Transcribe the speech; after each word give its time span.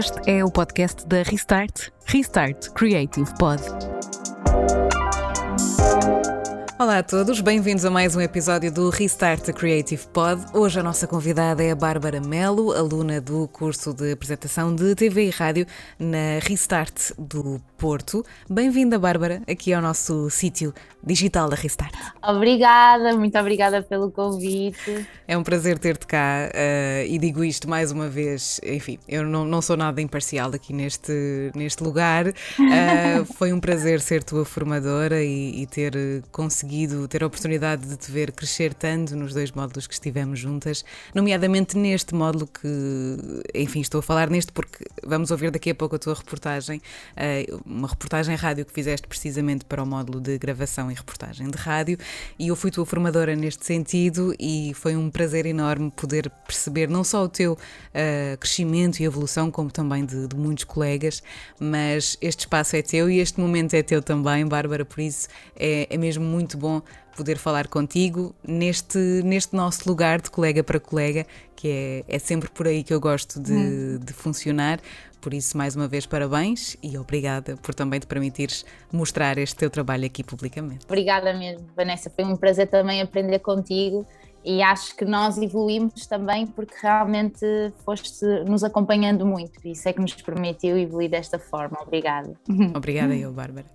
Este 0.00 0.30
é 0.30 0.42
o 0.42 0.50
podcast 0.50 1.06
da 1.06 1.22
Restart, 1.22 1.90
Restart 2.06 2.70
Creative 2.70 3.30
Pod. 3.38 3.60
Olá 6.80 7.00
a 7.00 7.02
todos, 7.02 7.42
bem-vindos 7.42 7.84
a 7.84 7.90
mais 7.90 8.16
um 8.16 8.22
episódio 8.22 8.72
do 8.72 8.88
Restart 8.88 9.52
Creative 9.52 10.02
Pod. 10.06 10.46
Hoje 10.54 10.80
a 10.80 10.82
nossa 10.82 11.06
convidada 11.06 11.62
é 11.62 11.72
a 11.72 11.74
Bárbara 11.74 12.22
Melo, 12.22 12.72
aluna 12.72 13.20
do 13.20 13.46
curso 13.48 13.92
de 13.92 14.12
apresentação 14.12 14.74
de 14.74 14.94
TV 14.94 15.26
e 15.26 15.30
rádio 15.30 15.66
na 15.98 16.38
Restart 16.40 17.12
do 17.18 17.60
Porto. 17.76 18.24
Bem-vinda, 18.48 18.98
Bárbara, 18.98 19.42
aqui 19.46 19.74
ao 19.74 19.82
nosso 19.82 20.30
sítio 20.30 20.72
digital 21.04 21.50
da 21.50 21.56
Restart. 21.56 21.92
Obrigada, 22.22 23.14
muito 23.14 23.38
obrigada 23.38 23.82
pelo 23.82 24.10
convite. 24.10 25.06
É 25.28 25.36
um 25.36 25.42
prazer 25.42 25.78
ter-te 25.78 26.06
cá 26.06 26.50
uh, 26.50 27.06
e 27.06 27.18
digo 27.18 27.44
isto 27.44 27.68
mais 27.68 27.92
uma 27.92 28.08
vez. 28.08 28.58
Enfim, 28.64 28.98
eu 29.06 29.22
não, 29.22 29.44
não 29.44 29.60
sou 29.60 29.76
nada 29.76 30.00
imparcial 30.00 30.50
aqui 30.54 30.72
neste, 30.72 31.52
neste 31.54 31.82
lugar. 31.82 32.28
Uh, 32.28 33.24
foi 33.36 33.52
um 33.52 33.60
prazer 33.60 34.00
ser 34.00 34.24
tua 34.24 34.46
formadora 34.46 35.22
e, 35.22 35.62
e, 35.62 35.66
ter 35.66 35.92
conseguido 36.32 36.69
ter 37.08 37.22
a 37.22 37.26
oportunidade 37.26 37.86
de 37.86 37.96
te 37.96 38.10
ver 38.10 38.32
crescer 38.32 38.74
tanto 38.74 39.16
nos 39.16 39.34
dois 39.34 39.50
módulos 39.50 39.86
que 39.86 39.94
estivemos 39.94 40.38
juntas, 40.38 40.84
nomeadamente 41.14 41.76
neste 41.76 42.14
módulo 42.14 42.46
que, 42.46 42.68
enfim, 43.54 43.80
estou 43.80 43.98
a 43.98 44.02
falar 44.02 44.30
neste 44.30 44.52
porque 44.52 44.84
vamos 45.04 45.30
ouvir 45.30 45.50
daqui 45.50 45.70
a 45.70 45.74
pouco 45.74 45.96
a 45.96 45.98
tua 45.98 46.14
reportagem, 46.14 46.80
uh, 47.16 47.62
uma 47.66 47.88
reportagem 47.88 48.34
rádio 48.36 48.64
que 48.64 48.72
fizeste 48.72 49.06
precisamente 49.06 49.64
para 49.64 49.82
o 49.82 49.86
módulo 49.86 50.20
de 50.20 50.38
gravação 50.38 50.90
e 50.90 50.94
reportagem 50.94 51.50
de 51.50 51.56
rádio, 51.58 51.98
e 52.38 52.48
eu 52.48 52.56
fui 52.56 52.70
tua 52.70 52.86
formadora 52.86 53.34
neste 53.34 53.66
sentido 53.66 54.34
e 54.38 54.72
foi 54.74 54.96
um 54.96 55.10
prazer 55.10 55.46
enorme 55.46 55.90
poder 55.90 56.30
perceber 56.46 56.88
não 56.88 57.02
só 57.02 57.24
o 57.24 57.28
teu 57.28 57.52
uh, 57.54 58.38
crescimento 58.38 59.00
e 59.00 59.04
evolução, 59.04 59.50
como 59.50 59.70
também 59.70 60.04
de, 60.04 60.28
de, 60.28 60.36
muitos 60.36 60.64
colegas, 60.64 61.22
mas 61.58 62.16
este 62.20 62.40
espaço 62.40 62.76
é 62.76 62.82
teu 62.82 63.10
e 63.10 63.18
este 63.18 63.40
momento 63.40 63.74
é 63.74 63.82
teu 63.82 64.02
também, 64.02 64.46
Bárbara, 64.46 64.84
por 64.84 65.00
isso 65.00 65.28
é, 65.56 65.86
é 65.90 65.96
mesmo 65.96 66.24
muito 66.24 66.58
bom 66.60 66.80
poder 67.16 67.36
falar 67.36 67.66
contigo 67.66 68.34
neste, 68.46 68.98
neste 69.24 69.54
nosso 69.54 69.88
lugar 69.88 70.20
de 70.20 70.30
colega 70.30 70.62
para 70.62 70.78
colega, 70.78 71.26
que 71.56 71.68
é, 72.08 72.16
é 72.16 72.18
sempre 72.18 72.48
por 72.48 72.66
aí 72.66 72.82
que 72.84 72.94
eu 72.94 73.00
gosto 73.00 73.40
de, 73.40 73.52
hum. 73.52 73.98
de 73.98 74.12
funcionar. 74.12 74.78
Por 75.20 75.34
isso, 75.34 75.56
mais 75.56 75.76
uma 75.76 75.86
vez, 75.86 76.06
parabéns 76.06 76.76
e 76.82 76.96
obrigada 76.96 77.56
por 77.58 77.74
também 77.74 78.00
te 78.00 78.06
permitires 78.06 78.64
mostrar 78.90 79.36
este 79.36 79.54
teu 79.56 79.68
trabalho 79.68 80.06
aqui 80.06 80.24
publicamente. 80.24 80.86
Obrigada 80.86 81.34
mesmo, 81.34 81.66
Vanessa. 81.76 82.08
Foi 82.08 82.24
um 82.24 82.36
prazer 82.36 82.68
também 82.68 83.02
aprender 83.02 83.40
contigo 83.40 84.06
e 84.42 84.62
acho 84.62 84.96
que 84.96 85.04
nós 85.04 85.36
evoluímos 85.36 86.06
também 86.06 86.46
porque 86.46 86.74
realmente 86.80 87.44
foste 87.84 88.24
nos 88.46 88.64
acompanhando 88.64 89.26
muito 89.26 89.60
e 89.62 89.72
isso 89.72 89.86
é 89.88 89.92
que 89.92 90.00
nos 90.00 90.14
permitiu 90.14 90.78
evoluir 90.78 91.10
desta 91.10 91.38
forma. 91.38 91.76
Obrigada. 91.82 92.32
Obrigada 92.74 93.14
eu, 93.14 93.30
Bárbara. 93.30 93.66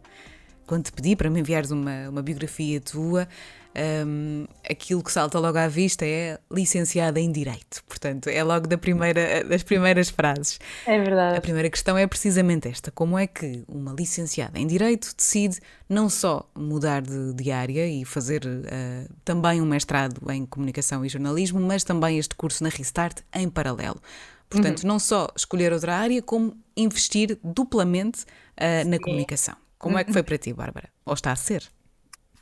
Quando 0.66 0.86
te 0.86 0.92
pedi 0.92 1.16
para 1.16 1.30
me 1.30 1.40
enviares 1.40 1.72
uma, 1.72 2.10
uma 2.10 2.22
biografia 2.22 2.82
tua, 2.82 3.28
um, 3.76 4.46
aquilo 4.70 5.04
que 5.04 5.12
salta 5.12 5.38
logo 5.38 5.58
à 5.58 5.68
vista 5.68 6.06
é 6.06 6.40
licenciada 6.50 7.20
em 7.20 7.32
Direito. 7.32 7.84
Portanto, 7.88 8.28
é 8.30 8.42
logo 8.44 8.68
da 8.68 8.78
primeira, 8.78 9.44
das 9.44 9.64
primeiras 9.64 10.10
frases. 10.10 10.60
É 10.86 10.98
verdade. 10.98 11.38
A 11.38 11.42
primeira 11.42 11.70
questão 11.70 11.98
é 11.98 12.08
precisamente 12.08 12.68
esta: 12.68 12.90
como 12.92 13.20
é 13.20 13.28
que 13.28 13.64
uma 13.68 13.94
licenciada 13.94 14.58
em 14.58 14.66
Direito 14.66 15.14
decide 15.16 15.60
não 15.90 16.10
só 16.10 16.50
mudar 16.56 17.02
de, 17.02 17.34
de 17.34 17.52
área 17.52 17.88
e 17.88 18.06
fazer 18.06 18.46
uh, 18.46 19.14
também 19.24 19.62
um 19.62 19.66
mestrado 19.66 20.20
em 20.32 20.46
Comunicação 20.46 21.06
e 21.06 21.10
Jornalismo, 21.10 21.60
mas 21.60 21.84
também 21.84 22.18
este 22.18 22.36
curso 22.36 22.64
na 22.64 22.70
Restart 22.70 23.20
em 23.34 23.50
paralelo? 23.50 24.02
Portanto, 24.50 24.84
uhum. 24.84 24.90
não 24.90 25.00
só 25.00 25.28
escolher 25.36 25.74
outra 25.74 25.96
área, 25.96 26.22
como 26.22 26.56
investir 26.78 27.38
duplamente 27.44 28.24
uh, 28.24 28.88
na 28.88 29.00
comunicação. 29.00 29.56
Como 29.78 29.98
é 29.98 30.04
que 30.04 30.14
foi 30.14 30.24
para 30.24 30.38
ti, 30.38 30.54
Bárbara? 30.54 30.90
Ou 31.06 31.14
está 31.14 31.32
a 31.32 31.36
ser? 31.36 31.70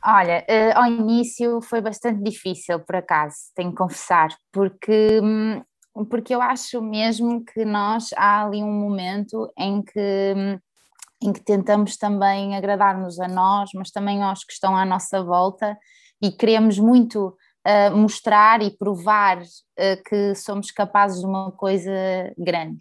Olha, 0.06 0.44
uh, 0.48 0.78
ao 0.78 0.86
início 0.86 1.62
foi 1.62 1.80
bastante 1.80 2.22
difícil, 2.22 2.78
por 2.80 2.96
acaso, 2.96 3.36
tenho 3.54 3.70
que 3.70 3.76
confessar, 3.76 4.28
porque, 4.52 5.18
hum, 5.22 5.62
porque 6.10 6.34
eu 6.34 6.42
acho 6.42 6.82
mesmo 6.82 7.42
que 7.42 7.64
nós 7.64 8.10
há 8.14 8.44
ali 8.44 8.62
um 8.62 8.72
momento 8.72 9.50
em 9.58 9.82
que, 9.82 10.34
hum, 10.36 10.58
em 11.22 11.32
que 11.32 11.40
tentamos 11.40 11.96
também 11.96 12.54
agradar-nos 12.54 13.18
a 13.18 13.26
nós, 13.26 13.70
mas 13.74 13.90
também 13.90 14.22
aos 14.22 14.44
que 14.44 14.52
estão 14.52 14.76
à 14.76 14.84
nossa 14.84 15.22
volta 15.22 15.74
e 16.20 16.30
queremos 16.30 16.78
muito 16.78 17.28
uh, 17.66 17.96
mostrar 17.96 18.62
e 18.62 18.76
provar 18.76 19.38
uh, 19.40 20.02
que 20.06 20.34
somos 20.34 20.70
capazes 20.70 21.20
de 21.20 21.26
uma 21.26 21.50
coisa 21.52 21.90
grande. 22.36 22.80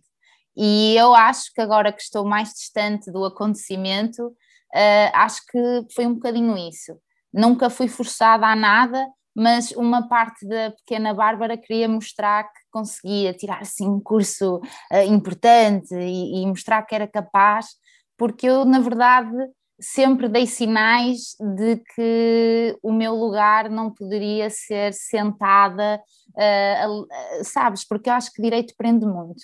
E 0.56 0.96
eu 0.96 1.14
acho 1.16 1.52
que 1.54 1.62
agora 1.62 1.92
que 1.92 2.02
estou 2.02 2.26
mais 2.26 2.50
distante 2.50 3.12
do 3.12 3.26
acontecimento, 3.26 4.28
uh, 4.28 5.12
acho 5.14 5.42
que 5.50 5.60
foi 5.96 6.06
um 6.06 6.14
bocadinho 6.14 6.58
isso 6.58 6.94
nunca 7.34 7.70
fui 7.70 7.88
forçada 7.88 8.46
a 8.46 8.56
nada, 8.56 9.08
mas 9.36 9.72
uma 9.72 10.08
parte 10.08 10.48
da 10.48 10.72
pequena 10.72 11.14
Bárbara 11.14 11.58
queria 11.58 11.90
mostrar 11.90 12.44
que 12.44 12.60
conseguia 12.72 13.34
tirar 13.34 13.62
assim 13.62 13.88
um 13.90 14.00
curso 14.00 14.58
uh, 14.58 15.04
importante 15.08 15.96
e, 15.96 16.44
e, 16.44 16.46
mostrar 16.46 16.84
que 16.84 16.94
era 16.94 17.08
capaz, 17.08 17.70
porque 18.16 18.48
eu, 18.48 18.64
na 18.64 18.80
verdade, 18.80 19.36
sempre 19.82 20.30
dei 20.30 20.46
sinais 20.46 21.36
de 21.58 21.78
que 21.96 22.78
o 22.84 22.92
meu 22.92 23.16
lugar 23.16 23.72
não 23.72 23.92
poderia 23.92 24.52
ser 24.52 24.94
sentada, 24.94 26.00
uh, 26.30 27.44
sabes? 27.44 27.84
Porque 27.84 28.10
eu 28.10 28.14
acho 28.14 28.32
que 28.32 28.42
direito 28.42 28.76
prende 28.78 29.06
muito. 29.06 29.42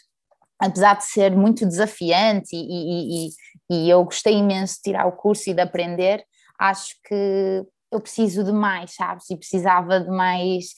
Apesar 0.59 0.96
de 0.96 1.06
ser 1.06 1.36
muito 1.36 1.66
desafiante 1.66 2.56
e, 2.56 3.28
e, 3.28 3.30
e 3.70 3.90
eu 3.90 4.03
gostei 4.03 4.36
imenso 4.36 4.75
de 4.75 4.81
tirar 4.81 5.08
o 5.08 5.14
curso 5.14 5.50
e 5.50 5.53
de 5.53 5.62
aprender, 5.62 6.24
acho 6.59 6.96
que 7.08 7.66
eu 7.92 8.00
preciso 8.00 8.44
de 8.44 8.52
mais, 8.52 8.94
sabes? 8.94 9.30
E 9.30 9.38
precisava 9.38 10.00
de 10.00 10.09
mais 10.09 10.75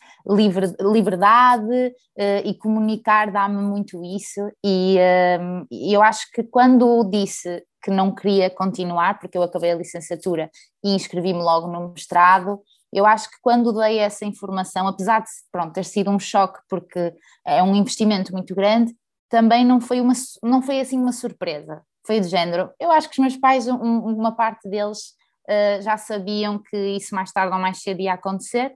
liberdade 0.80 1.88
uh, 2.18 2.42
e 2.46 2.54
comunicar 2.58 3.32
dá-me 3.32 3.62
muito 3.62 4.04
isso. 4.04 4.40
E 4.64 4.98
uh, 4.98 5.68
eu 5.72 6.02
acho 6.02 6.32
que 6.32 6.44
quando 6.44 7.04
disse 7.10 7.64
que 7.84 7.92
não 7.92 8.14
queria 8.14 8.50
continuar, 8.50 9.20
porque 9.20 9.38
eu 9.38 9.44
acabei 9.44 9.72
a 9.72 9.76
licenciatura 9.76 10.50
e 10.84 10.96
inscrevi-me 10.96 11.42
logo 11.42 11.68
no 11.68 11.90
mestrado, 11.90 12.62
eu 12.94 13.06
acho 13.06 13.30
que 13.30 13.38
quando 13.42 13.74
dei 13.74 14.00
essa 14.00 14.26
informação, 14.26 14.88
apesar 14.88 15.22
de 15.22 15.30
pronto, 15.52 15.74
ter 15.74 15.86
sido 15.86 16.12
um 16.12 16.20
choque, 16.20 16.60
porque 16.70 17.14
é 17.46 17.64
um 17.64 17.76
investimento 17.76 18.34
muito 18.34 18.54
grande, 18.54 18.94
também 19.32 19.66
não 19.66 19.80
foi, 19.80 20.02
uma, 20.02 20.14
não 20.44 20.62
foi 20.62 20.82
assim 20.82 21.00
uma 21.00 21.14
surpresa. 21.14 21.82
Foi 22.06 22.20
de 22.20 22.28
género. 22.28 22.70
Eu 22.78 22.92
acho 22.92 23.10
que 23.10 23.14
os 23.14 23.20
meus 23.20 23.38
pais, 23.38 23.66
um, 23.66 23.76
uma 23.78 24.36
parte 24.36 24.70
deles 24.70 25.16
uh, 25.50 25.82
já 25.82 25.98
sabiam 25.98 26.60
que 26.60 26.78
isso 26.98 27.16
mais 27.16 27.32
tarde 27.32 27.54
ou 27.54 27.60
mais 27.60 27.82
cedo 27.82 28.02
ia 28.02 28.14
acontecer. 28.14 28.76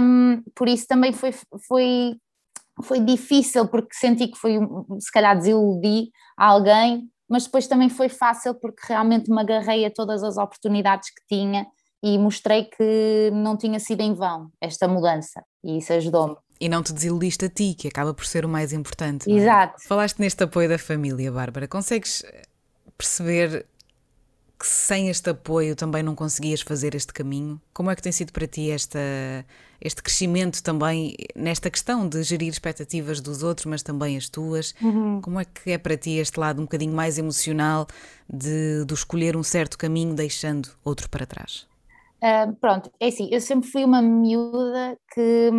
Um, 0.00 0.42
por 0.54 0.68
isso 0.68 0.86
também 0.86 1.12
foi, 1.12 1.32
foi, 1.68 2.16
foi 2.82 3.00
difícil, 3.00 3.68
porque 3.68 3.94
senti 3.94 4.28
que 4.28 4.38
foi, 4.38 4.58
se 4.98 5.12
calhar, 5.12 5.36
desiludi 5.36 6.10
alguém, 6.34 7.06
mas 7.28 7.44
depois 7.44 7.66
também 7.66 7.90
foi 7.90 8.08
fácil 8.08 8.54
porque 8.54 8.80
realmente 8.88 9.30
me 9.30 9.40
agarrei 9.40 9.84
a 9.84 9.90
todas 9.90 10.22
as 10.24 10.38
oportunidades 10.38 11.10
que 11.10 11.26
tinha 11.28 11.66
e 12.02 12.16
mostrei 12.16 12.64
que 12.64 13.30
não 13.34 13.56
tinha 13.56 13.78
sido 13.78 14.00
em 14.00 14.14
vão 14.14 14.50
esta 14.62 14.88
mudança 14.88 15.44
e 15.62 15.76
isso 15.76 15.92
ajudou-me. 15.92 16.36
E 16.60 16.68
não 16.68 16.82
te 16.82 16.92
desiludiste 16.92 17.44
a 17.44 17.48
ti, 17.48 17.74
que 17.78 17.88
acaba 17.88 18.12
por 18.12 18.26
ser 18.26 18.44
o 18.44 18.48
mais 18.48 18.72
importante. 18.72 19.30
É? 19.30 19.34
Exato. 19.34 19.80
É? 19.82 19.86
Falaste 19.86 20.18
neste 20.18 20.42
apoio 20.42 20.68
da 20.68 20.78
família, 20.78 21.30
Bárbara. 21.30 21.68
Consegues 21.68 22.24
perceber 22.96 23.64
que 24.58 24.66
sem 24.66 25.08
este 25.08 25.30
apoio 25.30 25.76
também 25.76 26.02
não 26.02 26.16
conseguias 26.16 26.60
fazer 26.60 26.94
este 26.94 27.12
caminho? 27.12 27.60
Como 27.72 27.90
é 27.90 27.94
que 27.94 28.02
tem 28.02 28.10
sido 28.10 28.32
para 28.32 28.46
ti 28.46 28.70
esta, 28.70 28.98
este 29.80 30.02
crescimento 30.02 30.60
também 30.62 31.14
nesta 31.36 31.70
questão 31.70 32.08
de 32.08 32.22
gerir 32.24 32.48
expectativas 32.48 33.20
dos 33.20 33.44
outros, 33.44 33.66
mas 33.66 33.84
também 33.84 34.16
as 34.16 34.28
tuas? 34.28 34.74
Uhum. 34.82 35.20
Como 35.20 35.38
é 35.38 35.44
que 35.44 35.70
é 35.70 35.78
para 35.78 35.96
ti 35.96 36.16
este 36.18 36.40
lado 36.40 36.58
um 36.58 36.64
bocadinho 36.64 36.92
mais 36.92 37.18
emocional 37.18 37.86
de, 38.28 38.84
de 38.84 38.94
escolher 38.94 39.36
um 39.36 39.44
certo 39.44 39.78
caminho 39.78 40.12
deixando 40.12 40.70
outro 40.84 41.08
para 41.08 41.24
trás? 41.24 41.68
Uh, 42.22 42.54
pronto, 42.60 42.90
é 42.98 43.08
assim, 43.08 43.28
eu 43.30 43.40
sempre 43.40 43.68
fui 43.70 43.84
uma 43.84 44.02
miúda 44.02 44.98
que, 45.12 45.50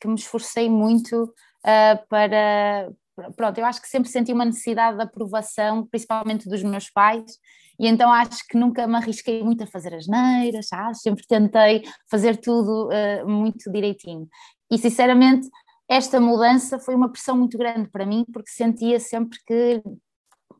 que 0.00 0.08
me 0.08 0.14
esforcei 0.14 0.68
muito 0.68 1.24
uh, 1.24 2.08
para. 2.08 2.90
Pronto, 3.36 3.58
eu 3.58 3.64
acho 3.66 3.80
que 3.80 3.88
sempre 3.88 4.08
senti 4.08 4.32
uma 4.32 4.44
necessidade 4.44 4.96
de 4.96 5.02
aprovação, 5.02 5.86
principalmente 5.86 6.48
dos 6.48 6.62
meus 6.62 6.90
pais, 6.90 7.38
e 7.78 7.86
então 7.86 8.10
acho 8.10 8.46
que 8.48 8.56
nunca 8.56 8.86
me 8.86 8.96
arrisquei 8.96 9.44
muito 9.44 9.62
a 9.64 9.66
fazer 9.66 9.94
as 9.94 10.06
neiras, 10.06 10.68
sabe? 10.68 10.96
sempre 10.98 11.24
tentei 11.26 11.82
fazer 12.10 12.38
tudo 12.38 12.88
uh, 12.88 13.28
muito 13.28 13.70
direitinho. 13.70 14.26
E 14.70 14.78
sinceramente, 14.78 15.46
esta 15.88 16.18
mudança 16.18 16.78
foi 16.78 16.94
uma 16.94 17.10
pressão 17.10 17.36
muito 17.36 17.58
grande 17.58 17.90
para 17.90 18.06
mim, 18.06 18.24
porque 18.32 18.50
sentia 18.50 18.98
sempre 18.98 19.38
que, 19.46 19.82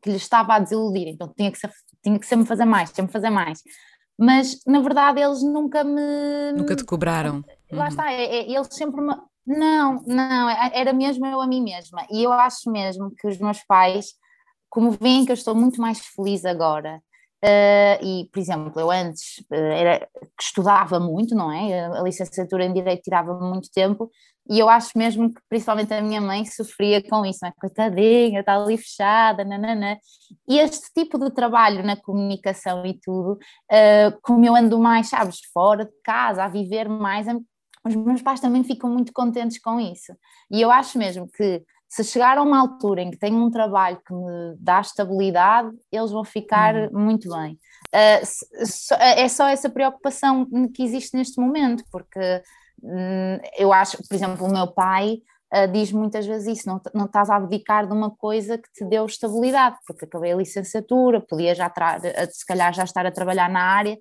que 0.01 0.09
lhe 0.09 0.17
estava 0.17 0.53
a 0.53 0.59
desiludir, 0.59 1.07
então 1.07 1.33
tinha 1.35 1.51
que, 1.51 1.57
ser, 1.57 1.71
tinha 2.03 2.19
que 2.19 2.27
sempre 2.27 2.45
fazer 2.45 2.65
mais, 2.65 2.91
sempre 2.91 3.11
fazer 3.11 3.29
mais. 3.29 3.59
Mas 4.17 4.59
na 4.65 4.79
verdade 4.79 5.21
eles 5.21 5.41
nunca 5.41 5.83
me. 5.83 6.51
Nunca 6.55 6.75
te 6.75 6.83
cobraram. 6.83 7.43
Lá 7.71 7.83
uhum. 7.83 7.89
está, 7.89 8.11
é, 8.11 8.23
é, 8.23 8.51
eles 8.51 8.67
sempre 8.71 9.01
me, 9.01 9.15
Não, 9.45 10.03
não, 10.05 10.49
é, 10.49 10.71
era 10.73 10.93
mesmo 10.93 11.25
eu 11.25 11.41
a 11.41 11.47
mim 11.47 11.63
mesma. 11.63 12.05
E 12.11 12.23
eu 12.23 12.31
acho 12.31 12.71
mesmo 12.71 13.11
que 13.11 13.27
os 13.27 13.37
meus 13.37 13.63
pais, 13.63 14.13
como 14.69 14.91
veem 14.91 15.25
que 15.25 15.31
eu 15.31 15.35
estou 15.35 15.55
muito 15.55 15.81
mais 15.81 15.99
feliz 15.99 16.45
agora, 16.45 17.01
Uh, 17.43 17.99
e, 18.01 18.29
por 18.31 18.39
exemplo, 18.39 18.79
eu 18.79 18.89
antes 18.89 19.39
uh, 19.51 19.55
era, 19.55 20.07
estudava 20.39 20.97
muito, 20.97 21.35
não 21.35 21.51
é? 21.51 21.87
A 21.87 22.01
licenciatura 22.01 22.63
em 22.63 22.71
Direito 22.71 23.01
tirava 23.01 23.37
muito 23.37 23.69
tempo, 23.69 24.09
e 24.49 24.59
eu 24.59 24.69
acho 24.69 24.97
mesmo 24.97 25.33
que 25.33 25.41
principalmente 25.49 25.93
a 25.93 26.01
minha 26.01 26.21
mãe 26.21 26.45
sofria 26.45 27.03
com 27.03 27.25
isso, 27.25 27.39
não 27.41 27.49
é? 27.49 27.53
Coitadinha, 27.59 28.39
está 28.39 28.55
ali 28.55 28.77
fechada, 28.77 29.43
nananã. 29.43 29.97
E 30.47 30.57
este 30.57 30.87
tipo 30.93 31.19
de 31.19 31.31
trabalho 31.31 31.83
na 31.83 31.97
comunicação 31.97 32.85
e 32.85 32.97
tudo, 33.01 33.33
uh, 33.33 34.19
como 34.21 34.45
eu 34.45 34.55
ando 34.55 34.79
mais, 34.79 35.09
sabes, 35.09 35.39
fora 35.53 35.83
de 35.83 35.91
casa, 36.01 36.45
a 36.45 36.47
viver 36.47 36.87
mais, 36.87 37.27
os 37.85 37.95
meus 37.95 38.21
pais 38.21 38.39
também 38.39 38.63
ficam 38.63 38.89
muito 38.89 39.11
contentes 39.11 39.59
com 39.59 39.81
isso. 39.81 40.13
E 40.49 40.61
eu 40.61 40.71
acho 40.71 40.97
mesmo 40.97 41.27
que 41.27 41.61
se 41.93 42.03
chegar 42.03 42.39
a 42.39 42.41
uma 42.41 42.59
altura 42.59 43.03
em 43.03 43.11
que 43.11 43.19
tenho 43.19 43.37
um 43.37 43.51
trabalho 43.51 44.01
que 44.03 44.11
me 44.11 44.55
dá 44.57 44.81
estabilidade, 44.81 45.69
eles 45.91 46.09
vão 46.09 46.23
ficar 46.23 46.73
uhum. 46.73 46.89
muito 46.91 47.29
bem. 47.29 47.53
Uh, 47.93 48.97
é 48.99 49.27
só 49.27 49.47
essa 49.47 49.69
preocupação 49.69 50.47
que 50.73 50.81
existe 50.83 51.15
neste 51.15 51.39
momento, 51.39 51.83
porque 51.91 52.19
uh, 52.81 53.39
eu 53.55 53.71
acho, 53.71 53.97
por 54.07 54.15
exemplo, 54.15 54.47
o 54.47 54.51
meu 54.51 54.65
pai 54.65 55.19
uh, 55.53 55.71
diz 55.71 55.91
muitas 55.91 56.25
vezes 56.25 56.57
isso: 56.57 56.67
não, 56.67 56.81
não 56.95 57.05
estás 57.05 57.29
a 57.29 57.35
abdicar 57.35 57.85
de 57.85 57.93
uma 57.93 58.09
coisa 58.09 58.57
que 58.57 58.71
te 58.73 58.83
deu 58.85 59.05
estabilidade, 59.05 59.77
porque 59.85 60.05
acabei 60.05 60.33
a 60.33 60.37
licenciatura, 60.37 61.21
podia 61.21 61.53
já, 61.53 61.71
se 62.31 62.43
calhar, 62.43 62.73
já 62.73 62.85
estar 62.85 63.05
a 63.05 63.11
trabalhar 63.11 63.51
na 63.51 63.61
área. 63.61 63.99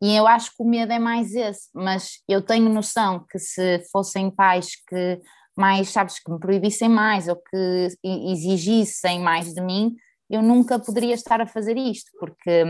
E 0.00 0.16
eu 0.16 0.26
acho 0.26 0.48
que 0.56 0.62
o 0.62 0.66
medo 0.66 0.94
é 0.94 0.98
mais 0.98 1.34
esse, 1.34 1.68
mas 1.74 2.22
eu 2.26 2.40
tenho 2.40 2.70
noção 2.70 3.26
que 3.30 3.38
se 3.38 3.84
fossem 3.92 4.30
pais 4.30 4.76
que 4.88 5.20
mais, 5.56 5.90
sabes, 5.90 6.18
que 6.18 6.30
me 6.30 6.38
proibissem 6.38 6.88
mais 6.88 7.28
ou 7.28 7.36
que 7.36 7.88
exigissem 8.02 9.20
mais 9.20 9.52
de 9.52 9.60
mim, 9.60 9.94
eu 10.28 10.42
nunca 10.42 10.78
poderia 10.78 11.14
estar 11.14 11.40
a 11.40 11.46
fazer 11.46 11.76
isto, 11.76 12.10
porque, 12.18 12.64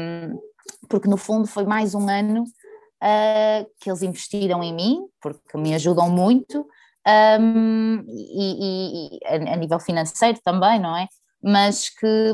porque 0.89 1.09
no 1.09 1.17
fundo 1.17 1.47
foi 1.47 1.65
mais 1.65 1.95
um 1.95 2.09
ano 2.09 2.43
uh, 2.43 3.67
que 3.81 3.91
eles 3.91 4.03
investiram 4.03 4.63
em 4.63 4.75
mim, 4.75 5.01
porque 5.21 5.57
me 5.57 5.75
ajudam 5.75 6.11
muito, 6.11 6.67
um, 7.41 8.03
e, 8.09 9.17
e, 9.17 9.27
a, 9.27 9.57
nível 9.57 9.79
financeiro 9.79 10.39
também, 10.43 10.81
não 10.81 10.97
é? 10.97 11.07
Mas 11.47 11.91
que, 11.91 12.33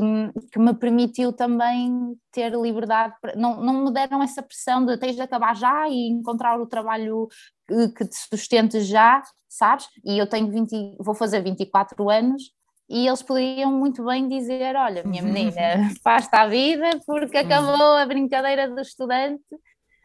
que 0.52 0.58
me 0.58 0.72
permitiu 0.72 1.32
também 1.32 2.16
ter 2.30 2.52
liberdade, 2.52 3.12
não, 3.36 3.60
não 3.60 3.84
me 3.84 3.92
deram 3.92 4.22
essa 4.22 4.40
pressão 4.40 4.86
de 4.86 4.96
tens 4.98 5.16
de 5.16 5.22
acabar 5.22 5.56
já 5.56 5.88
e 5.88 6.08
encontrar 6.08 6.60
o 6.60 6.66
trabalho 6.66 7.26
que 7.66 8.06
te 8.06 8.16
sustente 8.30 8.80
já, 8.80 9.20
sabes? 9.48 9.88
E 10.04 10.16
eu 10.16 10.28
tenho 10.28 10.48
20, 10.48 10.96
vou 11.00 11.14
fazer 11.14 11.42
24 11.42 12.08
anos 12.08 12.52
e 12.90 13.06
eles 13.06 13.22
poderiam 13.22 13.72
muito 13.72 14.04
bem 14.04 14.28
dizer: 14.28 14.74
Olha, 14.74 15.04
minha 15.04 15.22
menina, 15.22 15.52
faz-te 16.02 16.34
a 16.34 16.48
vida 16.48 16.90
porque 17.06 17.38
uhum. 17.38 17.44
acabou 17.44 17.96
a 17.96 18.04
brincadeira 18.04 18.68
do 18.68 18.80
estudante. 18.80 19.44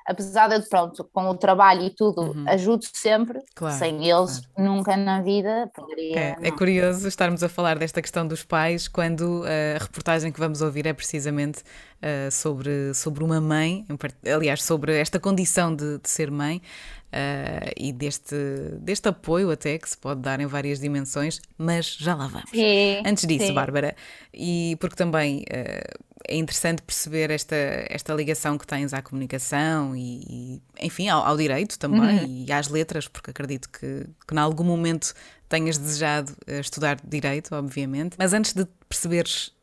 Apesar 0.06 0.48
de, 0.48 0.70
pronto, 0.70 1.04
com 1.12 1.30
o 1.30 1.36
trabalho 1.36 1.84
e 1.84 1.90
tudo, 1.90 2.22
uhum. 2.22 2.46
ajudo 2.48 2.86
sempre, 2.94 3.40
claro, 3.56 3.76
sem 3.76 4.08
eles 4.08 4.46
claro. 4.54 4.72
nunca 4.72 4.96
na 4.96 5.22
vida 5.22 5.70
poderia. 5.74 6.20
É, 6.20 6.38
é, 6.44 6.52
curioso 6.52 7.08
estarmos 7.08 7.42
a 7.42 7.50
falar 7.50 7.80
desta 7.80 8.02
questão 8.02 8.28
dos 8.28 8.44
pais 8.44 8.88
quando 8.88 9.44
a 9.46 9.82
reportagem 9.82 10.32
que 10.32 10.40
vamos 10.40 10.62
ouvir 10.62 10.86
é 10.86 10.94
precisamente 10.94 11.64
uh, 12.06 12.32
sobre, 12.32 12.94
sobre 12.94 13.24
uma 13.24 13.42
mãe, 13.42 13.86
aliás, 14.34 14.64
sobre 14.64 14.98
esta 14.98 15.20
condição 15.20 15.76
de, 15.76 15.98
de 15.98 16.10
ser 16.10 16.30
mãe 16.30 16.62
uh, 17.08 17.72
e 17.76 17.92
deste, 17.92 18.36
deste 18.80 19.10
apoio 19.10 19.50
até 19.50 19.78
que 19.78 19.90
se 19.90 19.98
pode 19.98 20.22
dar 20.22 20.40
em 20.40 20.46
várias 20.46 20.80
dimensões, 20.80 21.42
mas 21.58 21.96
já 21.98 22.14
lá 22.14 22.28
vamos. 22.28 22.52
Sim, 22.52 23.02
Antes 23.06 23.26
disso, 23.26 23.48
sim. 23.48 23.54
Bárbara, 23.54 23.96
e 24.34 24.78
porque 24.80 24.96
também 24.96 25.40
uh, 25.40 26.06
é 26.28 26.36
interessante 26.36 26.82
perceber 26.82 27.32
esta, 27.32 27.56
esta 27.90 28.14
ligação 28.14 28.58
que 28.58 28.66
tens 28.66 28.94
à 28.94 29.02
comunicação 29.02 29.96
e, 29.96 30.22
e 30.28 30.62
enfim, 30.82 31.08
ao, 31.08 31.26
ao, 31.26 31.38
direito 31.38 31.78
também 31.78 32.20
uhum. 32.20 32.46
e 32.48 32.52
às 32.52 32.68
letras, 32.68 33.08
porque 33.08 33.32
acredito 33.32 33.70
que, 33.70 34.06
que 34.28 34.34
em 34.34 34.38
algum 34.38 34.64
momento 34.64 35.14
tenhas 35.48 35.78
desejado 35.78 36.36
estudar 36.48 36.98
direito, 37.04 37.54
obviamente, 37.54 38.16
mas 38.18 38.34
antes 38.34 38.54
de 38.54 38.66
perceberes 38.90 39.55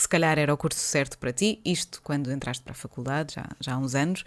que 0.00 0.04
se 0.04 0.08
calhar 0.08 0.38
era 0.38 0.54
o 0.54 0.56
curso 0.56 0.80
certo 0.80 1.18
para 1.18 1.30
ti, 1.30 1.60
isto 1.62 2.00
quando 2.02 2.32
entraste 2.32 2.64
para 2.64 2.72
a 2.72 2.74
faculdade, 2.74 3.34
já, 3.34 3.46
já 3.60 3.74
há 3.74 3.78
uns 3.78 3.94
anos, 3.94 4.24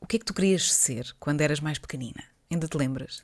o 0.00 0.06
que 0.06 0.16
é 0.16 0.18
que 0.18 0.24
tu 0.24 0.32
querias 0.32 0.72
ser 0.72 1.14
quando 1.20 1.42
eras 1.42 1.60
mais 1.60 1.78
pequenina? 1.78 2.24
Ainda 2.50 2.66
te 2.66 2.74
lembras? 2.78 3.22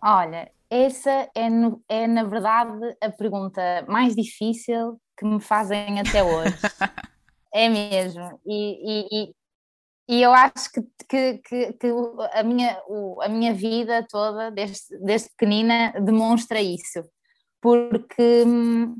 Olha, 0.00 0.52
essa 0.70 1.28
é, 1.34 1.50
no, 1.50 1.82
é 1.88 2.06
na 2.06 2.22
verdade 2.22 2.96
a 3.00 3.10
pergunta 3.10 3.60
mais 3.88 4.14
difícil 4.14 5.00
que 5.18 5.24
me 5.24 5.40
fazem 5.40 5.98
até 5.98 6.22
hoje. 6.22 6.54
é 7.52 7.68
mesmo. 7.68 8.40
E, 8.46 9.26
e, 9.26 9.34
e, 10.08 10.22
eu 10.22 10.32
acho 10.32 10.70
que, 10.70 10.82
que, 11.08 11.38
que, 11.38 11.72
que 11.72 11.86
a, 12.34 12.42
minha, 12.44 12.80
a 13.20 13.28
minha 13.28 13.52
vida 13.52 14.06
toda, 14.08 14.48
desde, 14.52 14.96
desde 15.00 15.28
pequenina, 15.30 15.92
demonstra 16.00 16.62
isso. 16.62 17.02
Porque 17.60 18.44
hum, 18.46 18.96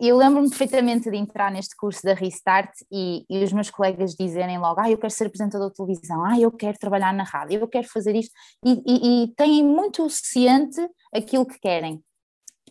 eu 0.00 0.16
lembro-me 0.16 0.48
perfeitamente 0.48 1.10
de 1.10 1.16
entrar 1.16 1.50
neste 1.50 1.74
curso 1.74 2.02
da 2.02 2.14
Restart 2.14 2.70
e, 2.92 3.24
e, 3.28 3.42
os 3.42 3.52
meus 3.52 3.70
colegas 3.70 4.14
dizerem 4.14 4.58
logo: 4.58 4.80
Ah, 4.80 4.90
eu 4.90 4.98
quero 4.98 5.12
ser 5.12 5.26
apresentador 5.26 5.70
de 5.70 5.76
televisão, 5.76 6.24
ah, 6.24 6.38
eu 6.38 6.52
quero 6.52 6.78
trabalhar 6.78 7.12
na 7.12 7.24
rádio, 7.24 7.58
eu 7.58 7.66
quero 7.66 7.88
fazer 7.88 8.14
isto, 8.14 8.32
e, 8.64 8.82
e, 8.86 9.24
e 9.24 9.34
têm 9.34 9.64
muito 9.64 10.08
ciente 10.08 10.80
aquilo 11.12 11.44
que 11.44 11.58
querem. 11.58 12.02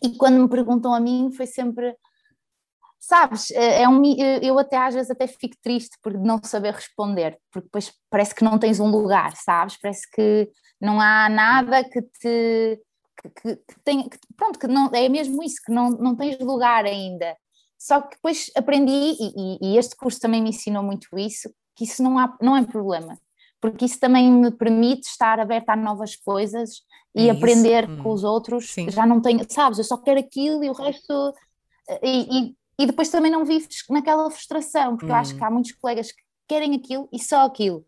E 0.02 0.16
quando 0.16 0.40
me 0.40 0.48
perguntam 0.48 0.94
a 0.94 1.00
mim, 1.00 1.30
foi 1.32 1.46
sempre. 1.46 1.94
Sabes, 2.98 3.50
é, 3.52 3.82
é 3.82 3.88
um, 3.88 4.02
eu 4.42 4.58
até 4.58 4.76
às 4.76 4.94
vezes 4.94 5.10
até 5.10 5.26
fico 5.26 5.56
triste 5.62 5.96
por 6.02 6.12
não 6.14 6.38
saber 6.42 6.74
responder, 6.74 7.38
porque 7.50 7.66
depois 7.66 7.92
parece 8.10 8.34
que 8.34 8.44
não 8.44 8.58
tens 8.58 8.78
um 8.78 8.90
lugar, 8.90 9.34
sabes? 9.36 9.78
Parece 9.80 10.08
que 10.10 10.50
não 10.80 11.00
há 11.00 11.28
nada 11.28 11.82
que 11.82 12.02
te 12.02 12.80
que, 13.28 13.56
que, 13.56 13.80
tem, 13.84 14.08
que, 14.08 14.18
pronto, 14.36 14.58
que 14.58 14.66
não, 14.66 14.90
é 14.92 15.08
mesmo 15.08 15.42
isso, 15.42 15.56
que 15.64 15.72
não, 15.72 15.90
não 15.90 16.16
tens 16.16 16.38
lugar 16.38 16.84
ainda. 16.84 17.36
Só 17.78 18.00
que 18.00 18.16
depois 18.16 18.50
aprendi, 18.56 18.92
e, 18.92 19.58
e, 19.62 19.78
este 19.78 19.96
curso 19.96 20.20
também 20.20 20.42
me 20.42 20.50
ensinou 20.50 20.82
muito 20.82 21.08
isso, 21.18 21.50
que 21.74 21.84
isso 21.84 22.02
não, 22.02 22.18
há, 22.18 22.36
não 22.40 22.56
é 22.56 22.62
problema, 22.62 23.18
porque 23.60 23.86
isso 23.86 23.98
também 23.98 24.30
me 24.30 24.50
permite 24.50 25.08
estar 25.08 25.40
aberta 25.40 25.72
a 25.72 25.76
novas 25.76 26.14
coisas 26.14 26.82
e 27.14 27.28
é 27.28 27.30
aprender 27.30 27.88
hum. 27.88 28.02
com 28.02 28.12
os 28.12 28.22
outros. 28.22 28.70
Sim. 28.70 28.90
Já 28.90 29.06
não 29.06 29.20
tenho, 29.20 29.44
sabes, 29.48 29.78
eu 29.78 29.84
só 29.84 29.96
quero 29.96 30.20
aquilo 30.20 30.62
e 30.62 30.70
o 30.70 30.74
resto. 30.74 31.34
E, 32.02 32.38
e, 32.38 32.56
e 32.78 32.86
depois 32.86 33.08
também 33.08 33.32
não 33.32 33.44
vives 33.44 33.84
naquela 33.88 34.30
frustração, 34.30 34.96
porque 34.96 35.06
hum. 35.06 35.14
eu 35.14 35.20
acho 35.20 35.34
que 35.34 35.42
há 35.42 35.50
muitos 35.50 35.72
colegas 35.72 36.12
que 36.12 36.22
querem 36.46 36.74
aquilo 36.74 37.08
e 37.12 37.18
só 37.18 37.46
aquilo. 37.46 37.84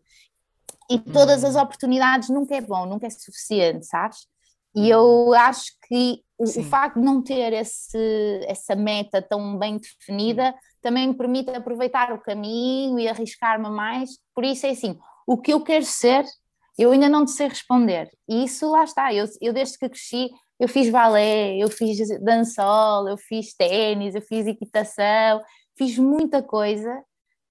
E 0.89 0.99
todas 0.99 1.43
hum. 1.43 1.47
as 1.47 1.55
oportunidades 1.55 2.29
nunca 2.29 2.55
é 2.55 2.61
bom, 2.61 2.85
nunca 2.85 3.05
é 3.05 3.09
suficiente, 3.09 3.85
sabes? 3.85 4.27
E 4.75 4.89
eu 4.89 5.33
acho 5.33 5.71
que 5.87 6.21
o, 6.37 6.43
o, 6.43 6.63
facto 6.63 6.99
de 6.99 7.05
não 7.05 7.21
ter 7.21 7.53
esse, 7.53 8.41
essa 8.47 8.75
meta 8.75 9.21
tão 9.21 9.57
bem 9.57 9.77
definida 9.77 10.53
também 10.81 11.07
me 11.07 11.13
permite 11.13 11.51
aproveitar 11.51 12.11
o 12.11 12.21
caminho 12.21 12.99
e 12.99 13.07
arriscar-me 13.07 13.69
mais. 13.69 14.09
Por 14.33 14.43
isso 14.43 14.65
é 14.65 14.71
assim, 14.71 14.97
o 15.27 15.37
que 15.37 15.53
eu 15.53 15.61
quero 15.61 15.85
ser, 15.85 16.25
eu 16.77 16.91
ainda 16.91 17.07
não 17.07 17.25
sei 17.27 17.47
responder. 17.47 18.09
E 18.27 18.43
isso 18.43 18.69
lá 18.71 18.83
está, 18.83 19.13
eu, 19.13 19.25
eu 19.41 19.53
desde 19.53 19.77
que 19.77 19.87
cresci, 19.87 20.29
eu 20.59 20.67
fiz 20.67 20.89
balé, 20.89 21.55
eu 21.57 21.69
fiz 21.69 21.97
dançol, 22.21 23.07
eu 23.07 23.17
fiz 23.17 23.53
ténis, 23.53 24.15
eu 24.15 24.21
fiz 24.21 24.47
equitação, 24.47 25.41
fiz 25.77 25.97
muita 25.97 26.41
coisa 26.41 27.03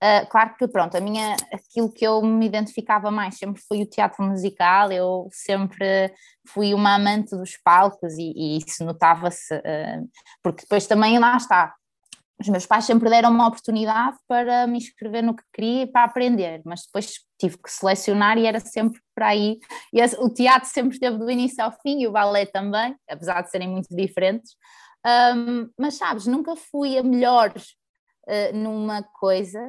Uh, 0.03 0.29
claro 0.29 0.57
que 0.59 0.67
pronto, 0.67 0.97
a 0.97 1.01
minha, 1.01 1.37
aquilo 1.53 1.89
que 1.89 2.05
eu 2.05 2.21
me 2.23 2.45
identificava 2.45 3.09
mais 3.09 3.39
sempre 3.39 3.63
foi 3.63 3.83
o 3.83 3.87
teatro 3.87 4.25
musical, 4.25 4.91
eu 4.91 5.29
sempre 5.31 6.13
fui 6.49 6.75
uma 6.75 6.97
amante 6.97 7.37
dos 7.37 7.57
palcos 7.57 8.19
e, 8.19 8.33
e 8.35 8.59
isso 8.59 8.85
notava-se, 8.85 9.55
uh, 9.55 10.11
porque 10.43 10.63
depois 10.63 10.89
também 10.89 11.21
lá 11.21 11.37
está, 11.37 11.73
os 12.41 12.49
meus 12.49 12.67
pais 12.67 12.85
sempre 12.85 13.09
deram 13.09 13.31
uma 13.31 13.47
oportunidade 13.47 14.17
para 14.27 14.67
me 14.67 14.79
inscrever 14.79 15.23
no 15.23 15.37
que 15.37 15.45
queria 15.55 15.83
e 15.83 15.87
para 15.87 16.03
aprender, 16.03 16.63
mas 16.65 16.83
depois 16.85 17.21
tive 17.39 17.57
que 17.59 17.71
selecionar 17.71 18.37
e 18.39 18.47
era 18.47 18.59
sempre 18.59 19.01
para 19.15 19.29
aí, 19.29 19.61
e 19.93 20.03
o 20.19 20.29
teatro 20.29 20.69
sempre 20.69 20.95
esteve 20.95 21.17
do 21.17 21.31
início 21.31 21.63
ao 21.63 21.71
fim 21.81 22.01
e 22.01 22.09
o 22.09 22.13
balé 22.13 22.45
também, 22.45 22.97
apesar 23.09 23.41
de 23.43 23.53
serem 23.53 23.69
muito 23.69 23.95
diferentes, 23.95 24.57
um, 25.37 25.71
mas 25.79 25.95
sabes, 25.95 26.27
nunca 26.27 26.57
fui 26.57 26.99
a 26.99 27.05
melhor 27.05 27.53
numa 28.55 29.03
coisa, 29.03 29.61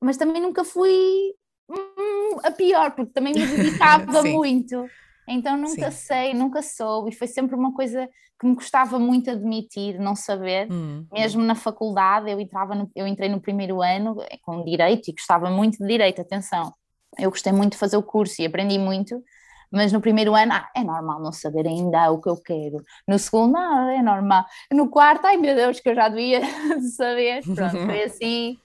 mas 0.00 0.16
também 0.16 0.40
nunca 0.40 0.64
fui 0.64 1.34
hum, 1.70 2.38
a 2.42 2.50
pior, 2.50 2.92
porque 2.92 3.12
também 3.12 3.34
me 3.34 3.46
dedicava 3.46 4.22
muito. 4.22 4.88
Então 5.28 5.56
nunca 5.56 5.90
Sim. 5.90 5.96
sei, 5.96 6.34
nunca 6.34 6.62
soube, 6.62 7.10
e 7.10 7.14
foi 7.14 7.26
sempre 7.26 7.54
uma 7.54 7.74
coisa 7.74 8.08
que 8.40 8.46
me 8.46 8.54
custava 8.54 8.98
muito 8.98 9.30
admitir, 9.30 9.98
não 9.98 10.14
saber. 10.14 10.70
Hum. 10.70 11.06
Mesmo 11.12 11.42
na 11.42 11.54
faculdade, 11.54 12.30
eu, 12.30 12.40
entrava 12.40 12.74
no, 12.74 12.90
eu 12.94 13.06
entrei 13.06 13.28
no 13.28 13.40
primeiro 13.40 13.82
ano 13.82 14.16
eh, 14.22 14.38
com 14.42 14.64
Direito 14.64 15.08
e 15.08 15.12
gostava 15.12 15.50
muito 15.50 15.78
de 15.78 15.86
Direito, 15.86 16.20
atenção. 16.20 16.72
Eu 17.18 17.30
gostei 17.30 17.52
muito 17.52 17.72
de 17.72 17.78
fazer 17.78 17.96
o 17.96 18.02
curso 18.02 18.40
e 18.40 18.46
aprendi 18.46 18.78
muito, 18.78 19.22
Mas 19.70 19.92
no 19.92 20.00
primeiro 20.00 20.34
ano, 20.34 20.52
ah, 20.52 20.70
é 20.74 20.82
normal 20.82 21.20
não 21.20 21.32
saber 21.32 21.66
ainda 21.66 22.10
o 22.10 22.20
que 22.20 22.28
eu 22.30 22.36
quero. 22.40 22.82
No 23.06 23.18
segundo, 23.18 23.56
ah, 23.56 23.92
é 23.92 24.02
normal. 24.02 24.44
No 24.72 24.88
quarto, 24.88 25.26
ai 25.26 25.36
meu 25.36 25.54
Deus, 25.54 25.80
que 25.80 25.90
eu 25.90 25.94
já 25.94 26.08
devia 26.08 26.40
saber. 26.96 27.42
Pronto, 27.54 27.84
foi 27.84 28.02
assim, 28.04 28.56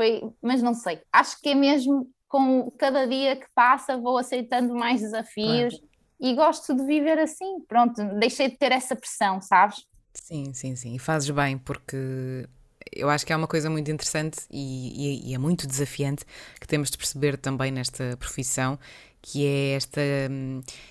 foi, 0.00 0.22
mas 0.40 0.62
não 0.62 0.72
sei. 0.72 1.02
Acho 1.12 1.38
que 1.42 1.50
é 1.50 1.54
mesmo 1.54 2.10
com 2.26 2.70
cada 2.78 3.06
dia 3.06 3.36
que 3.36 3.46
passa, 3.54 3.98
vou 3.98 4.16
aceitando 4.16 4.74
mais 4.74 5.02
desafios 5.02 5.74
claro. 5.74 5.88
e 6.18 6.34
gosto 6.34 6.74
de 6.74 6.86
viver 6.86 7.18
assim. 7.18 7.60
Pronto, 7.68 8.02
deixei 8.18 8.48
de 8.48 8.56
ter 8.56 8.72
essa 8.72 8.96
pressão, 8.96 9.42
sabes? 9.42 9.84
Sim, 10.14 10.54
sim, 10.54 10.74
sim. 10.74 10.94
E 10.94 10.98
fazes 10.98 11.28
bem, 11.28 11.58
porque 11.58 12.48
eu 12.90 13.10
acho 13.10 13.26
que 13.26 13.32
é 13.32 13.36
uma 13.36 13.46
coisa 13.46 13.68
muito 13.68 13.90
interessante 13.90 14.38
e, 14.50 15.26
e, 15.26 15.30
e, 15.30 15.34
é 15.34 15.38
muito 15.38 15.66
desafiante 15.66 16.24
que 16.58 16.66
temos 16.66 16.90
de 16.90 16.96
perceber 16.96 17.36
também 17.36 17.70
nesta 17.70 18.16
profissão, 18.16 18.78
que 19.22 19.46
é 19.46 19.72
esta, 19.72 20.00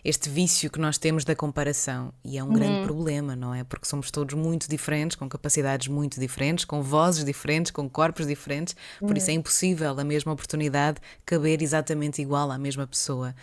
este 0.03 0.29
vício 0.29 0.69
que 0.69 0.79
nós 0.79 0.97
temos 0.97 1.25
da 1.25 1.35
comparação. 1.35 2.13
E 2.23 2.37
é 2.37 2.43
um 2.43 2.47
uhum. 2.47 2.53
grande 2.53 2.83
problema, 2.83 3.35
não 3.35 3.53
é? 3.53 3.63
Porque 3.63 3.87
somos 3.87 4.11
todos 4.11 4.35
muito 4.35 4.69
diferentes, 4.69 5.15
com 5.15 5.27
capacidades 5.27 5.87
muito 5.87 6.19
diferentes, 6.19 6.63
com 6.63 6.81
vozes 6.81 7.25
diferentes, 7.25 7.71
com 7.71 7.89
corpos 7.89 8.27
diferentes, 8.27 8.75
por 8.99 9.11
uhum. 9.11 9.17
isso 9.17 9.31
é 9.31 9.33
impossível 9.33 9.99
a 9.99 10.03
mesma 10.03 10.31
oportunidade 10.31 10.99
caber 11.25 11.61
exatamente 11.61 12.21
igual 12.21 12.51
à 12.51 12.57
mesma 12.57 12.85
pessoa. 12.85 13.33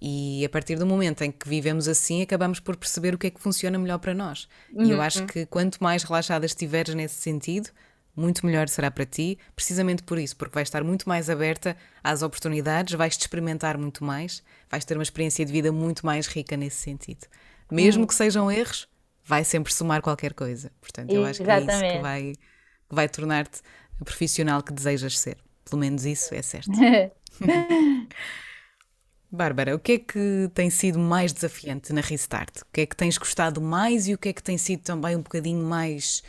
E 0.00 0.44
a 0.44 0.48
partir 0.48 0.76
do 0.76 0.86
momento 0.86 1.22
em 1.22 1.32
que 1.32 1.48
vivemos 1.48 1.88
assim, 1.88 2.22
acabamos 2.22 2.60
por 2.60 2.76
perceber 2.76 3.14
o 3.14 3.18
que 3.18 3.26
é 3.26 3.30
que 3.30 3.40
funciona 3.40 3.76
melhor 3.76 3.98
para 3.98 4.14
nós. 4.14 4.48
Uhum. 4.72 4.84
E 4.84 4.90
eu 4.92 5.02
acho 5.02 5.20
uhum. 5.20 5.26
que 5.26 5.46
quanto 5.46 5.82
mais 5.82 6.04
relaxada 6.04 6.46
estiveres 6.46 6.94
nesse 6.94 7.16
sentido, 7.16 7.70
muito 8.18 8.44
melhor 8.44 8.68
será 8.68 8.90
para 8.90 9.06
ti, 9.06 9.38
precisamente 9.54 10.02
por 10.02 10.18
isso, 10.18 10.36
porque 10.36 10.54
vais 10.54 10.68
estar 10.68 10.82
muito 10.82 11.08
mais 11.08 11.30
aberta 11.30 11.76
às 12.02 12.22
oportunidades, 12.22 12.94
vais-te 12.94 13.20
experimentar 13.22 13.78
muito 13.78 14.04
mais, 14.04 14.42
vais 14.68 14.84
ter 14.84 14.96
uma 14.96 15.02
experiência 15.02 15.44
de 15.44 15.52
vida 15.52 15.70
muito 15.70 16.04
mais 16.04 16.26
rica 16.26 16.56
nesse 16.56 16.76
sentido. 16.76 17.26
Mesmo 17.70 18.04
hum. 18.04 18.06
que 18.06 18.14
sejam 18.14 18.50
erros, 18.50 18.88
vai 19.24 19.44
sempre 19.44 19.72
somar 19.72 20.02
qualquer 20.02 20.34
coisa. 20.34 20.72
Portanto, 20.80 21.10
eu 21.12 21.24
acho 21.24 21.42
Exatamente. 21.42 21.66
que 21.66 21.72
é 21.72 21.88
isso 21.88 21.96
que 21.96 22.02
vai, 22.02 22.32
que 22.88 22.94
vai 22.94 23.08
tornar-te 23.08 23.60
a 24.00 24.04
profissional 24.04 24.62
que 24.62 24.72
desejas 24.72 25.18
ser. 25.18 25.36
Pelo 25.64 25.80
menos 25.80 26.04
isso 26.04 26.34
é 26.34 26.42
certo. 26.42 26.70
Bárbara, 29.30 29.76
o 29.76 29.78
que 29.78 29.92
é 29.92 29.98
que 29.98 30.50
tem 30.54 30.70
sido 30.70 30.98
mais 30.98 31.34
desafiante 31.34 31.92
na 31.92 32.00
Restart? 32.00 32.62
O 32.62 32.66
que 32.72 32.80
é 32.80 32.86
que 32.86 32.96
tens 32.96 33.18
gostado 33.18 33.60
mais 33.60 34.08
e 34.08 34.14
o 34.14 34.18
que 34.18 34.30
é 34.30 34.32
que 34.32 34.42
tem 34.42 34.56
sido 34.56 34.80
também 34.80 35.14
um 35.14 35.20
bocadinho 35.20 35.62
mais 35.62 36.22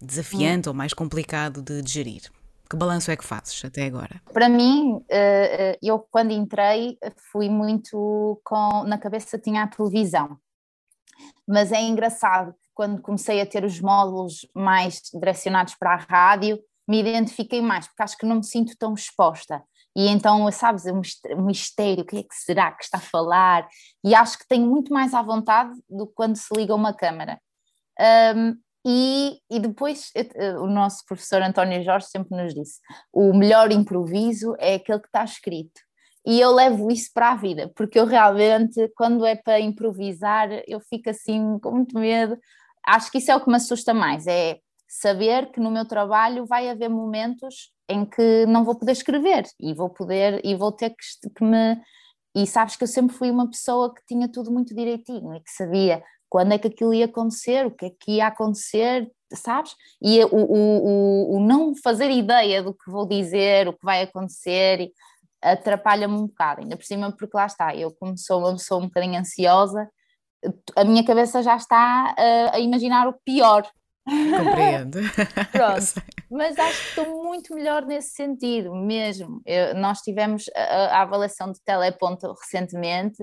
desafiante 0.00 0.68
hum. 0.68 0.72
ou 0.72 0.76
mais 0.76 0.92
complicado 0.92 1.62
de, 1.62 1.82
de 1.82 1.90
gerir? 1.90 2.22
Que 2.68 2.76
balanço 2.76 3.10
é 3.10 3.16
que 3.16 3.24
fazes 3.24 3.64
até 3.64 3.86
agora? 3.86 4.22
Para 4.32 4.48
mim, 4.48 5.04
eh, 5.08 5.72
eh, 5.72 5.78
eu 5.82 5.98
quando 5.98 6.30
entrei 6.30 6.96
fui 7.32 7.48
muito 7.48 8.40
com 8.44 8.84
na 8.84 8.96
cabeça 8.96 9.36
tinha 9.36 9.64
a 9.64 9.66
televisão, 9.66 10.38
mas 11.48 11.72
é 11.72 11.82
engraçado 11.82 12.54
quando 12.72 13.02
comecei 13.02 13.40
a 13.40 13.46
ter 13.46 13.64
os 13.64 13.80
módulos 13.80 14.46
mais 14.54 15.02
direcionados 15.12 15.74
para 15.74 15.94
a 15.94 15.96
rádio, 15.96 16.60
me 16.88 17.00
identifiquei 17.00 17.60
mais, 17.60 17.86
porque 17.86 18.02
acho 18.02 18.16
que 18.16 18.24
não 18.24 18.36
me 18.36 18.44
sinto 18.44 18.76
tão 18.78 18.94
exposta. 18.94 19.62
E 19.96 20.08
então, 20.08 20.50
sabes, 20.52 20.86
é 20.86 20.92
um 20.92 21.02
mistério, 21.44 22.04
o 22.04 22.06
que 22.06 22.18
é 22.18 22.22
que 22.22 22.34
será 22.34 22.72
que 22.72 22.84
está 22.84 22.98
a 22.98 23.00
falar? 23.02 23.68
E 24.04 24.14
acho 24.14 24.38
que 24.38 24.46
tenho 24.46 24.66
muito 24.66 24.92
mais 24.92 25.12
à 25.12 25.20
vontade 25.20 25.72
do 25.88 26.06
que 26.06 26.14
quando 26.14 26.36
se 26.36 26.48
liga 26.56 26.74
uma 26.74 26.94
câmara. 26.94 27.40
Um, 28.34 28.56
e, 28.84 29.38
e 29.50 29.60
depois 29.60 30.10
o 30.60 30.66
nosso 30.66 31.04
professor 31.06 31.42
António 31.42 31.82
Jorge 31.82 32.06
sempre 32.06 32.36
nos 32.36 32.54
disse: 32.54 32.80
o 33.12 33.32
melhor 33.34 33.70
improviso 33.70 34.54
é 34.58 34.74
aquele 34.74 35.00
que 35.00 35.06
está 35.06 35.24
escrito. 35.24 35.80
E 36.26 36.38
eu 36.38 36.52
levo 36.52 36.90
isso 36.90 37.10
para 37.14 37.32
a 37.32 37.36
vida, 37.36 37.72
porque 37.74 37.98
eu 37.98 38.04
realmente, 38.04 38.90
quando 38.94 39.24
é 39.24 39.34
para 39.34 39.58
improvisar, 39.58 40.48
eu 40.66 40.78
fico 40.80 41.08
assim 41.10 41.58
com 41.60 41.72
muito 41.72 41.98
medo. 41.98 42.38
Acho 42.86 43.10
que 43.10 43.18
isso 43.18 43.30
é 43.30 43.36
o 43.36 43.40
que 43.40 43.48
me 43.48 43.56
assusta 43.56 43.94
mais: 43.94 44.26
é 44.26 44.58
saber 44.88 45.50
que 45.50 45.60
no 45.60 45.70
meu 45.70 45.86
trabalho 45.86 46.46
vai 46.46 46.68
haver 46.68 46.90
momentos 46.90 47.72
em 47.88 48.04
que 48.04 48.46
não 48.46 48.64
vou 48.64 48.78
poder 48.78 48.92
escrever 48.92 49.44
e 49.58 49.74
vou 49.74 49.90
poder 49.90 50.40
e 50.44 50.54
vou 50.54 50.72
ter 50.72 50.90
que, 50.90 51.30
que 51.34 51.44
me 51.44 51.80
e 52.34 52.46
sabes 52.46 52.76
que 52.76 52.84
eu 52.84 52.88
sempre 52.88 53.16
fui 53.16 53.30
uma 53.30 53.50
pessoa 53.50 53.92
que 53.92 54.02
tinha 54.06 54.30
tudo 54.30 54.52
muito 54.52 54.74
direitinho 54.74 55.34
e 55.34 55.40
que 55.40 55.50
sabia 55.50 56.02
quando 56.30 56.52
é 56.52 56.58
que 56.58 56.68
aquilo 56.68 56.94
ia 56.94 57.06
acontecer, 57.06 57.66
o 57.66 57.72
que 57.72 57.86
é 57.86 57.90
que 57.90 58.12
ia 58.12 58.28
acontecer, 58.28 59.10
sabes? 59.34 59.74
E 60.00 60.24
o, 60.24 60.28
o, 60.32 61.36
o, 61.36 61.40
não 61.40 61.74
fazer 61.74 62.08
ideia 62.08 62.62
do 62.62 62.72
que 62.72 62.88
vou 62.88 63.06
dizer, 63.06 63.66
o 63.66 63.72
que 63.72 63.84
vai 63.84 64.02
acontecer, 64.02 64.92
atrapalha-me 65.42 66.14
um 66.14 66.28
bocado, 66.28 66.60
ainda 66.60 66.76
por 66.76 66.84
cima, 66.84 67.10
porque 67.10 67.36
lá 67.36 67.46
está, 67.46 67.74
eu 67.74 67.90
como 67.92 68.16
sou 68.16 68.38
uma 68.38 68.52
pessoa 68.52 68.80
um 68.80 68.86
bocadinho 68.86 69.18
ansiosa, 69.18 69.90
a 70.76 70.84
minha 70.84 71.04
cabeça 71.04 71.42
já 71.42 71.56
está 71.56 72.14
a, 72.16 72.56
a 72.56 72.60
imaginar 72.60 73.08
o 73.08 73.14
pior. 73.24 73.68
Compreendo. 74.04 74.98
Pronto, 75.52 76.02
mas 76.30 76.58
acho 76.58 76.82
que 76.82 77.00
estou 77.00 77.24
muito 77.24 77.54
melhor 77.54 77.84
nesse 77.84 78.14
sentido, 78.14 78.74
mesmo. 78.74 79.42
Eu, 79.44 79.74
nós 79.74 80.00
tivemos 80.00 80.44
a, 80.54 80.98
a 80.98 81.02
avaliação 81.02 81.52
de 81.52 81.60
teleponto 81.62 82.32
recentemente 82.32 83.22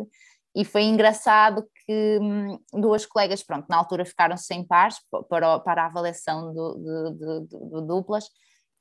e 0.57 0.65
foi 0.65 0.81
engraçado 0.85 1.63
que 1.85 2.17
hum, 2.19 2.57
duas 2.73 3.05
colegas, 3.05 3.43
pronto, 3.43 3.67
na 3.69 3.77
altura 3.77 4.03
ficaram 4.03 4.35
sem 4.35 4.65
pares 4.65 4.97
para, 5.29 5.59
para 5.59 5.83
a 5.83 5.85
avaliação 5.85 6.51
do, 6.51 6.73
do, 6.73 7.11
do, 7.11 7.69
do 7.69 7.81
duplas 7.81 8.25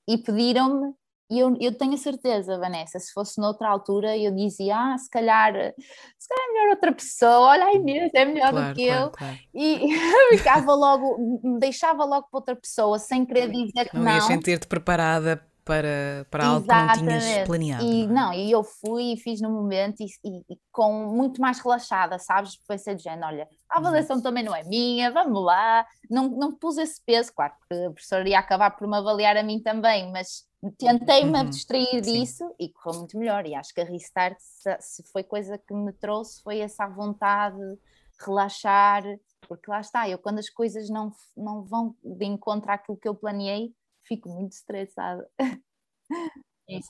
e 0.08 0.16
pediram-me, 0.16 0.94
e 1.30 1.38
eu, 1.38 1.54
eu 1.60 1.76
tenho 1.76 1.92
a 1.92 1.98
certeza, 1.98 2.58
Vanessa, 2.58 2.98
se 2.98 3.12
fosse 3.12 3.38
noutra 3.38 3.68
altura 3.68 4.16
eu 4.16 4.34
dizia, 4.34 4.74
ah, 4.74 4.96
se 4.96 5.10
calhar, 5.10 5.52
se 5.52 6.28
calhar 6.28 6.48
é 6.48 6.52
melhor 6.52 6.70
outra 6.70 6.92
pessoa, 6.92 7.48
olha 7.48 7.64
aí 7.66 7.78
mesmo, 7.78 8.10
é 8.14 8.24
melhor 8.24 8.52
claro, 8.52 8.68
do 8.68 8.74
que 8.74 8.86
claro, 8.86 9.04
eu, 9.04 9.10
claro. 9.10 9.38
e 9.52 10.38
ficava 10.38 10.74
logo, 10.74 11.40
me 11.44 11.58
deixava 11.58 12.06
logo 12.06 12.26
para 12.30 12.38
outra 12.38 12.56
pessoa, 12.56 12.98
sem 12.98 13.26
querer 13.26 13.50
dizer 13.50 13.90
que 13.90 13.96
não. 13.96 14.04
Não 14.04 14.14
ias 14.14 14.24
sentir-te 14.24 14.66
preparada 14.66 15.44
para, 15.66 16.24
para 16.30 16.46
algo 16.46 16.64
que 16.64 16.72
não 16.72 16.92
tinhas 16.92 17.44
planeado. 17.44 17.84
E, 17.84 18.04
é? 18.04 18.06
não, 18.06 18.32
e 18.32 18.52
eu 18.52 18.62
fui 18.62 19.14
e 19.14 19.16
fiz 19.16 19.40
no 19.40 19.50
momento 19.50 20.00
e, 20.00 20.06
e, 20.24 20.54
e 20.54 20.58
com 20.70 21.08
muito 21.12 21.40
mais 21.40 21.58
relaxada, 21.58 22.20
sabes? 22.20 22.56
Pensei 22.68 22.94
de 22.94 23.02
género, 23.02 23.26
olha, 23.26 23.48
a 23.68 23.78
avaliação 23.78 24.22
também 24.22 24.44
não 24.44 24.54
é 24.54 24.62
minha, 24.62 25.10
vamos 25.10 25.44
lá. 25.44 25.84
Não, 26.08 26.28
não 26.28 26.54
pus 26.54 26.78
esse 26.78 27.04
peso, 27.04 27.32
claro 27.34 27.52
que 27.68 27.84
a 27.84 27.90
professora 27.90 28.28
ia 28.28 28.38
acabar 28.38 28.70
por 28.70 28.86
me 28.86 28.96
avaliar 28.96 29.36
a 29.36 29.42
mim 29.42 29.60
também, 29.60 30.08
mas 30.12 30.44
tentei-me 30.78 31.36
uhum. 31.36 31.50
disso 31.50 32.46
Sim. 32.46 32.54
e 32.60 32.68
correu 32.68 33.00
muito 33.00 33.18
melhor. 33.18 33.44
E 33.44 33.56
acho 33.56 33.74
que 33.74 33.80
a 33.80 33.84
Restart, 33.84 34.36
se, 34.38 34.76
se 34.78 35.02
foi 35.10 35.24
coisa 35.24 35.58
que 35.58 35.74
me 35.74 35.92
trouxe, 35.92 36.40
foi 36.44 36.60
essa 36.60 36.86
vontade 36.86 37.58
de 37.58 37.76
relaxar, 38.24 39.02
porque 39.48 39.68
lá 39.68 39.80
está, 39.80 40.08
eu 40.08 40.18
quando 40.18 40.38
as 40.38 40.48
coisas 40.48 40.88
não, 40.88 41.10
não 41.36 41.64
vão 41.64 41.96
de 42.04 42.24
encontro 42.24 42.70
àquilo 42.70 42.96
que 42.96 43.08
eu 43.08 43.16
planeei, 43.16 43.74
fico 44.06 44.28
muito 44.28 44.52
estressada. 44.52 45.28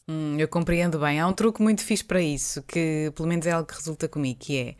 Hum, 0.09 0.39
eu 0.39 0.49
compreendo 0.49 0.99
bem. 0.99 1.21
Há 1.21 1.27
um 1.27 1.33
truque 1.33 1.63
muito 1.63 1.85
fixe 1.85 2.05
para 2.05 2.21
isso, 2.21 2.63
que 2.63 3.13
pelo 3.15 3.29
menos 3.29 3.47
é 3.47 3.51
algo 3.51 3.69
que 3.69 3.75
resulta 3.75 4.09
comigo, 4.09 4.39
que 4.39 4.59
é 4.59 4.77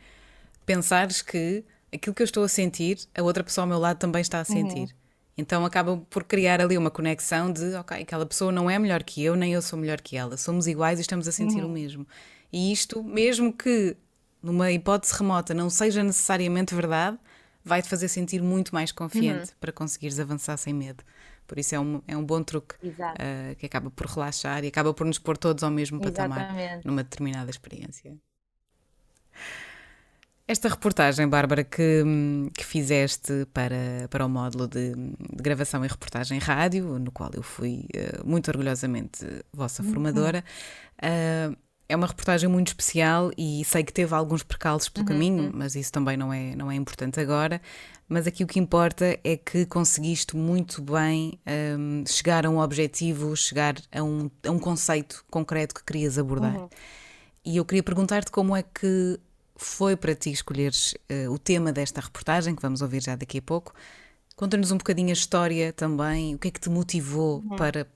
pensares 0.65 1.21
que 1.21 1.63
aquilo 1.93 2.15
que 2.15 2.21
eu 2.21 2.25
estou 2.25 2.43
a 2.43 2.47
sentir, 2.47 2.97
a 3.15 3.21
outra 3.21 3.43
pessoa 3.43 3.63
ao 3.63 3.67
meu 3.67 3.79
lado 3.79 3.97
também 3.97 4.21
está 4.21 4.37
a 4.37 4.41
uhum. 4.41 4.45
sentir. 4.45 4.81
Uhum. 4.81 4.97
Então 5.37 5.65
acaba 5.65 5.97
por 6.09 6.23
criar 6.23 6.59
ali 6.59 6.77
uma 6.77 6.89
conexão 6.89 7.51
de, 7.51 7.75
ok, 7.75 8.01
aquela 8.01 8.25
pessoa 8.25 8.51
não 8.51 8.69
é 8.69 8.79
melhor 8.79 9.03
que 9.03 9.23
eu, 9.23 9.35
nem 9.35 9.53
eu 9.53 9.61
sou 9.61 9.77
melhor 9.77 10.01
que 10.01 10.17
ela. 10.17 10.35
Somos 10.35 10.65
iguais 10.65 10.97
e 10.97 11.01
estamos 11.01 11.27
a 11.27 11.31
sentir 11.31 11.63
uhum. 11.63 11.69
o 11.69 11.73
mesmo. 11.73 12.07
E 12.51 12.71
isto, 12.71 13.03
mesmo 13.03 13.53
que 13.53 13.95
numa 14.41 14.71
hipótese 14.71 15.13
remota 15.13 15.53
não 15.53 15.69
seja 15.69 16.03
necessariamente 16.03 16.73
verdade, 16.73 17.19
vai-te 17.63 17.87
fazer 17.87 18.07
sentir 18.07 18.41
muito 18.41 18.73
mais 18.73 18.91
confiante 18.91 19.51
uhum. 19.51 19.57
para 19.59 19.71
conseguires 19.71 20.19
avançar 20.19 20.57
sem 20.57 20.73
medo. 20.73 21.03
Por 21.47 21.57
isso 21.57 21.73
é 21.73 21.79
um, 21.79 22.01
é 22.07 22.17
um 22.17 22.23
bom 22.23 22.43
truque 22.43 22.75
uh, 22.85 23.55
que 23.57 23.65
acaba 23.65 23.89
por 23.89 24.05
relaxar 24.05 24.63
e 24.63 24.67
acaba 24.67 24.93
por 24.93 25.07
nos 25.07 25.17
pôr 25.17 25.37
todos 25.37 25.63
ao 25.63 25.71
mesmo 25.71 25.99
patamar 25.99 26.55
Exatamente. 26.55 26.85
numa 26.85 27.03
determinada 27.03 27.49
experiência. 27.49 28.17
Esta 30.49 30.69
reportagem, 30.69 31.27
Bárbara, 31.27 31.61
que, 31.65 32.03
que 32.53 32.65
fizeste 32.65 33.45
para, 33.53 34.07
para 34.09 34.25
o 34.25 34.29
módulo 34.29 34.65
de, 34.65 34.93
de 34.93 35.43
gravação 35.43 35.83
e 35.83 35.87
reportagem 35.89 36.39
rádio, 36.39 36.97
no 36.99 37.11
qual 37.11 37.29
eu 37.33 37.43
fui 37.43 37.85
uh, 37.93 38.25
muito 38.25 38.47
orgulhosamente 38.49 39.25
vossa 39.51 39.83
uhum. 39.83 39.89
formadora, 39.89 40.45
uh, 41.03 41.57
é 41.89 41.95
uma 41.95 42.07
reportagem 42.07 42.49
muito 42.49 42.67
especial 42.67 43.31
e 43.37 43.63
sei 43.63 43.83
que 43.83 43.93
teve 43.93 44.13
alguns 44.13 44.43
percalços 44.43 44.89
pelo 44.89 45.05
uhum. 45.05 45.13
caminho, 45.13 45.43
uhum. 45.45 45.51
mas 45.53 45.75
isso 45.75 45.91
também 45.91 46.17
não 46.17 46.33
é, 46.33 46.55
não 46.55 46.69
é 46.69 46.75
importante 46.75 47.19
agora. 47.19 47.61
Mas 48.09 48.27
aqui 48.27 48.43
o 48.43 48.47
que 48.47 48.59
importa 48.59 49.19
é 49.23 49.37
que 49.37 49.65
conseguiste 49.65 50.35
muito 50.35 50.81
bem 50.81 51.39
um, 51.77 52.03
chegar 52.05 52.45
a 52.45 52.49
um 52.49 52.59
objetivo, 52.59 53.35
chegar 53.35 53.75
a 53.91 54.03
um, 54.03 54.29
a 54.45 54.51
um 54.51 54.59
conceito 54.59 55.23
concreto 55.29 55.75
que 55.75 55.83
querias 55.83 56.17
abordar. 56.17 56.55
Uhum. 56.55 56.69
E 57.45 57.57
eu 57.57 57.65
queria 57.65 57.83
perguntar-te 57.83 58.31
como 58.31 58.55
é 58.55 58.63
que 58.63 59.19
foi 59.55 59.95
para 59.95 60.13
ti 60.13 60.31
escolheres 60.31 60.93
uh, 61.09 61.31
o 61.31 61.39
tema 61.39 61.71
desta 61.71 62.01
reportagem, 62.01 62.55
que 62.55 62.61
vamos 62.61 62.81
ouvir 62.81 63.01
já 63.01 63.15
daqui 63.15 63.39
a 63.39 63.41
pouco. 63.41 63.73
Conta-nos 64.35 64.71
um 64.71 64.77
bocadinho 64.77 65.09
a 65.09 65.13
história 65.13 65.73
também, 65.73 66.35
o 66.35 66.37
que 66.37 66.49
é 66.49 66.51
que 66.51 66.59
te 66.59 66.69
motivou 66.69 67.39
uhum. 67.39 67.55
para 67.55 67.87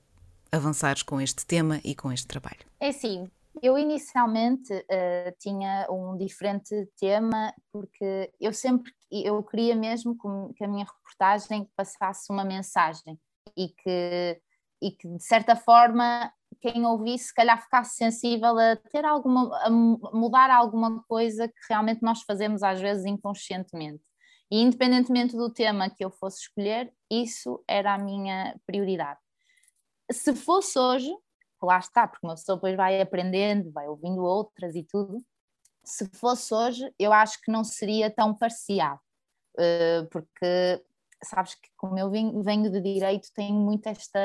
avançares 0.51 1.03
com 1.03 1.21
este 1.21 1.45
tema 1.45 1.79
e 1.83 1.93
com 1.93 2.12
este 2.12 2.27
trabalho. 2.27 2.60
É 2.79 2.89
assim, 2.89 3.29
Eu 3.62 3.77
inicialmente 3.77 4.74
uh, 4.74 5.36
tinha 5.39 5.88
um 5.89 6.15
diferente 6.17 6.88
tema 6.98 7.53
porque 7.72 8.31
eu 8.39 8.53
sempre 8.53 8.91
eu 9.12 9.43
queria 9.43 9.75
mesmo 9.75 10.17
que 10.55 10.63
a 10.63 10.67
minha 10.67 10.86
reportagem 10.86 11.70
passasse 11.75 12.31
uma 12.31 12.46
mensagem 12.46 13.20
e 13.58 13.67
que, 13.67 14.41
e 14.81 14.91
que 14.91 15.08
de 15.08 15.24
certa 15.24 15.55
forma 15.55 16.31
quem 16.62 16.86
ouvisse 16.86 17.25
se 17.25 17.34
calhar 17.34 17.62
ficasse 17.62 17.96
sensível 17.96 18.58
a 18.58 18.75
ter 18.75 19.03
alguma 19.03 19.58
a 19.65 19.70
mudar 19.70 20.50
alguma 20.50 21.03
coisa 21.03 21.48
que 21.48 21.60
realmente 21.70 22.01
nós 22.01 22.22
fazemos 22.22 22.63
às 22.63 22.79
vezes 22.79 23.05
inconscientemente. 23.05 24.03
E 24.50 24.62
independentemente 24.62 25.36
do 25.36 25.51
tema 25.51 25.89
que 25.89 26.03
eu 26.03 26.12
fosse 26.12 26.41
escolher, 26.41 26.93
isso 27.10 27.63
era 27.67 27.93
a 27.93 27.98
minha 27.98 28.60
prioridade. 28.65 29.20
Se 30.12 30.36
fosse 30.36 30.77
hoje, 30.77 31.13
lá 31.65 31.80
está, 31.80 32.08
porque 32.08 32.25
uma 32.25 32.36
pessoa 32.36 32.56
depois 32.56 32.75
vai 32.75 33.00
aprendendo, 33.01 33.72
vai 33.72 33.88
ouvindo 33.88 34.24
outras 34.24 34.75
e 34.75 34.84
tudo. 34.84 35.24
Se 35.84 36.10
fosse 36.15 36.53
hoje, 36.53 36.94
eu 37.00 37.12
acho 37.12 37.41
que 37.41 37.51
não 37.51 37.63
seria 37.63 38.10
tão 38.10 38.36
parcial, 38.36 39.00
uh, 39.58 40.08
porque 40.12 40.84
sabes 41.24 41.56
que 41.56 41.70
como 41.77 41.98
eu 41.98 42.10
venho, 42.10 42.41
venho 42.44 42.72
de 42.72 42.82
direito, 42.82 43.30
tenho 43.34 43.56
muito 43.56 43.88
esta, 43.88 44.20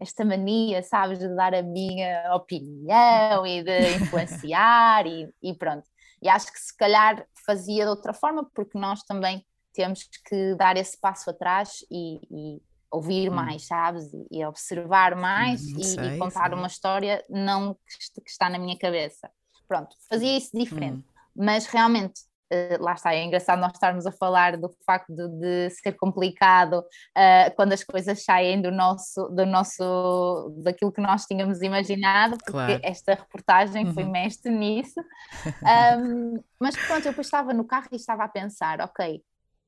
esta 0.00 0.24
mania, 0.24 0.82
sabes, 0.82 1.18
de 1.18 1.28
dar 1.34 1.54
a 1.54 1.62
minha 1.62 2.34
opinião 2.34 3.46
e 3.46 3.62
de 3.62 3.96
influenciar 4.02 5.06
e, 5.06 5.32
e 5.42 5.54
pronto. 5.54 5.88
E 6.20 6.28
acho 6.28 6.52
que 6.52 6.60
se 6.60 6.76
calhar 6.76 7.26
fazia 7.44 7.84
de 7.84 7.90
outra 7.90 8.12
forma, 8.12 8.48
porque 8.54 8.78
nós 8.78 9.02
também 9.02 9.44
temos 9.72 10.04
que 10.24 10.54
dar 10.54 10.76
esse 10.76 10.98
passo 10.98 11.30
atrás 11.30 11.84
e, 11.90 12.20
e 12.30 12.62
ouvir 12.92 13.30
hum. 13.30 13.34
mais, 13.34 13.66
sabes? 13.66 14.12
E, 14.12 14.26
e 14.30 14.44
observar 14.44 15.16
mais 15.16 15.62
hum, 15.62 15.78
e, 15.78 15.84
sei, 15.84 16.14
e, 16.14 16.18
contar 16.18 16.50
sei. 16.50 16.58
uma 16.58 16.66
história 16.66 17.24
não 17.28 17.74
que, 17.74 18.20
que, 18.22 18.30
está 18.30 18.50
na 18.50 18.58
minha 18.58 18.78
cabeça. 18.78 19.30
Pronto, 19.66 19.96
fazia 20.08 20.36
isso 20.36 20.50
diferente. 20.52 20.98
Hum. 20.98 21.12
Mas 21.34 21.64
realmente, 21.64 22.20
uh, 22.52 22.82
lá 22.82 22.92
está, 22.92 23.14
é 23.14 23.24
engraçado 23.24 23.58
nós 23.58 23.72
estarmos 23.72 24.04
a 24.04 24.12
falar 24.12 24.58
do 24.58 24.70
facto 24.84 25.10
de, 25.10 25.28
de 25.28 25.70
ser 25.70 25.92
complicado 25.92 26.80
uh, 26.80 27.56
quando 27.56 27.72
as 27.72 27.82
coisas 27.82 28.22
saem 28.22 28.60
do 28.60 28.70
nosso, 28.70 29.26
do 29.28 29.46
nosso, 29.46 30.54
daquilo 30.62 30.92
que 30.92 31.00
nós 31.00 31.24
tínhamos 31.24 31.62
imaginado, 31.62 32.36
porque 32.36 32.52
claro. 32.52 32.80
esta 32.82 33.14
reportagem 33.14 33.86
uhum. 33.86 33.94
foi 33.94 34.04
mestre 34.04 34.52
nisso. 34.54 35.00
um, 35.98 36.34
mas 36.60 36.76
pronto, 36.76 37.06
eu 37.06 37.12
depois 37.12 37.26
estava 37.26 37.54
no 37.54 37.64
carro 37.64 37.88
e 37.90 37.96
estava 37.96 38.24
a 38.24 38.28
pensar, 38.28 38.82
ok, 38.82 39.22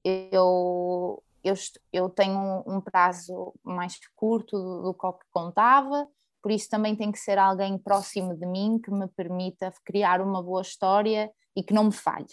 eu 0.05 1.24
eu, 1.45 1.55
eu 1.93 2.09
tenho 2.09 2.65
um, 2.67 2.81
prazo 2.81 3.55
mais 3.63 3.99
curto 4.17 4.57
do, 4.57 4.83
do 4.83 4.95
que 4.95 5.07
o 5.07 5.13
que 5.13 5.27
contava, 5.31 6.09
por 6.43 6.51
isso 6.51 6.69
também 6.69 6.97
tem 6.97 7.13
que 7.13 7.19
ser 7.19 7.39
alguém 7.39 7.79
próximo 7.79 8.37
de 8.37 8.47
mim 8.47 8.79
que 8.83 8.91
me 8.91 9.07
permita 9.09 9.73
criar 9.85 10.21
uma 10.21 10.43
boa 10.43 10.63
história 10.63 11.31
e 11.57 11.63
que 11.63 11.75
não 11.75 11.85
me 11.85 11.93
falhe. 11.93 12.27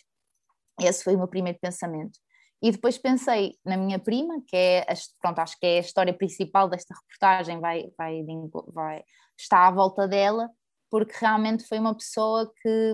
Esse 0.80 1.04
foi 1.04 1.16
o 1.16 1.18
meu 1.18 1.28
primeiro 1.28 1.60
pensamento. 1.60 2.18
E 2.62 2.72
depois 2.72 2.98
pensei 2.98 3.58
na 3.66 3.76
minha 3.76 3.98
prima, 4.00 4.42
que 4.48 4.56
é, 4.56 4.82
a, 4.82 4.94
pronto, 5.20 5.40
acho 5.40 5.60
que 5.60 5.66
é 5.66 5.78
a 5.78 5.82
história 5.82 6.14
principal 6.14 6.70
desta 6.70 6.94
reportagem, 6.94 7.60
vai, 7.60 7.92
vai, 7.98 8.24
vai, 8.68 9.04
está 9.38 9.68
à 9.68 9.72
volta 9.72 10.08
dela, 10.08 10.50
porque 10.90 11.14
realmente 11.20 11.66
foi 11.68 11.80
uma 11.80 11.96
pessoa 11.96 12.52
que, 12.62 12.94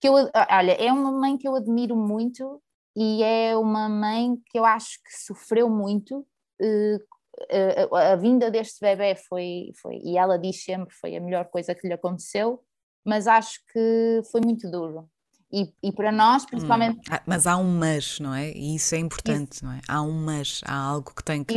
que 0.00 0.08
eu, 0.08 0.14
olha, 0.14 0.72
é 0.72 0.92
uma 0.92 1.10
mãe 1.10 1.36
que 1.36 1.48
eu 1.48 1.56
admiro 1.56 1.96
muito 1.96 2.62
e 2.96 3.22
é 3.22 3.56
uma 3.56 3.88
mãe 3.88 4.36
que 4.46 4.58
eu 4.58 4.64
acho 4.64 4.98
que 5.02 5.24
sofreu 5.24 5.68
muito. 5.68 6.26
Eh, 6.60 7.88
a, 7.90 8.12
a, 8.12 8.16
vinda 8.16 8.50
deste 8.50 8.80
bebê 8.80 9.16
foi, 9.16 9.72
foi, 9.80 9.98
e 10.04 10.18
ela 10.18 10.38
diz 10.38 10.62
sempre, 10.62 10.94
foi 10.94 11.16
a 11.16 11.20
melhor 11.20 11.46
coisa 11.46 11.74
que 11.74 11.86
lhe 11.86 11.94
aconteceu, 11.94 12.60
mas 13.04 13.26
acho 13.26 13.60
que 13.72 14.20
foi 14.30 14.40
muito 14.42 14.70
duro. 14.70 15.08
E, 15.52 15.70
e 15.82 15.92
para 15.92 16.10
nós, 16.10 16.46
principalmente. 16.46 16.96
Hum. 17.10 17.16
Mas 17.26 17.46
há 17.46 17.58
um 17.58 17.76
mas, 17.76 18.18
não 18.18 18.34
é? 18.34 18.50
E 18.52 18.74
isso 18.74 18.94
é 18.94 18.98
importante, 18.98 19.56
isso. 19.56 19.64
não 19.66 19.72
é? 19.72 19.80
Há 19.86 20.00
um 20.00 20.24
mas, 20.24 20.62
há 20.64 20.74
algo 20.74 21.12
que 21.14 21.22
tem 21.22 21.44
que, 21.44 21.54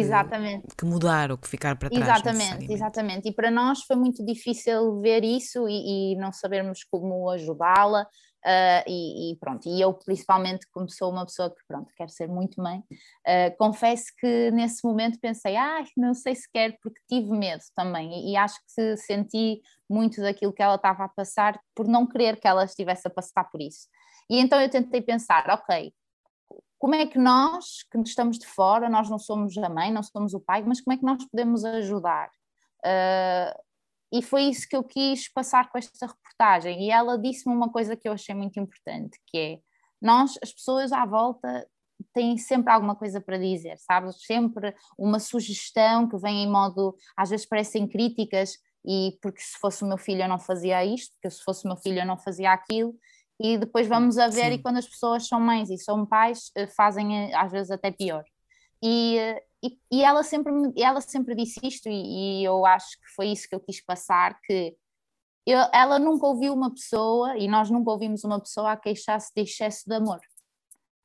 que 0.77 0.85
mudar 0.85 1.31
ou 1.31 1.37
que 1.37 1.47
ficar 1.47 1.77
para 1.77 1.89
trás. 1.89 2.03
Exatamente, 2.03 2.73
exatamente. 2.73 3.29
E 3.29 3.33
para 3.33 3.49
nós 3.49 3.83
foi 3.83 3.95
muito 3.95 4.25
difícil 4.25 4.99
ver 4.99 5.23
isso 5.23 5.65
e, 5.69 6.13
e 6.13 6.15
não 6.17 6.33
sabermos 6.33 6.83
como 6.83 7.29
ajudá-la. 7.29 8.05
Uh, 8.45 8.85
e, 8.87 9.31
e, 9.31 9.35
pronto, 9.37 9.67
e 9.67 9.81
eu 9.81 9.91
principalmente 9.91 10.67
como 10.71 10.87
sou 10.87 11.11
uma 11.11 11.25
pessoa 11.25 11.49
que 11.49 11.63
pronto, 11.67 11.91
quer 11.97 12.11
ser 12.11 12.27
muito 12.27 12.61
mãe, 12.61 12.77
uh, 12.77 13.57
confesso 13.57 14.05
que 14.19 14.51
nesse 14.51 14.85
momento 14.85 15.19
pensei, 15.19 15.57
ah, 15.57 15.83
não 15.97 16.13
sei 16.13 16.35
se 16.35 16.47
quero 16.53 16.75
porque 16.79 17.01
tive 17.09 17.31
medo 17.31 17.63
também 17.75 18.13
e, 18.13 18.33
e, 18.33 18.37
acho 18.37 18.59
que 18.59 18.97
senti 18.97 19.61
muito 19.89 20.21
daquilo 20.21 20.53
que 20.53 20.61
ela 20.61 20.75
estava 20.75 21.05
a 21.05 21.09
passar 21.09 21.59
por 21.73 21.87
não 21.87 22.05
querer 22.05 22.39
que 22.39 22.47
ela 22.47 22.65
estivesse 22.65 23.07
a 23.07 23.09
passar 23.09 23.45
por 23.45 23.59
isso. 23.59 23.87
E 24.29 24.39
então 24.39 24.61
eu 24.61 24.69
tentei 24.69 25.01
pensar, 25.01 25.49
ok, 25.49 25.91
como 26.77 26.93
é 26.93 27.07
que 27.07 27.17
nós, 27.17 27.81
que 27.91 27.97
estamos 28.01 28.37
de 28.37 28.45
fora, 28.45 28.87
nós 28.87 29.09
não 29.09 29.17
somos 29.17 29.57
a 29.57 29.69
mãe, 29.69 29.91
não 29.91 30.03
somos 30.03 30.35
o 30.35 30.39
pai, 30.39 30.63
mas 30.63 30.81
como 30.81 30.93
é 30.93 30.97
que 30.97 31.05
nós 31.05 31.25
podemos 31.31 31.65
ajudar? 31.65 32.29
Uh, 32.85 33.64
e 34.17 34.21
foi 34.21 34.43
isso 34.43 34.67
que 34.67 34.75
eu 34.75 34.83
quis 34.83 35.27
passar 35.27 35.69
com 35.69 35.77
esta 35.77 36.07
reportagem. 36.07 36.83
E 36.83 36.89
ela 36.89 37.17
disse-me 37.17 37.53
uma 37.53 37.69
coisa 37.69 37.97
que 37.97 38.07
eu 38.07 38.13
achei 38.13 38.33
muito 38.33 38.57
importante, 38.57 39.19
que 39.27 39.37
é 39.37 39.59
nós, 40.01 40.39
as 40.41 40.53
pessoas 40.53 40.93
à 40.93 41.05
volta, 41.05 41.67
têm 42.13 42.37
sempre 42.37 42.71
alguma 42.71 42.95
coisa 42.95 43.19
para 43.19 43.37
dizer, 43.37 43.77
sabes? 43.77 44.23
Sempre 44.25 44.73
uma 44.97 45.19
sugestão 45.19 46.07
que 46.07 46.17
vem 46.17 46.43
em 46.43 46.49
modo, 46.49 46.95
às 47.17 47.29
vezes 47.29 47.45
parecem 47.45 47.85
críticas, 47.87 48.57
e 48.87 49.17
porque 49.21 49.41
se 49.41 49.57
fosse 49.59 49.83
o 49.83 49.87
meu 49.87 49.97
filho 49.97 50.21
eu 50.21 50.29
não 50.29 50.39
fazia 50.39 50.85
isto, 50.85 51.13
porque 51.15 51.35
se 51.35 51.43
fosse 51.43 51.65
o 51.65 51.67
meu 51.67 51.77
filho 51.77 51.99
eu 51.99 52.05
não 52.05 52.17
fazia 52.17 52.51
aquilo, 52.51 52.95
e 53.41 53.57
depois 53.57 53.85
vamos 53.85 54.17
a 54.17 54.27
ver, 54.27 54.51
Sim. 54.51 54.53
e 54.53 54.61
quando 54.61 54.77
as 54.77 54.87
pessoas 54.87 55.27
são 55.27 55.41
mães 55.41 55.69
e 55.69 55.77
são 55.77 56.05
pais, 56.05 56.51
eh, 56.55 56.67
fazem 56.67 57.31
eh, 57.31 57.35
às 57.35 57.51
vezes 57.51 57.69
até 57.69 57.91
pior. 57.91 58.23
E, 58.81 59.17
eh, 59.17 59.43
e, 59.65 59.79
e, 59.91 60.03
ela, 60.03 60.21
sempre, 60.23 60.51
ela 60.77 61.01
sempre 61.01 61.35
disse 61.35 61.59
isto, 61.63 61.89
e, 61.89 62.41
e, 62.41 62.43
eu 62.43 62.65
acho 62.65 62.99
que 62.99 63.07
foi 63.15 63.27
isso 63.27 63.47
que 63.49 63.55
eu 63.55 63.59
quis 63.59 63.83
passar: 63.83 64.39
que 64.41 64.75
eu, 65.45 65.59
ela 65.73 65.97
nunca 65.97 66.27
ouviu 66.27 66.53
uma 66.53 66.71
pessoa, 66.71 67.37
e 67.37 67.47
nós 67.47 67.69
nunca 67.69 67.91
ouvimos 67.91 68.23
uma 68.23 68.39
pessoa 68.39 68.73
a 68.73 68.77
queixar-se 68.77 69.31
de 69.35 69.41
excesso 69.41 69.83
de 69.87 69.95
amor. 69.95 70.19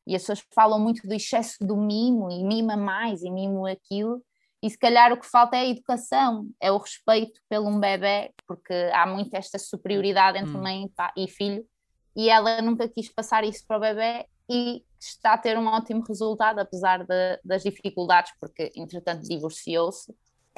E 0.07 0.15
as 0.15 0.23
pessoas 0.23 0.45
falam 0.55 0.81
muito 0.81 1.07
do 1.07 1.15
excesso 1.15 1.57
do 1.61 1.77
mimo, 1.77 2.31
e 2.31 2.45
mima 2.45 2.77
mais, 2.77 3.23
e 3.23 3.31
mimo 3.31 3.67
aquilo, 3.67 4.23
e 4.63 4.69
se 4.69 4.79
calhar 4.79 5.13
o 5.13 5.19
que 5.19 5.27
falta 5.27 5.57
é 5.57 5.61
a 5.61 5.67
educação, 5.67 6.47
é 6.61 6.71
o 6.71 6.77
respeito 6.77 7.41
pelo 7.49 7.69
um 7.69 7.81
bebê, 7.81 8.33
porque 8.47 8.75
há 8.93 9.07
muito 9.07 9.33
esta 9.35 9.59
superioridade 9.59 10.39
entre 10.39 10.55
hum. 10.55 10.63
mãe 10.63 10.91
e 11.17 11.29
filho, 11.29 11.65
e 12.15 12.29
ela 12.29 12.61
nunca 12.61 12.89
quis 12.89 13.09
passar 13.09 13.45
isso 13.45 13.65
para 13.67 13.79
o 13.79 13.81
bebê 13.81 14.27
e 14.51 14.85
está 14.99 15.35
a 15.35 15.39
ter 15.39 15.57
um 15.57 15.67
ótimo 15.67 16.03
resultado, 16.07 16.59
apesar 16.59 17.05
de, 17.05 17.41
das 17.45 17.63
dificuldades, 17.63 18.33
porque 18.41 18.73
entretanto 18.75 19.23
divorciou-se 19.23 20.13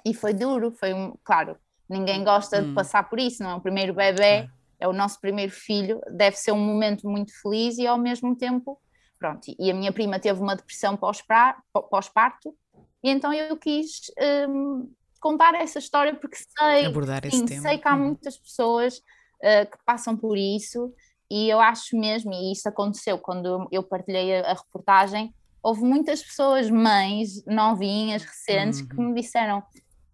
e 0.04 0.14
foi 0.14 0.32
duro, 0.32 0.72
foi 0.72 0.94
um, 0.94 1.14
claro, 1.22 1.56
ninguém 1.88 2.24
gosta 2.24 2.60
hum. 2.60 2.68
de 2.68 2.74
passar 2.74 3.08
por 3.08 3.20
isso, 3.20 3.42
não 3.42 3.50
é? 3.50 3.54
O 3.54 3.60
primeiro 3.60 3.92
bebê, 3.92 4.48
é 4.80 4.88
o 4.88 4.92
nosso 4.92 5.20
primeiro 5.20 5.52
filho, 5.52 6.00
deve 6.10 6.36
ser 6.36 6.52
um 6.52 6.58
momento 6.58 7.08
muito 7.08 7.32
feliz 7.40 7.78
e 7.78 7.86
ao 7.86 7.98
mesmo 7.98 8.34
tempo, 8.34 8.80
pronto, 9.18 9.42
e 9.58 9.70
a 9.70 9.74
minha 9.74 9.92
prima 9.92 10.18
teve 10.18 10.40
uma 10.40 10.56
depressão 10.56 10.96
pós-parto, 10.96 12.56
e 13.04 13.10
então 13.10 13.32
eu 13.32 13.56
quis 13.56 14.10
um, 14.48 14.90
contar 15.20 15.54
essa 15.54 15.78
história 15.78 16.14
porque 16.14 16.36
sei, 16.36 16.86
sim, 17.30 17.60
sei 17.60 17.78
que 17.78 17.86
há 17.86 17.94
uhum. 17.94 18.06
muitas 18.06 18.38
pessoas 18.38 18.98
uh, 18.98 19.70
que 19.70 19.78
passam 19.84 20.16
por 20.16 20.36
isso 20.36 20.92
e 21.32 21.48
eu 21.48 21.58
acho 21.60 21.96
mesmo, 21.96 22.30
e 22.34 22.52
isso 22.52 22.68
aconteceu 22.68 23.16
quando 23.16 23.66
eu 23.72 23.82
partilhei 23.82 24.36
a, 24.36 24.50
a 24.50 24.52
reportagem, 24.52 25.34
houve 25.62 25.80
muitas 25.80 26.22
pessoas, 26.22 26.68
mães 26.68 27.42
novinhas, 27.46 28.22
recentes, 28.22 28.80
uhum. 28.80 28.88
que 28.88 28.96
me 29.00 29.14
disseram: 29.14 29.62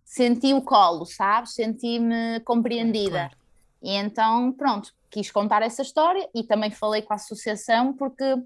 senti 0.04 0.54
o 0.54 0.62
colo, 0.62 1.04
sabes? 1.04 1.54
Senti-me 1.54 2.38
compreendida. 2.44 3.10
Claro. 3.10 3.36
E 3.82 3.96
então, 3.96 4.52
pronto, 4.52 4.94
quis 5.10 5.28
contar 5.28 5.60
essa 5.62 5.82
história 5.82 6.28
e 6.32 6.44
também 6.44 6.70
falei 6.70 7.02
com 7.02 7.12
a 7.12 7.16
associação, 7.16 7.92
porque 7.92 8.36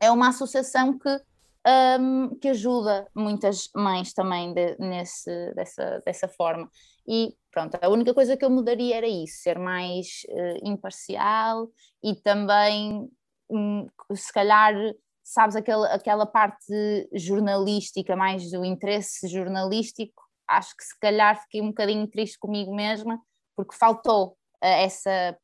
é 0.00 0.10
uma 0.10 0.30
associação 0.30 0.98
que, 0.98 1.20
um, 1.66 2.34
que 2.38 2.48
ajuda 2.48 3.06
muitas 3.14 3.68
mães 3.74 4.12
também 4.12 4.52
de, 4.54 4.76
nesse, 4.78 5.52
dessa, 5.54 6.02
dessa 6.04 6.28
forma. 6.28 6.68
E 7.06 7.34
pronto, 7.50 7.78
a 7.80 7.88
única 7.88 8.14
coisa 8.14 8.36
que 8.36 8.44
eu 8.44 8.50
mudaria 8.50 8.96
era 8.96 9.06
isso, 9.06 9.42
ser 9.42 9.58
mais 9.58 10.22
uh, 10.28 10.68
imparcial 10.68 11.68
e 12.02 12.14
também, 12.14 13.10
um, 13.50 13.86
se 14.14 14.32
calhar, 14.32 14.74
sabes, 15.22 15.56
aquele, 15.56 15.86
aquela 15.86 16.26
parte 16.26 17.08
jornalística, 17.12 18.16
mais 18.16 18.50
do 18.50 18.64
interesse 18.64 19.28
jornalístico, 19.28 20.22
acho 20.48 20.76
que 20.76 20.84
se 20.84 20.98
calhar 20.98 21.40
fiquei 21.42 21.60
um 21.60 21.68
bocadinho 21.68 22.06
triste 22.06 22.38
comigo 22.38 22.74
mesma, 22.74 23.20
porque 23.54 23.76
faltou 23.76 24.28
uh, 24.28 24.36
essa, 24.62 25.36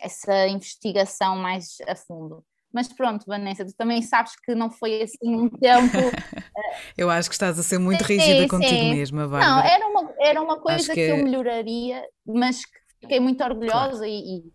essa 0.00 0.48
investigação 0.48 1.36
mais 1.36 1.78
a 1.86 1.94
fundo. 1.94 2.44
Mas 2.72 2.88
pronto, 2.88 3.24
Vanessa, 3.26 3.64
tu 3.64 3.74
também 3.74 4.00
sabes 4.00 4.32
que 4.36 4.54
não 4.54 4.70
foi 4.70 5.02
assim 5.02 5.34
um 5.34 5.48
tempo. 5.48 5.96
eu 6.96 7.10
acho 7.10 7.28
que 7.28 7.34
estás 7.34 7.58
a 7.58 7.62
ser 7.62 7.78
muito 7.78 8.02
rígida 8.02 8.42
sim, 8.42 8.48
contigo 8.48 8.70
sim. 8.70 8.94
mesma, 8.94 9.26
Bárbara. 9.26 9.50
Não, 9.50 9.60
era 9.60 9.86
uma, 9.86 10.14
era 10.20 10.42
uma 10.42 10.60
coisa 10.60 10.94
que... 10.94 10.94
que... 10.94 11.10
eu 11.10 11.16
melhoraria, 11.16 12.02
mas 12.24 12.64
que 12.64 12.78
fiquei 13.00 13.18
muito 13.18 13.42
orgulhosa 13.42 13.98
claro. 13.98 14.06
e, 14.06 14.52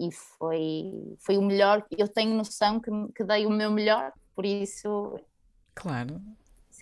e, 0.00 0.08
e, 0.08 0.12
foi, 0.12 1.16
foi 1.20 1.38
o 1.38 1.42
melhor. 1.42 1.84
Eu 1.96 2.08
tenho 2.08 2.34
noção 2.34 2.80
que, 2.80 2.90
que 3.14 3.22
dei 3.22 3.46
o 3.46 3.50
meu 3.50 3.70
melhor, 3.70 4.12
por 4.34 4.44
isso. 4.44 5.20
Claro. 5.74 6.20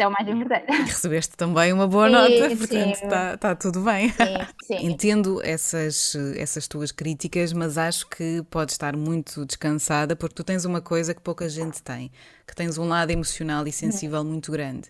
É 0.00 0.06
o 0.06 0.10
mais 0.10 0.26
importante. 0.26 0.64
E 0.72 0.82
recebeste 0.82 1.36
também 1.36 1.72
uma 1.72 1.86
boa 1.86 2.06
sim, 2.08 2.12
nota, 2.12 2.56
portanto 2.56 2.94
está 2.94 3.36
tá 3.36 3.54
tudo 3.54 3.82
bem. 3.82 4.08
Sim, 4.08 4.46
sim. 4.62 4.76
Entendo 4.86 5.40
essas, 5.44 6.16
essas 6.36 6.66
tuas 6.66 6.90
críticas, 6.90 7.52
mas 7.52 7.76
acho 7.76 8.08
que 8.08 8.42
podes 8.50 8.74
estar 8.74 8.96
muito 8.96 9.44
descansada 9.44 10.16
porque 10.16 10.34
tu 10.34 10.42
tens 10.42 10.64
uma 10.64 10.80
coisa 10.80 11.14
que 11.14 11.20
pouca 11.20 11.48
gente 11.48 11.82
tem, 11.82 12.10
que 12.46 12.54
tens 12.54 12.78
um 12.78 12.88
lado 12.88 13.10
emocional 13.10 13.66
e 13.66 13.72
sensível 13.72 14.24
muito 14.24 14.50
grande. 14.50 14.88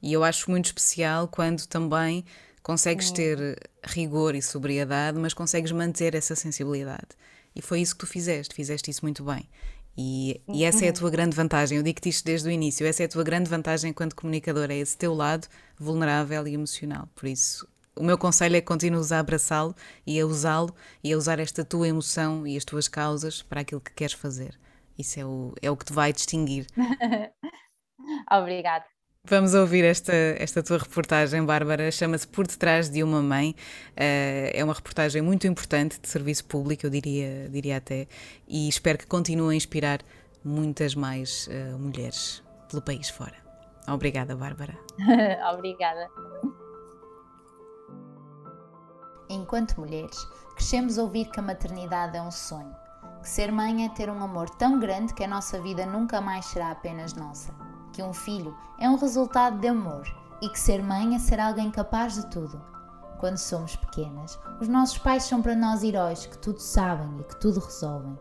E 0.00 0.12
eu 0.12 0.22
acho 0.22 0.50
muito 0.50 0.66
especial 0.66 1.26
quando 1.26 1.66
também 1.66 2.24
consegues 2.62 3.10
ter 3.10 3.58
rigor 3.84 4.34
e 4.36 4.42
sobriedade, 4.42 5.18
mas 5.18 5.34
consegues 5.34 5.72
manter 5.72 6.14
essa 6.14 6.36
sensibilidade. 6.36 7.08
E 7.54 7.60
foi 7.60 7.80
isso 7.80 7.94
que 7.94 8.00
tu 8.00 8.06
fizeste, 8.06 8.54
fizeste 8.54 8.90
isso 8.90 9.04
muito 9.04 9.24
bem. 9.24 9.48
E, 9.96 10.40
e, 10.48 10.64
essa 10.64 10.86
é 10.86 10.88
a 10.88 10.92
tua 10.92 11.10
grande 11.10 11.36
vantagem. 11.36 11.76
Eu 11.76 11.82
digo-te 11.82 12.08
isto 12.08 12.24
desde 12.24 12.48
o 12.48 12.50
início. 12.50 12.86
Essa 12.86 13.02
é 13.02 13.06
a 13.06 13.08
tua 13.08 13.22
grande 13.22 13.50
vantagem 13.50 13.90
enquanto 13.90 14.16
comunicador, 14.16 14.70
é 14.70 14.76
esse 14.76 14.96
teu 14.96 15.14
lado 15.14 15.46
vulnerável 15.78 16.46
e 16.46 16.54
emocional. 16.54 17.08
Por 17.14 17.28
isso, 17.28 17.68
o 17.94 18.02
meu 18.02 18.16
conselho 18.16 18.56
é 18.56 18.60
que 18.60 18.66
continues 18.66 19.12
a 19.12 19.18
abraçá-lo 19.18 19.74
e 20.06 20.18
a 20.18 20.26
usá-lo 20.26 20.74
e 21.04 21.12
a 21.12 21.16
usar 21.16 21.38
esta 21.38 21.64
tua 21.64 21.88
emoção 21.88 22.46
e 22.46 22.56
as 22.56 22.64
tuas 22.64 22.88
causas 22.88 23.42
para 23.42 23.60
aquilo 23.60 23.80
que 23.80 23.92
queres 23.92 24.14
fazer. 24.14 24.58
Isso 24.98 25.20
é 25.20 25.24
o, 25.24 25.54
é 25.60 25.70
o 25.70 25.76
que 25.76 25.84
te 25.84 25.92
vai 25.92 26.12
distinguir. 26.12 26.66
Obrigada. 28.30 28.84
Vamos 29.24 29.54
ouvir 29.54 29.84
esta, 29.84 30.12
esta 30.12 30.64
tua 30.64 30.78
reportagem, 30.78 31.44
Bárbara. 31.46 31.92
Chama-se 31.92 32.26
Por 32.26 32.44
Detrás 32.44 32.90
de 32.90 33.04
uma 33.04 33.22
Mãe. 33.22 33.54
Uh, 33.90 34.50
é 34.52 34.64
uma 34.64 34.74
reportagem 34.74 35.22
muito 35.22 35.46
importante 35.46 36.00
de 36.00 36.08
serviço 36.08 36.44
público, 36.44 36.84
eu 36.86 36.90
diria, 36.90 37.48
diria 37.48 37.76
até, 37.76 38.08
e 38.48 38.68
espero 38.68 38.98
que 38.98 39.06
continue 39.06 39.54
a 39.54 39.56
inspirar 39.56 40.00
muitas 40.44 40.96
mais 40.96 41.46
uh, 41.46 41.78
mulheres 41.78 42.42
pelo 42.68 42.82
país 42.82 43.10
fora. 43.10 43.36
Obrigada, 43.86 44.34
Bárbara. 44.34 44.76
Obrigada. 45.54 46.08
Enquanto 49.30 49.78
mulheres, 49.78 50.18
crescemos 50.56 50.98
a 50.98 51.02
ouvir 51.04 51.26
que 51.26 51.38
a 51.38 51.42
maternidade 51.44 52.16
é 52.16 52.22
um 52.22 52.32
sonho, 52.32 52.74
que 53.22 53.28
ser 53.28 53.52
mãe 53.52 53.86
é 53.86 53.88
ter 53.90 54.10
um 54.10 54.20
amor 54.20 54.50
tão 54.50 54.80
grande 54.80 55.14
que 55.14 55.22
a 55.22 55.28
nossa 55.28 55.62
vida 55.62 55.86
nunca 55.86 56.20
mais 56.20 56.44
será 56.46 56.72
apenas 56.72 57.14
nossa 57.14 57.71
que 57.92 58.02
um 58.02 58.12
filho 58.12 58.56
é 58.78 58.88
um 58.88 58.96
resultado 58.96 59.58
de 59.60 59.68
amor 59.68 60.02
e 60.40 60.48
que 60.48 60.58
ser 60.58 60.82
mãe 60.82 61.14
é 61.14 61.18
ser 61.18 61.38
alguém 61.38 61.70
capaz 61.70 62.14
de 62.14 62.26
tudo. 62.26 62.60
Quando 63.20 63.36
somos 63.36 63.76
pequenas, 63.76 64.36
os 64.60 64.66
nossos 64.66 64.98
pais 64.98 65.22
são 65.22 65.40
para 65.40 65.54
nós 65.54 65.84
heróis 65.84 66.26
que 66.26 66.36
tudo 66.38 66.58
sabem 66.58 67.20
e 67.20 67.24
que 67.24 67.38
tudo 67.38 67.60
resolvem. 67.60 68.18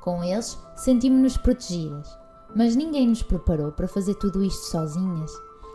Com 0.00 0.24
eles, 0.24 0.58
sentimos-nos 0.76 1.36
protegidas, 1.36 2.18
mas 2.56 2.74
ninguém 2.74 3.08
nos 3.08 3.22
preparou 3.22 3.70
para 3.70 3.86
fazer 3.86 4.14
tudo 4.14 4.42
isto 4.42 4.66
sozinhas. 4.66 5.30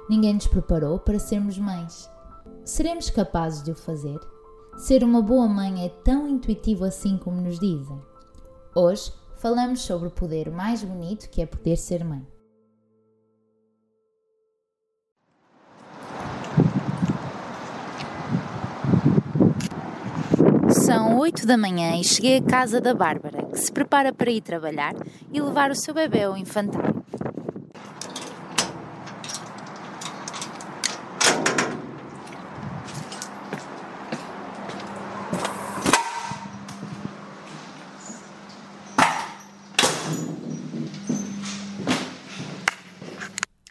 Ninguém 0.10 0.34
nos 0.34 0.48
preparou 0.48 0.98
para 0.98 1.20
sermos 1.20 1.60
mães. 1.60 2.10
Seremos 2.64 3.12
capazes 3.12 3.62
de 3.62 3.72
o 3.72 3.76
fazer? 3.76 4.20
Ser 4.78 5.04
uma 5.04 5.22
boa 5.22 5.48
mãe 5.48 5.86
é 5.86 5.90
tão 5.90 6.28
intuitivo 6.28 6.84
assim 6.84 7.18
como 7.18 7.40
nos 7.40 7.60
dizem. 7.60 8.02
Hoje 8.74 9.14
falamos 9.38 9.82
sobre 9.82 10.08
o 10.08 10.12
poder 10.12 10.50
mais 10.50 10.84
bonito 10.84 11.30
que 11.30 11.42
é 11.42 11.46
poder 11.46 11.78
ser 11.78 12.04
mãe. 12.04 12.26
São 21.06 21.20
8 21.20 21.46
da 21.46 21.56
manhã 21.56 21.96
e 22.00 22.04
cheguei 22.04 22.38
à 22.38 22.42
casa 22.42 22.82
da 22.82 22.92
Bárbara, 22.92 23.46
que 23.46 23.60
se 23.60 23.72
prepara 23.72 24.12
para 24.12 24.32
ir 24.32 24.42
trabalhar 24.42 24.96
e 25.32 25.40
levar 25.40 25.70
o 25.70 25.76
seu 25.76 25.94
bebê 25.94 26.24
ao 26.24 26.36
infantário. 26.36 27.06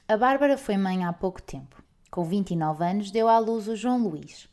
A 0.07 0.17
Bárbara 0.17 0.57
foi 0.57 0.77
mãe 0.77 1.05
há 1.05 1.13
pouco 1.13 1.43
tempo. 1.43 1.83
Com 2.13 2.23
29 2.23 2.85
anos, 2.85 3.11
deu 3.11 3.27
à 3.27 3.41
luz 3.41 3.67
o 3.67 3.75
João 3.75 4.05
Luís, 4.05 4.49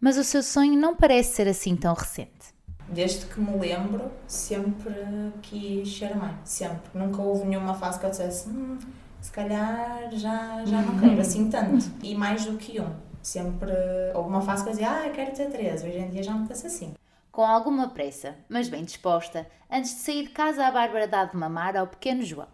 mas 0.00 0.16
o 0.16 0.24
seu 0.24 0.42
sonho 0.42 0.78
não 0.78 0.96
parece 0.96 1.34
ser 1.34 1.48
assim 1.48 1.76
tão 1.76 1.94
recente. 1.94 2.54
Desde 2.88 3.26
que 3.26 3.38
me 3.38 3.56
lembro, 3.56 4.10
sempre 4.26 4.94
quis 5.42 5.96
ser 5.96 6.16
mãe, 6.16 6.34
sempre. 6.44 6.90
Nunca 6.94 7.22
houve 7.22 7.44
nenhuma 7.46 7.74
fase 7.74 8.00
que 8.00 8.06
eu 8.06 8.10
dissesse, 8.10 8.48
hum, 8.48 8.78
se 9.20 9.30
calhar 9.30 10.08
já, 10.12 10.64
já 10.64 10.82
não 10.82 10.98
quero 10.98 11.20
assim 11.20 11.48
tanto. 11.48 11.84
E 12.02 12.14
mais 12.14 12.44
do 12.46 12.56
que 12.56 12.80
um. 12.80 12.90
Sempre 13.22 13.72
houve 14.14 14.28
uma 14.28 14.40
fase 14.40 14.64
que 14.64 14.70
eu 14.70 14.72
dizia, 14.72 14.90
ah, 14.90 15.06
eu 15.06 15.12
quero 15.12 15.32
ter 15.32 15.50
três. 15.50 15.84
Hoje 15.84 15.98
em 15.98 16.08
dia 16.10 16.22
já 16.22 16.32
não 16.32 16.46
penso 16.46 16.66
assim. 16.66 16.94
Com 17.30 17.42
alguma 17.42 17.88
pressa, 17.90 18.34
mas 18.48 18.68
bem 18.68 18.82
disposta, 18.82 19.46
antes 19.70 19.94
de 19.94 20.00
sair 20.00 20.24
de 20.24 20.30
casa, 20.30 20.66
a 20.66 20.70
Bárbara 20.72 21.06
dá 21.06 21.24
de 21.24 21.36
mamar 21.36 21.76
ao 21.76 21.86
pequeno 21.86 22.24
João. 22.24 22.48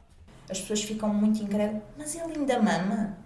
As 0.50 0.60
pessoas 0.60 0.82
ficam 0.82 1.08
muito 1.08 1.42
incrédulas, 1.42 1.82
mas 1.96 2.14
ele 2.14 2.34
ainda 2.36 2.60
mama? 2.60 3.16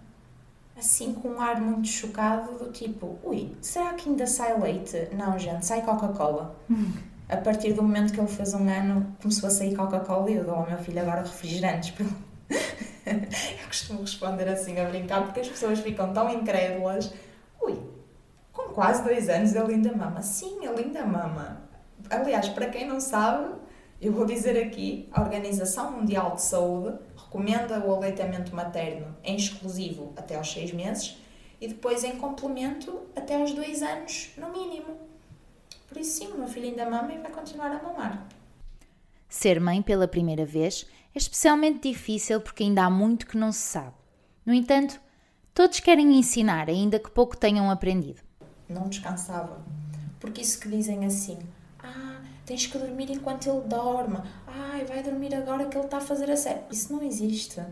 Assim 0.81 1.15
com 1.15 1.29
um 1.29 1.41
ar 1.41 1.61
muito 1.61 1.87
chocado, 1.87 2.59
do 2.59 2.73
tipo, 2.73 3.19
ui, 3.23 3.55
será 3.61 3.93
que 3.95 4.09
ainda 4.09 4.27
sai 4.27 4.59
leite? 4.59 5.09
Não, 5.13 5.39
gente, 5.39 5.65
sai 5.65 5.83
Coca-Cola. 5.83 6.57
A 7.29 7.37
partir 7.37 7.75
do 7.75 7.83
momento 7.83 8.13
que 8.13 8.19
ele 8.19 8.29
fez 8.29 8.55
um 8.55 8.69
ano, 8.69 9.17
começou 9.23 9.47
a 9.47 9.51
sair 9.51 9.77
Coca-Cola 9.77 10.31
e 10.31 10.35
eu 10.35 10.45
dou 10.45 10.55
ao 10.55 10.67
meu 10.67 10.79
filho 10.79 11.01
agora 11.01 11.21
refrigerantes. 11.21 11.95
eu 13.07 13.67
costumo 13.69 14.01
responder 14.01 14.49
assim 14.49 14.79
a 14.81 14.87
brincar, 14.87 15.23
porque 15.23 15.41
as 15.41 15.49
pessoas 15.49 15.79
ficam 15.79 16.13
tão 16.13 16.29
incrédulas. 16.31 17.13
Ui, 17.61 17.79
com 18.53 18.73
quase 18.75 19.05
dois 19.05 19.29
anos 19.29 19.55
ele 19.55 19.75
ainda 19.75 19.93
mama. 19.93 20.23
Sim, 20.23 20.65
ele 20.65 20.85
ainda 20.85 21.05
mama. 21.05 21.63
Aliás, 22.09 22.49
para 22.49 22.67
quem 22.67 22.89
não 22.89 22.99
sabe, 22.99 23.55
eu 24.01 24.13
vou 24.13 24.25
dizer 24.25 24.59
aqui, 24.61 25.09
a 25.13 25.21
Organização 25.21 25.93
Mundial 25.93 26.35
de 26.35 26.43
Saúde 26.43 26.99
recomenda 27.31 27.79
o 27.79 27.95
aleitamento 27.95 28.55
materno 28.55 29.17
em 29.23 29.37
exclusivo 29.37 30.13
até 30.17 30.35
aos 30.35 30.51
6 30.51 30.73
meses 30.73 31.17
e 31.61 31.69
depois 31.69 32.03
em 32.03 32.17
complemento 32.17 33.03
até 33.15 33.37
aos 33.37 33.53
2 33.53 33.83
anos, 33.83 34.31
no 34.37 34.51
mínimo. 34.51 34.99
Por 35.87 35.97
isso, 35.97 36.19
sim, 36.19 36.27
o 36.33 36.39
meu 36.39 36.49
filho 36.49 36.67
ainda 36.67 36.91
mama 36.91 37.13
e 37.13 37.19
vai 37.19 37.31
continuar 37.31 37.71
a 37.71 37.81
mamar. 37.81 38.27
Ser 39.29 39.61
mãe 39.61 39.81
pela 39.81 40.09
primeira 40.09 40.45
vez 40.45 40.87
é 41.15 41.19
especialmente 41.19 41.89
difícil 41.89 42.41
porque 42.41 42.65
ainda 42.65 42.85
há 42.85 42.91
muito 42.91 43.27
que 43.27 43.37
não 43.37 43.53
se 43.53 43.61
sabe. 43.61 43.95
No 44.45 44.53
entanto, 44.53 45.01
todos 45.55 45.79
querem 45.79 46.19
ensinar, 46.19 46.69
ainda 46.69 46.99
que 46.99 47.11
pouco 47.11 47.37
tenham 47.37 47.71
aprendido. 47.71 48.21
Não 48.69 48.89
descansava. 48.89 49.65
Porque 50.19 50.41
isso 50.41 50.59
que 50.59 50.69
dizem 50.69 51.05
assim, 51.07 51.39
ah, 51.79 52.21
tens 52.51 52.67
que 52.67 52.77
dormir 52.77 53.09
enquanto 53.13 53.49
ele 53.49 53.61
dorme. 53.61 54.19
Ai, 54.45 54.85
vai 54.85 55.05
dormir 55.05 55.33
agora 55.33 55.67
que 55.67 55.77
ele 55.77 55.85
está 55.85 55.99
a 55.99 56.01
fazer 56.01 56.29
a 56.29 56.37
série. 56.37 56.63
Isso 56.69 56.93
não 56.93 57.01
existe. 57.01 57.63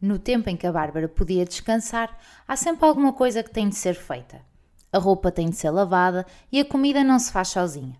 No 0.00 0.18
tempo 0.18 0.48
em 0.48 0.56
que 0.56 0.66
a 0.66 0.72
Bárbara 0.72 1.06
podia 1.06 1.44
descansar, 1.44 2.18
há 2.48 2.56
sempre 2.56 2.86
alguma 2.86 3.12
coisa 3.12 3.42
que 3.42 3.50
tem 3.50 3.68
de 3.68 3.74
ser 3.74 3.94
feita. 3.94 4.40
A 4.90 4.96
roupa 4.96 5.30
tem 5.30 5.50
de 5.50 5.56
ser 5.56 5.68
lavada 5.68 6.24
e 6.50 6.58
a 6.58 6.64
comida 6.64 7.04
não 7.04 7.18
se 7.18 7.30
faz 7.30 7.48
sozinha. 7.48 7.94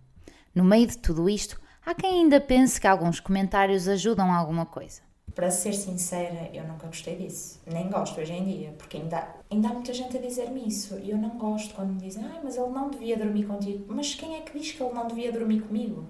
No 0.54 0.64
meio 0.64 0.86
de 0.86 0.96
tudo 0.96 1.28
isto, 1.28 1.60
há 1.84 1.94
quem 1.94 2.22
ainda 2.22 2.40
pense 2.40 2.80
que 2.80 2.86
alguns 2.86 3.20
comentários 3.20 3.86
ajudam 3.86 4.32
a 4.32 4.36
alguma 4.36 4.64
coisa. 4.64 5.02
Para 5.34 5.50
ser 5.50 5.72
sincera, 5.72 6.50
eu 6.52 6.62
nunca 6.64 6.86
gostei 6.86 7.16
disso. 7.16 7.60
Nem 7.66 7.88
gosto 7.88 8.20
hoje 8.20 8.32
em 8.34 8.44
dia, 8.44 8.74
porque 8.76 8.98
ainda, 8.98 9.28
ainda 9.50 9.68
há 9.68 9.72
muita 9.72 9.94
gente 9.94 10.16
a 10.16 10.20
dizer-me 10.20 10.66
isso. 10.68 10.98
E 10.98 11.10
eu 11.10 11.16
não 11.16 11.30
gosto 11.30 11.74
quando 11.74 11.94
me 11.94 12.00
dizem, 12.00 12.24
ah, 12.24 12.40
mas 12.44 12.56
ele 12.56 12.68
não 12.68 12.90
devia 12.90 13.16
dormir 13.16 13.44
contigo. 13.44 13.84
Mas 13.88 14.14
quem 14.14 14.36
é 14.36 14.40
que 14.40 14.58
diz 14.58 14.72
que 14.72 14.82
ele 14.82 14.92
não 14.92 15.06
devia 15.06 15.32
dormir 15.32 15.62
comigo? 15.62 16.04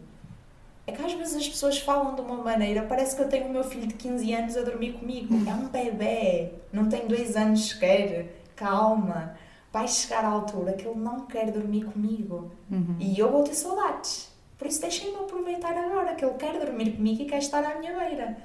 É 0.85 0.91
que 0.91 1.01
às 1.01 1.13
vezes 1.13 1.37
as 1.37 1.49
pessoas 1.49 1.79
falam 1.79 2.17
de 2.17 2.21
uma 2.21 2.37
maneira, 2.37 2.83
parece 2.83 3.15
que 3.15 3.23
eu 3.23 3.29
tenho 3.29 3.47
o 3.47 3.53
meu 3.53 3.63
filho 3.63 3.87
de 3.87 3.95
15 3.95 4.35
anos 4.35 4.57
a 4.57 4.63
dormir 4.63 4.95
comigo. 4.95 5.35
É 5.49 5.55
um 5.55 5.69
bebê, 5.69 6.55
não 6.73 6.89
tem 6.89 7.07
dois 7.07 7.37
anos 7.37 7.69
sequer. 7.69 8.43
Calma, 8.57 9.37
vai 9.73 9.87
chegar 9.87 10.25
à 10.25 10.29
altura 10.29 10.73
que 10.73 10.87
ele 10.87 10.99
não 10.99 11.27
quer 11.27 11.53
dormir 11.53 11.85
comigo. 11.85 12.51
Uhum. 12.69 12.97
E 12.99 13.17
eu 13.17 13.31
vou 13.31 13.45
ter 13.45 13.55
saudades. 13.55 14.33
Por 14.59 14.67
isso 14.67 14.81
deixem-me 14.81 15.17
aproveitar 15.17 15.77
agora 15.77 16.15
que 16.15 16.25
ele 16.25 16.35
quer 16.35 16.59
dormir 16.59 16.97
comigo 16.97 17.23
e 17.23 17.27
quer 17.27 17.39
estar 17.39 17.65
à 17.65 17.79
minha 17.79 17.97
beira. 17.99 18.37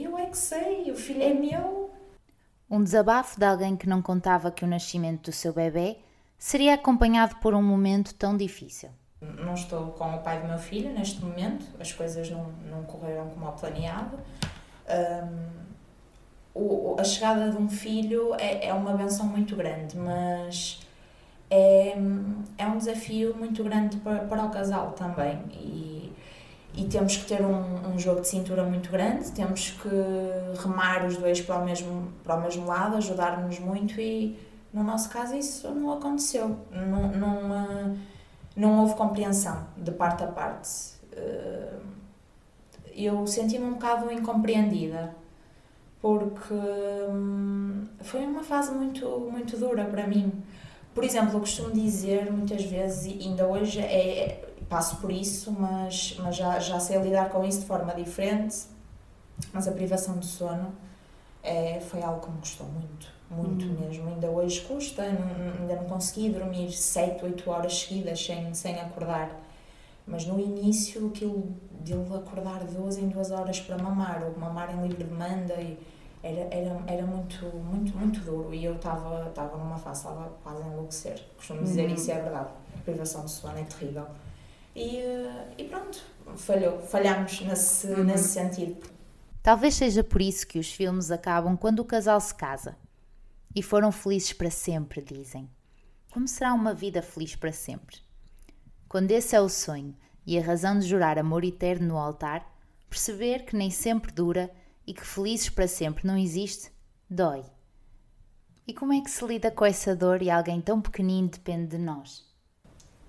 Eu 0.00 0.16
é 0.16 0.26
que 0.26 0.38
sei, 0.38 0.90
o 0.92 0.96
filho 0.96 1.22
é 1.22 1.34
meu. 1.34 1.90
Um 2.70 2.82
desabafo 2.82 3.38
de 3.38 3.44
alguém 3.44 3.76
que 3.76 3.88
não 3.88 4.00
contava 4.00 4.50
que 4.50 4.64
o 4.64 4.68
nascimento 4.68 5.30
do 5.30 5.32
seu 5.32 5.52
bebê 5.52 5.96
seria 6.38 6.74
acompanhado 6.74 7.36
por 7.36 7.52
um 7.52 7.62
momento 7.62 8.14
tão 8.14 8.36
difícil. 8.36 8.90
Não 9.20 9.54
estou 9.54 9.88
com 9.92 10.14
o 10.14 10.18
pai 10.18 10.40
do 10.40 10.46
meu 10.46 10.58
filho 10.58 10.92
neste 10.92 11.24
momento, 11.24 11.66
as 11.80 11.92
coisas 11.92 12.30
não, 12.30 12.52
não 12.70 12.84
correram 12.84 13.28
como 13.30 13.50
planeado. 13.52 14.16
Um, 14.88 15.68
o, 16.54 16.96
a 16.98 17.04
chegada 17.04 17.50
de 17.50 17.56
um 17.56 17.68
filho 17.68 18.34
é, 18.34 18.68
é 18.68 18.72
uma 18.72 18.92
benção 18.92 19.26
muito 19.26 19.56
grande, 19.56 19.96
mas 19.96 20.80
é, 21.50 21.96
é 22.56 22.66
um 22.66 22.78
desafio 22.78 23.34
muito 23.34 23.64
grande 23.64 23.96
para, 23.96 24.20
para 24.20 24.44
o 24.44 24.50
casal 24.50 24.92
também. 24.92 25.42
E, 25.52 26.07
e 26.74 26.84
temos 26.84 27.16
que 27.16 27.24
ter 27.26 27.42
um, 27.42 27.94
um, 27.94 27.98
jogo 27.98 28.20
de 28.20 28.28
cintura 28.28 28.62
muito 28.62 28.90
grande, 28.90 29.32
temos 29.32 29.70
que 29.70 29.88
remar 30.62 31.04
os 31.06 31.16
dois 31.16 31.40
para 31.40 31.58
o 31.58 31.64
mesmo, 31.64 32.12
para 32.22 32.36
o 32.36 32.40
mesmo 32.40 32.66
lado, 32.66 32.96
ajudar-nos 32.96 33.58
muito 33.58 34.00
e 34.00 34.38
no 34.72 34.84
nosso 34.84 35.08
caso 35.10 35.34
isso 35.34 35.68
não 35.70 35.92
aconteceu. 35.92 36.56
Não, 36.70 37.08
não, 37.08 37.98
não 38.56 38.80
houve 38.80 38.94
compreensão 38.94 39.66
de 39.76 39.90
parte 39.90 40.22
a 40.22 40.26
parte. 40.28 40.68
Eh, 41.12 41.78
eu 42.94 43.26
senti-me 43.26 43.64
um 43.64 43.74
bocado 43.74 44.10
incompreendida 44.12 45.14
porque 46.00 46.54
hum, 46.54 47.84
foi 48.00 48.24
uma 48.24 48.42
fase 48.42 48.72
muito, 48.72 49.06
muito 49.30 49.56
dura 49.56 49.84
para 49.84 50.06
mim. 50.06 50.32
Por 50.94 51.04
exemplo, 51.04 51.34
eu 51.34 51.40
costumo 51.40 51.70
dizer 51.70 52.30
muitas 52.32 52.64
vezes, 52.64 53.06
e 53.06 53.28
ainda 53.28 53.46
hoje 53.46 53.80
é, 53.80 54.47
passo 54.68 54.96
por 54.96 55.10
isso, 55.10 55.52
mas, 55.52 56.16
mas 56.18 56.36
já, 56.36 56.58
já 56.58 56.78
sei 56.78 56.98
lidar 56.98 57.30
com 57.30 57.44
isso 57.44 57.60
de 57.60 57.66
forma 57.66 57.94
diferente. 57.94 58.66
Mas 59.52 59.68
a 59.68 59.72
privação 59.72 60.18
de 60.18 60.26
sono 60.26 60.72
é, 61.42 61.80
foi 61.80 62.02
algo 62.02 62.20
que 62.20 62.30
me 62.30 62.38
custou 62.38 62.66
muito, 62.66 63.06
muito 63.30 63.64
uhum. 63.64 63.88
mesmo. 63.88 64.08
Ainda 64.08 64.28
hoje 64.28 64.60
custa, 64.62 65.08
não, 65.10 65.60
ainda 65.60 65.76
não 65.76 65.84
consegui 65.84 66.30
dormir 66.30 66.72
7, 66.72 67.24
8 67.24 67.50
horas 67.50 67.78
seguidas 67.78 68.24
sem, 68.24 68.52
sem 68.54 68.80
acordar. 68.80 69.30
Mas 70.06 70.26
no 70.26 70.40
início, 70.40 71.08
aquilo 71.08 71.54
de 71.82 71.92
ele 71.92 72.14
acordar 72.14 72.64
duas 72.64 72.96
em 72.96 73.08
duas 73.08 73.30
horas 73.30 73.60
para 73.60 73.78
mamar, 73.78 74.24
ou 74.24 74.38
mamar 74.38 74.74
em 74.74 74.82
livre 74.82 75.04
demanda, 75.04 75.54
e 75.54 75.78
era, 76.22 76.48
era, 76.50 76.82
era 76.86 77.06
muito, 77.06 77.44
muito, 77.56 77.96
muito 77.96 78.20
duro. 78.20 78.52
E 78.52 78.64
eu 78.64 78.74
estava 78.74 79.56
numa 79.56 79.78
fase, 79.78 80.00
estava 80.00 80.30
quase 80.42 80.62
a 80.62 80.66
enlouquecer. 80.66 81.22
Costumo 81.36 81.62
dizer 81.62 81.88
uhum. 81.88 81.94
isso, 81.94 82.10
é 82.10 82.20
verdade. 82.20 82.48
A 82.74 82.82
privação 82.82 83.24
de 83.24 83.30
sono 83.30 83.58
é 83.58 83.62
terrível. 83.62 84.06
E, 84.78 85.02
e 85.60 85.64
pronto, 85.64 86.00
falhou, 86.36 86.80
falhamos 86.80 87.40
nesse, 87.40 87.88
uhum. 87.88 88.04
nesse 88.04 88.28
sentido. 88.28 88.88
Talvez 89.42 89.74
seja 89.74 90.04
por 90.04 90.22
isso 90.22 90.46
que 90.46 90.56
os 90.56 90.72
filmes 90.72 91.10
acabam 91.10 91.56
quando 91.56 91.80
o 91.80 91.84
casal 91.84 92.20
se 92.20 92.32
casa. 92.32 92.76
E 93.56 93.60
foram 93.60 93.90
felizes 93.90 94.32
para 94.32 94.50
sempre, 94.50 95.02
dizem. 95.02 95.50
Como 96.12 96.28
será 96.28 96.54
uma 96.54 96.72
vida 96.72 97.02
feliz 97.02 97.34
para 97.34 97.50
sempre? 97.50 97.96
Quando 98.88 99.10
esse 99.10 99.34
é 99.34 99.40
o 99.40 99.48
sonho 99.48 99.96
e 100.24 100.38
a 100.38 100.42
razão 100.42 100.78
de 100.78 100.86
jurar 100.86 101.18
amor 101.18 101.42
eterno 101.42 101.88
no 101.88 101.98
altar, 101.98 102.48
perceber 102.88 103.46
que 103.46 103.56
nem 103.56 103.72
sempre 103.72 104.12
dura 104.12 104.48
e 104.86 104.94
que 104.94 105.04
felizes 105.04 105.50
para 105.50 105.66
sempre 105.66 106.06
não 106.06 106.16
existe, 106.16 106.70
dói. 107.10 107.42
E 108.64 108.72
como 108.72 108.92
é 108.92 109.00
que 109.00 109.10
se 109.10 109.26
lida 109.26 109.50
com 109.50 109.64
essa 109.64 109.96
dor 109.96 110.22
e 110.22 110.30
alguém 110.30 110.60
tão 110.60 110.80
pequenino 110.80 111.28
depende 111.28 111.66
de 111.66 111.78
nós? 111.78 112.27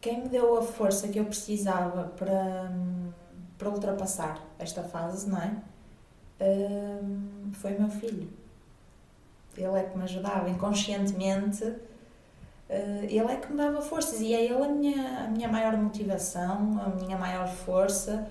Quem 0.02 0.24
me 0.24 0.30
deu 0.30 0.58
a 0.58 0.62
força 0.62 1.08
que 1.08 1.20
eu 1.20 1.26
precisava 1.26 2.04
para, 2.04 2.72
para 3.58 3.70
ultrapassar 3.70 4.42
esta 4.58 4.84
fase, 4.84 5.30
não 5.30 5.38
é? 5.38 5.56
Um, 6.42 7.52
foi 7.52 7.78
meu 7.78 7.90
filho. 7.90 8.30
Ele 9.58 9.78
é 9.78 9.84
que 9.84 9.98
me 9.98 10.04
ajudava 10.04 10.50
inconscientemente 10.50 11.76
Uh, 12.70 13.04
ele 13.06 13.32
é 13.32 13.36
que 13.36 13.52
me 13.52 13.58
dava 13.58 13.82
forças 13.82 14.22
e 14.22 14.32
é 14.32 14.46
ele 14.46 14.64
a 14.64 14.68
minha, 14.68 15.24
a 15.24 15.28
minha 15.28 15.48
maior 15.48 15.76
motivação, 15.76 16.80
a 16.80 16.90
minha 16.90 17.18
maior 17.18 17.48
força. 17.48 18.30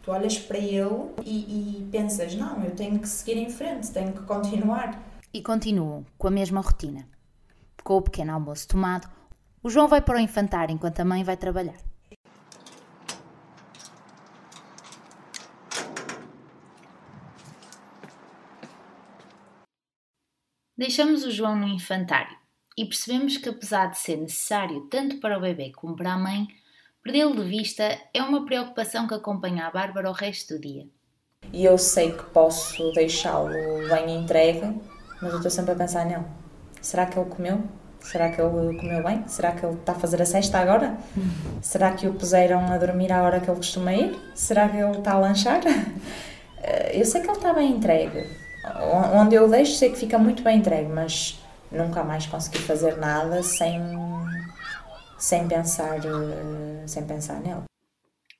Tu 0.00 0.12
olhas 0.12 0.38
para 0.38 0.58
ele 0.58 1.10
e, 1.24 1.80
e 1.80 1.88
pensas: 1.90 2.36
não, 2.36 2.62
eu 2.62 2.70
tenho 2.70 3.00
que 3.00 3.08
seguir 3.08 3.36
em 3.36 3.50
frente, 3.50 3.90
tenho 3.90 4.12
que 4.12 4.22
continuar. 4.22 5.02
E 5.32 5.42
continuam 5.42 6.06
com 6.16 6.28
a 6.28 6.30
mesma 6.30 6.60
rotina. 6.60 7.04
Com 7.82 7.96
o 7.96 8.02
pequeno 8.02 8.32
almoço 8.32 8.68
tomado, 8.68 9.08
o 9.64 9.70
João 9.70 9.88
vai 9.88 10.02
para 10.02 10.18
o 10.18 10.20
infantário 10.20 10.74
enquanto 10.74 11.00
a 11.00 11.04
mãe 11.06 11.24
vai 11.24 11.38
trabalhar. 11.38 11.78
Deixamos 20.76 21.24
o 21.24 21.30
João 21.30 21.56
no 21.56 21.66
infantário 21.66 22.36
e 22.76 22.84
percebemos 22.84 23.38
que, 23.38 23.48
apesar 23.48 23.86
de 23.86 23.98
ser 23.98 24.18
necessário 24.18 24.82
tanto 24.90 25.18
para 25.18 25.38
o 25.38 25.40
bebê 25.40 25.72
como 25.72 25.96
para 25.96 26.12
a 26.12 26.18
mãe, 26.18 26.46
perdê-lo 27.02 27.34
de 27.34 27.48
vista 27.48 27.84
é 28.12 28.22
uma 28.22 28.44
preocupação 28.44 29.08
que 29.08 29.14
acompanha 29.14 29.66
a 29.66 29.70
Bárbara 29.70 30.10
o 30.10 30.12
resto 30.12 30.54
do 30.54 30.60
dia. 30.60 30.86
E 31.52 31.64
eu 31.64 31.78
sei 31.78 32.12
que 32.12 32.24
posso 32.24 32.92
deixá-lo 32.92 33.48
bem 33.88 34.14
entregue, 34.16 34.78
mas 35.22 35.30
eu 35.30 35.36
estou 35.36 35.50
sempre 35.50 35.72
a 35.72 35.76
pensar: 35.76 36.04
não, 36.04 36.28
será 36.82 37.06
que 37.06 37.18
ele 37.18 37.30
comeu? 37.30 37.66
Será 38.04 38.30
que 38.30 38.38
ele 38.38 38.76
comeu 38.76 39.02
bem? 39.02 39.26
Será 39.26 39.52
que 39.52 39.64
ele 39.64 39.76
está 39.76 39.92
a 39.92 39.94
fazer 39.94 40.20
a 40.20 40.26
cesta 40.26 40.58
agora? 40.58 40.96
Será 41.62 41.90
que 41.92 42.06
o 42.06 42.12
puseram 42.12 42.60
a 42.70 42.76
dormir 42.76 43.10
à 43.10 43.22
hora 43.22 43.40
que 43.40 43.48
ele 43.48 43.56
costuma 43.56 43.94
ir? 43.94 44.14
Será 44.34 44.68
que 44.68 44.76
ele 44.76 44.98
está 44.98 45.12
a 45.12 45.18
lanchar? 45.18 45.62
Eh, 46.66 46.98
eu 46.98 47.04
sei 47.04 47.20
que 47.20 47.26
ele 47.26 47.36
está 47.36 47.52
bem 47.52 47.72
entregue. 47.72 48.26
Onde 49.12 49.34
eu 49.34 49.46
deixo, 49.46 49.76
sei 49.76 49.90
que 49.90 49.98
fica 49.98 50.18
muito 50.18 50.42
bem 50.42 50.60
entregue, 50.60 50.88
mas 50.88 51.38
nunca 51.70 52.02
mais 52.02 52.24
consegui 52.24 52.56
fazer 52.56 52.96
nada 52.96 53.42
sem, 53.42 53.78
sem, 55.18 55.46
pensar, 55.46 55.98
eh, 55.98 56.86
sem 56.86 57.06
pensar 57.06 57.38
nele. 57.40 57.64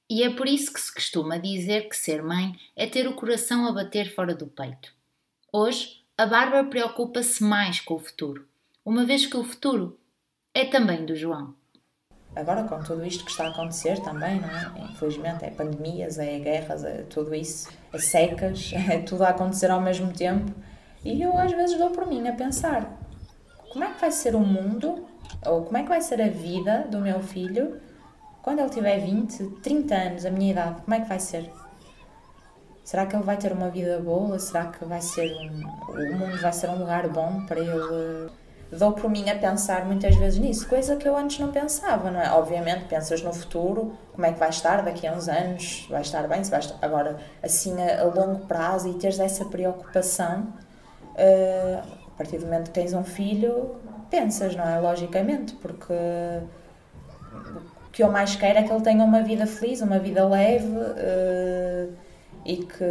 E 0.09 0.23
é 0.23 0.31
por 0.31 0.49
isso 0.49 0.73
que 0.73 0.81
se 0.81 0.95
costuma 0.95 1.37
dizer 1.37 1.87
que 1.87 1.97
ser 1.99 2.23
mãe 2.23 2.55
é 2.75 2.87
ter 2.87 3.07
o 3.07 3.13
coração 3.13 3.69
a 3.69 3.73
bater 3.73 4.15
fora 4.15 4.35
do 4.35 4.47
peito. 4.47 4.91
Hoje, 5.53 6.03
a 6.17 6.25
Bárbara 6.25 6.65
preocupa-se 6.65 7.45
mais 7.45 7.79
com 7.79 7.97
o 7.97 7.99
futuro, 7.99 8.47
uma 8.85 9.07
vez 9.07 9.25
que 9.25 9.37
o 9.37 9.43
futuro 9.43 9.99
é 10.53 10.65
também 10.65 11.07
do 11.07 11.17
João. 11.17 11.55
Agora, 12.37 12.65
com 12.65 12.83
tudo 12.83 13.07
isto 13.07 13.25
que 13.25 13.31
está 13.31 13.47
a 13.47 13.51
acontecer 13.51 14.01
também, 14.01 14.41
não 14.41 14.49
é? 14.49 14.91
Infelizmente, 14.91 15.45
é 15.45 15.51
pandemias, 15.51 16.19
é 16.19 16.39
guerras, 16.39 16.85
é 16.85 17.03
tudo 17.03 17.35
isso, 17.35 17.71
é 17.93 17.99
secas, 17.99 18.73
é 18.91 18.99
tudo 18.99 19.23
a 19.23 19.29
acontecer 19.29 19.71
ao 19.71 19.81
mesmo 19.81 20.13
tempo. 20.13 20.53
E 21.05 21.23
eu 21.23 21.37
às 21.39 21.53
vezes 21.53 21.79
dou 21.79 21.91
por 21.91 22.07
mim 22.07 22.27
a 22.29 22.33
pensar: 22.33 22.99
como 23.73 23.85
é 23.85 23.93
que 23.93 24.01
vai 24.01 24.11
ser 24.11 24.35
o 24.35 24.41
mundo, 24.41 25.07
ou 25.47 25.63
como 25.63 25.77
é 25.79 25.83
que 25.83 25.89
vai 25.89 26.01
ser 26.01 26.21
a 26.21 26.29
vida 26.29 26.87
do 26.91 26.99
meu 26.99 27.23
filho 27.23 27.81
quando 28.43 28.59
ele 28.59 28.69
tiver 28.69 28.99
20, 28.99 29.61
30 29.63 29.95
anos, 29.95 30.27
a 30.27 30.31
minha 30.31 30.53
idade, 30.53 30.83
como 30.83 30.95
é 30.95 31.01
que 31.01 31.09
vai 31.09 31.19
ser? 31.19 31.51
Será 32.85 33.07
que 33.07 33.17
ele 33.17 33.25
vai 33.25 33.39
ter 33.39 33.53
uma 33.53 33.71
vida 33.71 33.99
boa? 34.01 34.39
Será 34.39 34.67
que 34.67 34.85
vai 34.85 35.01
ser 35.01 35.33
um, 35.33 35.67
o 35.89 36.19
mundo 36.19 36.39
vai 36.43 36.53
ser 36.53 36.69
um 36.69 36.79
lugar 36.79 37.09
bom 37.09 37.47
para 37.47 37.61
ele? 37.61 38.31
Dou 38.73 38.93
por 38.93 39.09
mim 39.09 39.31
a 39.31 39.37
pensar 39.37 39.85
muitas 39.85 40.17
vezes 40.17 40.39
nisso, 40.39 40.69
coisa 40.69 40.97
que 40.97 41.09
eu 41.09 41.17
antes 41.17 41.39
não 41.39 41.53
pensava, 41.53 42.11
não 42.11 42.21
é? 42.21 42.31
Obviamente 42.33 42.85
pensas 42.87 43.23
no 43.23 43.33
futuro, 43.33 43.97
como 44.13 44.27
é 44.27 44.33
que 44.33 44.39
vai 44.39 44.49
estar 44.49 44.83
daqui 44.83 45.07
a 45.07 45.13
uns 45.13 45.29
anos, 45.29 45.87
vai 45.89 46.03
estar 46.03 46.27
bem, 46.27 46.43
se 46.43 46.51
vai 46.51 46.61
estar... 46.61 46.77
agora 46.85 47.17
assim 47.43 47.81
a, 47.81 48.01
a 48.01 48.05
longo 48.05 48.47
prazo 48.47 48.89
e 48.89 48.95
teres 48.95 49.21
essa 49.21 49.45
preocupação, 49.45 50.49
uh, 51.15 51.83
a 52.15 52.17
partir 52.17 52.39
do 52.39 52.47
momento 52.47 52.65
que 52.65 52.75
tens 52.75 52.93
um 52.95 53.05
filho, 53.05 53.77
pensas, 54.11 54.57
não 54.57 54.65
é? 54.69 54.81
Logicamente, 54.81 55.55
porque 55.55 55.93
o 57.87 57.91
que 57.91 58.03
eu 58.03 58.11
mais 58.11 58.35
quero 58.35 58.59
é 58.59 58.63
que 58.63 58.73
ele 58.73 58.83
tenha 58.83 59.05
uma 59.05 59.23
vida 59.23 59.47
feliz, 59.47 59.81
uma 59.81 59.99
vida 59.99 60.27
leve 60.27 60.67
uh, 60.67 61.93
e 62.45 62.57
que 62.57 62.85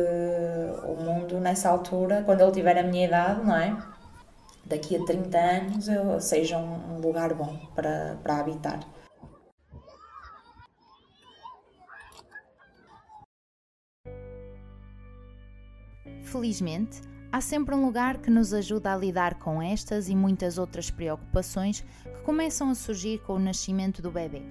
o 0.87 0.95
mundo, 1.03 1.39
nessa 1.39 1.69
altura, 1.69 2.23
quando 2.25 2.41
ele 2.41 2.51
tiver 2.51 2.77
a 2.77 2.83
minha 2.83 3.05
idade, 3.05 3.45
não 3.45 3.55
é? 3.55 3.75
Daqui 4.65 4.95
a 4.95 5.05
30 5.05 5.37
anos, 5.37 5.85
seja 6.23 6.57
um 6.57 6.99
lugar 6.99 7.33
bom 7.33 7.57
para, 7.75 8.17
para 8.23 8.39
habitar. 8.39 8.79
Felizmente, 16.23 17.01
há 17.31 17.39
sempre 17.39 17.75
um 17.75 17.85
lugar 17.85 18.17
que 18.17 18.31
nos 18.31 18.53
ajuda 18.53 18.93
a 18.93 18.97
lidar 18.97 19.35
com 19.35 19.61
estas 19.61 20.09
e 20.09 20.15
muitas 20.15 20.57
outras 20.57 20.89
preocupações 20.89 21.81
que 22.03 22.21
começam 22.23 22.69
a 22.69 22.75
surgir 22.75 23.19
com 23.19 23.33
o 23.33 23.39
nascimento 23.39 24.01
do 24.01 24.09
bebê. 24.09 24.41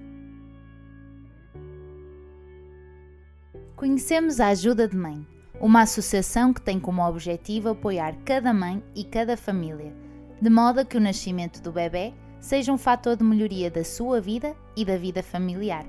Conhecemos 3.75 4.39
a 4.39 4.49
Ajuda 4.49 4.87
de 4.87 4.97
Mãe, 4.97 5.27
uma 5.61 5.83
associação 5.83 6.53
que 6.53 6.61
tem 6.61 6.81
como 6.81 7.07
objetivo 7.07 7.71
apoiar 7.71 8.17
cada 8.25 8.53
mãe 8.53 8.83
e 8.95 9.05
cada 9.05 9.37
família, 9.37 9.95
de 10.41 10.51
modo 10.51 10.81
a 10.81 10.85
que 10.85 10.97
o 10.97 11.01
nascimento 11.01 11.63
do 11.63 11.73
bebê 11.73 12.13
seja 12.41 12.73
um 12.73 12.79
fator 12.79 13.17
de 13.17 13.25
melhoria 13.25 13.71
da 13.71 13.85
sua 13.85 14.21
vida 14.21 14.57
e 14.77 14.85
da 14.85 14.97
vida 14.97 15.23
familiar. 15.23 15.85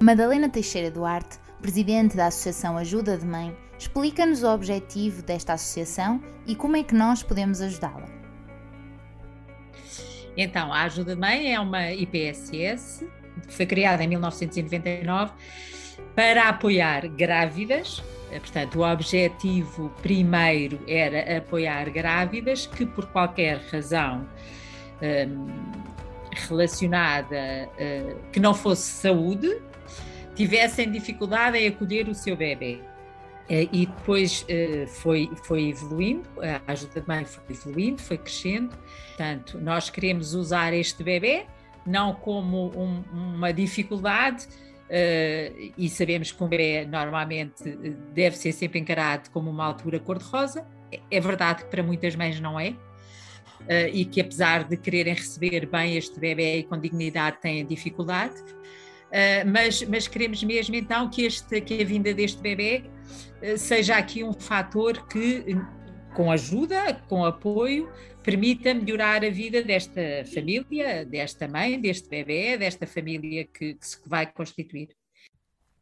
Madalena 0.00 0.48
Teixeira 0.48 0.90
Duarte 0.90 1.38
presidente 1.60 2.16
da 2.16 2.26
Associação 2.26 2.76
Ajuda 2.76 3.16
de 3.16 3.26
Mãe, 3.26 3.56
explica-nos 3.78 4.42
o 4.42 4.48
objetivo 4.48 5.22
desta 5.22 5.54
associação 5.54 6.22
e 6.46 6.54
como 6.54 6.76
é 6.76 6.82
que 6.82 6.94
nós 6.94 7.22
podemos 7.22 7.60
ajudá-la. 7.60 8.06
Então, 10.36 10.72
a 10.72 10.82
Ajuda 10.82 11.14
de 11.14 11.20
Mãe 11.20 11.54
é 11.54 11.58
uma 11.58 11.90
IPSS, 11.92 13.08
que 13.46 13.52
foi 13.52 13.66
criada 13.66 14.04
em 14.04 14.08
1999 14.08 15.32
para 16.14 16.48
apoiar 16.48 17.06
grávidas. 17.08 18.02
Portanto, 18.30 18.80
o 18.80 18.82
objetivo 18.82 19.90
primeiro 20.02 20.80
era 20.86 21.38
apoiar 21.38 21.88
grávidas 21.90 22.66
que, 22.66 22.84
por 22.84 23.06
qualquer 23.06 23.58
razão, 23.70 24.26
um, 25.00 25.46
relacionada 26.32 27.70
uh, 27.72 28.30
que 28.32 28.40
não 28.40 28.52
fosse 28.52 28.90
saúde 28.90 29.60
tivessem 30.34 30.90
dificuldade 30.90 31.56
em 31.56 31.68
acolher 31.68 32.08
o 32.08 32.14
seu 32.14 32.36
bebê. 32.36 32.80
Uh, 33.48 33.68
e 33.72 33.86
depois 33.86 34.44
foi, 35.00 35.30
foi 35.44 35.68
evoluindo, 35.68 36.28
a 36.66 36.72
ajuda 36.72 37.00
de 37.00 37.08
mãe 37.08 37.24
foi 37.24 37.44
evoluindo, 37.48 38.02
foi 38.02 38.18
crescendo. 38.18 38.76
Portanto, 39.08 39.58
nós 39.60 39.88
queremos 39.88 40.34
usar 40.34 40.74
este 40.74 41.02
bebê 41.02 41.46
não 41.86 42.12
como 42.12 42.72
um, 42.76 43.04
uma 43.12 43.52
dificuldade, 43.52 44.48
Uh, 44.86 45.72
e 45.76 45.88
sabemos 45.88 46.30
que 46.30 46.44
um 46.44 46.48
bebê 46.48 46.86
normalmente 46.86 47.64
deve 48.14 48.36
ser 48.36 48.52
sempre 48.52 48.78
encarado 48.78 49.28
como 49.30 49.50
uma 49.50 49.64
altura 49.64 49.98
cor-de-rosa. 49.98 50.64
É, 51.10 51.20
verdade 51.20 51.64
que 51.64 51.70
para 51.70 51.82
muitas 51.82 52.14
mães 52.14 52.40
não 52.40 52.58
é, 52.58 52.70
uh, 52.70 52.76
e 53.92 54.04
que 54.04 54.20
apesar 54.20 54.62
de 54.62 54.76
quererem 54.76 55.14
receber 55.14 55.66
bem 55.66 55.96
este 55.96 56.20
bebê 56.20 56.58
e 56.58 56.62
com 56.62 56.78
dignidade 56.78 57.38
têm 57.40 57.66
dificuldade. 57.66 58.40
Uh, 58.40 59.46
mas, 59.46 59.82
mas, 59.82 60.06
queremos 60.06 60.42
mesmo 60.44 60.76
então 60.76 61.10
que, 61.10 61.24
este, 61.24 61.60
que 61.60 61.82
a 61.82 61.84
vinda 61.84 62.14
deste 62.14 62.40
bebê 62.40 62.84
seja 63.58 63.96
aqui 63.96 64.24
um 64.24 64.32
fator 64.32 65.06
que, 65.08 65.44
com 66.14 66.32
ajuda, 66.32 66.94
com 67.06 67.24
apoio, 67.24 67.88
permita 68.26 68.74
melhorar 68.74 69.24
a 69.24 69.30
vida 69.30 69.62
desta 69.62 70.24
família, 70.34 71.06
desta 71.06 71.46
mãe, 71.46 71.80
deste 71.80 72.08
bebê, 72.08 72.58
desta 72.58 72.84
família 72.84 73.44
que, 73.44 73.74
que 73.74 73.86
se 73.86 73.96
vai 74.04 74.26
constituir. 74.26 74.88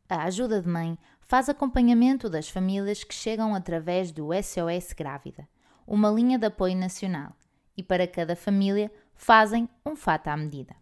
A 0.07 0.25
ajuda 0.25 0.61
de 0.61 0.69
mãe 0.69 0.99
faz 1.23 1.49
acompanhamento 1.49 2.29
das 2.29 2.51
famílias 2.51 3.03
que 3.03 3.15
chegam 3.15 3.55
através 3.55 4.13
do 4.13 4.29
SOS 4.35 4.93
Grávida, 4.93 5.49
uma 5.87 6.11
linha 6.11 6.39
de 6.39 6.45
apoio 6.45 6.77
nacional 6.77 7.35
e 7.75 7.83
para 7.83 8.07
cada 8.07 8.37
família 8.37 8.93
fazem 9.15 9.67
um 9.85 9.97
fato 9.97 10.29
à 10.29 10.37
medida. 10.37 10.77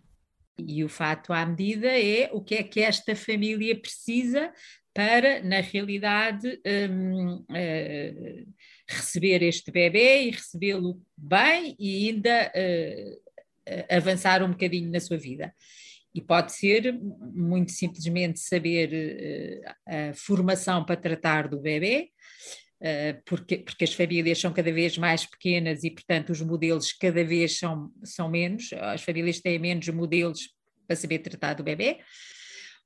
E 0.59 0.83
o 0.83 0.89
fato 0.89 1.33
à 1.33 1.47
medida 1.47 1.87
é 1.87 2.29
o 2.33 2.43
que 2.43 2.57
é 2.57 2.65
que 2.65 2.81
esta 2.81 3.15
família 3.15 3.79
precisa 3.81 4.53
para, 4.93 5.41
na 5.45 5.61
realidade, 5.61 6.61
um, 6.91 7.37
uh, 7.37 8.47
receber 8.93 9.43
este 9.43 9.71
bebê 9.71 10.25
e 10.25 10.31
recebê-lo 10.31 11.01
bem 11.17 11.77
e 11.79 12.09
ainda 12.09 12.53
uh, 12.55 13.95
avançar 13.95 14.43
um 14.43 14.51
bocadinho 14.51 14.91
na 14.91 15.01
sua 15.01 15.17
vida. 15.17 15.55
E 16.15 16.21
pode 16.21 16.53
ser 16.53 16.93
muito 17.35 17.73
simplesmente 17.73 18.39
saber 18.41 19.63
uh, 19.67 20.11
a 20.11 20.15
formação 20.15 20.85
para 20.85 20.97
tratar 20.97 21.49
do 21.49 21.61
bebê, 21.61 22.11
eh, 22.85 23.21
porque, 23.25 23.59
porque 23.59 23.85
as 23.85 23.95
famílias 23.95 24.41
são 24.41 24.53
cada 24.53 24.73
vez 24.73 24.99
mais 24.99 25.25
pequenas 25.25 25.85
e, 25.85 25.91
portanto, 25.91 26.31
os 26.31 26.41
modelos 26.41 26.93
cada 26.93 27.25
vez 27.25 27.57
são, 27.57 27.93
são 28.03 28.29
menos, 28.29 28.73
as 28.73 29.01
famílias 29.03 29.41
têm 29.41 29.57
menos 29.57 29.87
modelos 29.91 30.49
para 30.85 30.97
saber 30.97 31.21
tratar 31.21 31.55
do 31.55 31.63
bebê, 31.63 32.01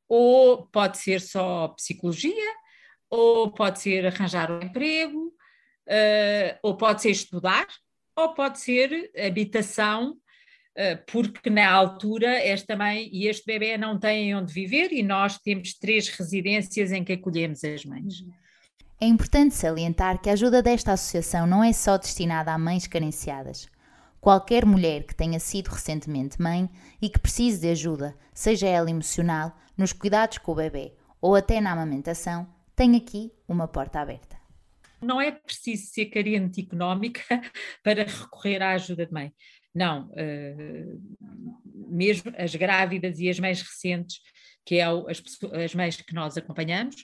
ou 0.06 0.66
pode 0.66 0.98
ser 0.98 1.18
só 1.18 1.68
psicologia, 1.68 2.54
ou 3.08 3.50
pode 3.50 3.80
ser 3.80 4.04
arranjar 4.04 4.50
um 4.50 4.60
emprego, 4.62 5.32
uh, 5.88 6.58
ou 6.62 6.76
pode 6.76 7.02
ser 7.02 7.10
estudar, 7.10 7.66
ou 8.16 8.34
pode 8.34 8.60
ser 8.60 9.10
habitação, 9.16 10.12
uh, 10.12 11.04
porque 11.10 11.50
na 11.50 11.70
altura 11.70 12.38
esta 12.38 12.76
mãe 12.76 13.08
e 13.12 13.26
este 13.26 13.44
bebê 13.46 13.76
não 13.76 13.98
têm 13.98 14.34
onde 14.34 14.52
viver 14.52 14.92
e 14.92 15.02
nós 15.02 15.38
temos 15.38 15.74
três 15.74 16.08
residências 16.08 16.92
em 16.92 17.04
que 17.04 17.12
acolhemos 17.12 17.62
as 17.64 17.84
mães. 17.84 18.20
Uhum. 18.20 18.30
É 18.98 19.06
importante 19.06 19.54
salientar 19.54 20.22
que 20.22 20.30
a 20.30 20.32
ajuda 20.32 20.62
desta 20.62 20.92
associação 20.92 21.46
não 21.46 21.62
é 21.62 21.70
só 21.72 21.98
destinada 21.98 22.50
a 22.50 22.58
mães 22.58 22.86
carenciadas. 22.86 23.68
Qualquer 24.18 24.64
mulher 24.64 25.04
que 25.04 25.14
tenha 25.14 25.38
sido 25.38 25.68
recentemente 25.68 26.40
mãe 26.40 26.68
e 27.00 27.10
que 27.10 27.18
precise 27.18 27.60
de 27.60 27.68
ajuda, 27.68 28.16
seja 28.32 28.66
ela 28.66 28.90
emocional, 28.90 29.54
nos 29.76 29.92
cuidados 29.92 30.38
com 30.38 30.52
o 30.52 30.54
bebê 30.54 30.94
ou 31.20 31.34
até 31.34 31.60
na 31.60 31.72
amamentação, 31.72 32.48
tem 32.74 32.96
aqui 32.96 33.30
uma 33.46 33.68
porta 33.68 34.00
aberta. 34.00 34.35
Não 35.06 35.20
é 35.20 35.30
preciso 35.30 35.86
ser 35.86 36.06
carente 36.06 36.60
económica 36.60 37.22
para 37.82 38.04
recorrer 38.04 38.62
à 38.62 38.72
ajuda 38.72 39.06
de 39.06 39.12
mãe. 39.12 39.32
Não, 39.74 40.08
uh, 40.08 41.02
mesmo 41.88 42.32
as 42.36 42.54
grávidas 42.54 43.18
e 43.20 43.28
as 43.28 43.38
mães 43.38 43.60
recentes, 43.60 44.20
que 44.64 44.76
é 44.76 44.84
as, 44.84 45.22
as 45.52 45.74
mães 45.74 45.96
que 45.96 46.14
nós 46.14 46.36
acompanhamos, 46.36 46.96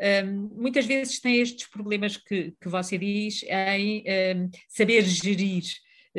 um, 0.00 0.50
muitas 0.60 0.86
vezes 0.86 1.20
tem 1.20 1.40
estes 1.40 1.68
problemas 1.68 2.16
que, 2.16 2.52
que 2.60 2.68
você 2.68 2.98
diz 2.98 3.42
em 3.44 4.02
um, 4.36 4.50
saber 4.68 5.02
gerir, 5.02 5.64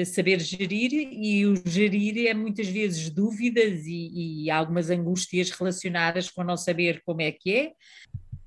saber 0.05 0.39
gerir 0.39 0.93
e 0.93 1.45
o 1.45 1.55
gerir 1.67 2.27
é 2.27 2.33
muitas 2.33 2.67
vezes 2.67 3.09
dúvidas 3.09 3.85
e, 3.85 4.43
e, 4.45 4.51
algumas 4.51 4.89
angústias 4.89 5.49
relacionadas 5.51 6.29
com 6.29 6.43
não 6.43 6.55
saber 6.55 7.01
como 7.05 7.21
é 7.21 7.31
que 7.31 7.53
é. 7.53 7.71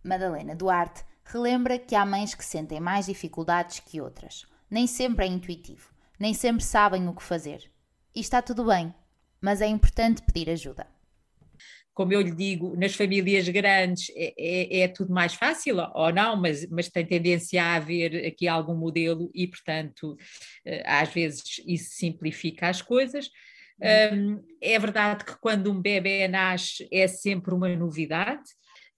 Madalena 0.04 0.54
Duarte 0.54 1.04
relembra 1.28 1.78
que 1.78 1.94
há 1.94 2.04
mães 2.04 2.34
que 2.34 2.44
sentem 2.44 2.80
mais 2.80 3.06
dificuldades 3.06 3.80
que 3.80 4.00
outras. 4.00 4.46
Nem 4.70 4.86
sempre 4.86 5.24
é 5.24 5.28
intuitivo, 5.28 5.92
nem 6.18 6.34
sempre 6.34 6.64
sabem 6.64 7.06
o 7.08 7.14
que 7.14 7.22
fazer. 7.22 7.70
E 8.14 8.20
está 8.20 8.42
tudo 8.42 8.64
bem, 8.64 8.94
mas 9.40 9.60
é 9.60 9.66
importante 9.66 10.22
pedir 10.22 10.50
ajuda 10.50 10.86
como 11.98 12.12
eu 12.12 12.20
lhe 12.20 12.30
digo, 12.30 12.76
nas 12.76 12.94
famílias 12.94 13.48
grandes 13.48 14.08
é, 14.14 14.32
é, 14.38 14.80
é, 14.82 14.88
tudo 14.88 15.12
mais 15.12 15.34
fácil, 15.34 15.78
ou 15.94 16.12
não, 16.12 16.40
mas, 16.40 16.64
mas 16.70 16.88
tem 16.88 17.04
tendência 17.04 17.60
a 17.60 17.74
haver 17.74 18.24
aqui 18.24 18.46
algum 18.46 18.76
modelo 18.76 19.28
e, 19.34 19.48
portanto, 19.48 20.16
eh, 20.64 20.80
às 20.86 21.12
vezes 21.12 21.42
isso 21.66 21.96
simplifica 21.96 22.68
as 22.68 22.80
coisas. 22.80 23.28
Um, 24.12 24.40
é 24.62 24.78
verdade 24.78 25.24
que 25.24 25.36
quando 25.40 25.72
um 25.72 25.82
bebê 25.82 26.28
nasce 26.28 26.88
é 26.92 27.08
sempre 27.08 27.52
uma 27.52 27.74
novidade, 27.74 28.44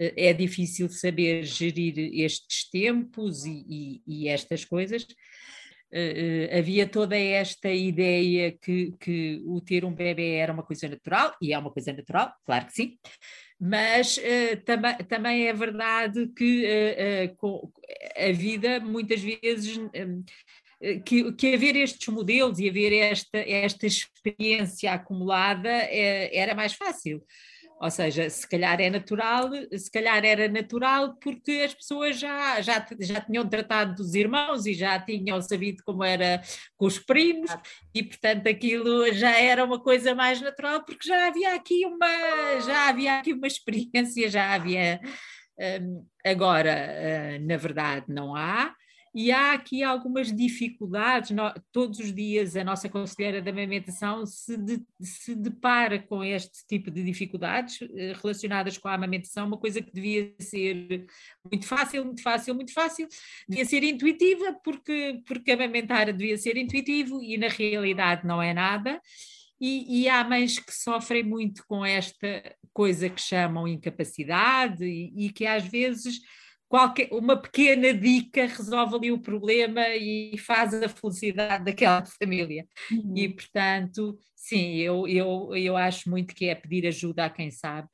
é 0.01 0.33
difícil 0.33 0.89
saber 0.89 1.45
gerir 1.45 1.99
estes 2.21 2.69
tempos 2.71 3.45
e, 3.45 3.65
e, 3.69 4.03
e 4.07 4.29
estas 4.29 4.65
coisas, 4.65 5.07
Uh, 5.93 6.57
havia 6.57 6.87
toda 6.87 7.17
esta 7.17 7.69
ideia 7.69 8.57
que, 8.63 8.95
que 9.01 9.43
o 9.45 9.61
ter 9.61 9.85
um 9.85 9.93
bebê 9.93 10.35
era 10.35 10.53
uma 10.53 10.63
coisa 10.63 10.89
natural, 10.89 11.35
e 11.43 11.53
é 11.53 11.59
uma 11.59 11.73
coisa 11.73 11.93
natural, 11.93 12.33
claro 12.47 12.67
que 12.67 12.73
sim, 12.73 12.99
mas 13.59 14.17
uh, 14.17 14.57
tam 14.65 14.81
também 15.09 15.49
é 15.49 15.53
verdade 15.53 16.29
que 16.29 16.65
a 18.17 18.31
vida 18.31 18.79
muitas 18.79 19.21
vezes. 19.21 19.81
que, 21.05 21.33
que 21.33 21.55
haver 21.55 21.77
estes 21.77 22.09
modelos 22.09 22.59
e 22.59 22.67
haver 22.67 22.93
esta, 22.93 23.37
esta 23.37 23.87
experiência 23.87 24.93
acumulada 24.93 25.69
era 25.69 26.55
mais 26.55 26.73
fácil. 26.73 27.23
Ou 27.81 27.91
seja, 27.91 28.29
se 28.29 28.47
calhar 28.47 28.79
é 28.79 28.91
natural, 28.91 29.49
se 29.75 29.91
calhar 29.91 30.23
era 30.23 30.47
natural 30.49 31.17
porque 31.17 31.63
as 31.65 31.73
pessoas 31.73 32.19
já, 32.19 32.61
já, 32.61 32.87
já 33.01 33.21
tinham 33.23 33.49
tratado 33.49 33.95
dos 33.95 34.15
irmãos 34.15 34.67
e 34.67 34.75
já 34.75 35.01
tinham 35.01 35.41
sabido 35.41 35.83
como 35.83 36.05
era 36.05 36.43
com 36.77 36.85
os 36.85 36.99
primos, 36.99 37.51
e 37.95 38.03
portanto 38.03 38.47
aquilo 38.49 39.11
já 39.15 39.41
era 39.41 39.65
uma 39.65 39.81
coisa 39.81 40.15
mais 40.15 40.43
natural, 40.43 40.85
porque 40.85 41.09
já 41.09 41.29
havia 41.29 41.55
aqui 41.55 41.87
uma, 41.87 42.61
já 42.61 42.91
havia 42.91 43.19
aqui 43.19 43.33
uma 43.33 43.47
experiência, 43.47 44.29
já 44.29 44.53
havia. 44.53 45.01
Um, 45.59 46.07
agora, 46.25 46.75
uh, 46.75 47.47
na 47.47 47.57
verdade, 47.57 48.07
não 48.09 48.35
há 48.35 48.75
e 49.13 49.33
há 49.33 49.53
aqui 49.53 49.83
algumas 49.83 50.35
dificuldades. 50.35 51.37
todos 51.73 51.99
os 51.99 52.15
dias 52.15 52.55
a 52.55 52.63
nossa 52.63 52.89
conselheira 52.89 53.43
da 53.43 53.51
amamentação 53.51 54.25
se, 54.25 54.57
de, 54.57 54.81
se 55.01 55.35
depara 55.35 55.99
com 55.99 56.23
este 56.23 56.65
tipo 56.67 56.91
de 56.91 57.03
dificuldades 57.03 57.81
eh, 57.83 58.13
relacionadas 58.21 58.79
com 58.79 58.89
a 58.89 58.95
amamentação, 58.95 59.47
uma 59.47 59.59
coisa 59.59 59.83
que 59.83 59.93
devia 59.93 60.33
ser 60.39 61.07
muito 61.45 61.67
fácil, 61.67 62.05
muito 62.05 62.23
fácil, 62.23 62.55
muito 62.55 62.73
fácil, 62.73 63.09
devia 63.49 63.65
ser 63.65 63.83
intuitiva, 63.83 64.55
porque, 64.63 65.21
porque 65.27 65.51
amamentar 65.51 66.13
devia 66.13 66.39
ser 66.39 66.57
intuitivo 66.57 67.21
e 67.23 67.37
na 67.37 67.49
realidade 67.49 68.27
não 68.27 68.41
é 68.41 68.55
nada. 68.55 69.01
E, 69.61 70.05
e, 70.05 70.09
há 70.09 70.25
mães 70.25 70.59
que 70.59 70.73
sofrem 70.73 71.23
muito 71.23 71.63
com 71.67 71.85
esta 71.85 72.57
coisa 72.73 73.11
que 73.11 73.21
chamam 73.21 73.69
incapacidade 73.69 74.85
e, 74.87 75.27
e 75.27 75.31
que 75.31 75.45
às 75.45 75.67
vezes 75.67 76.21
qualquer, 76.71 77.09
uma 77.11 77.37
pequena 77.37 77.93
dica 77.93 78.47
resolve 78.47 78.95
ali 78.95 79.13
o 79.13 79.21
problema 79.21 79.89
e 79.89 80.39
faz 80.39 80.73
a 80.73 80.89
felicidade 80.89 81.65
daquela 81.65 82.05
família. 82.07 82.65
Uhum. 82.93 83.13
E, 83.17 83.29
portanto, 83.29 84.17
sim, 84.37 84.77
eu, 84.77 85.07
eu, 85.09 85.51
eu 85.57 85.77
acho 85.77 86.09
muito 86.09 86.33
que 86.33 86.49
é 86.49 86.55
pedir 86.55 86.87
ajuda 86.87 87.25
a 87.25 87.31
quem 87.31 87.51
sabe. 87.51 87.89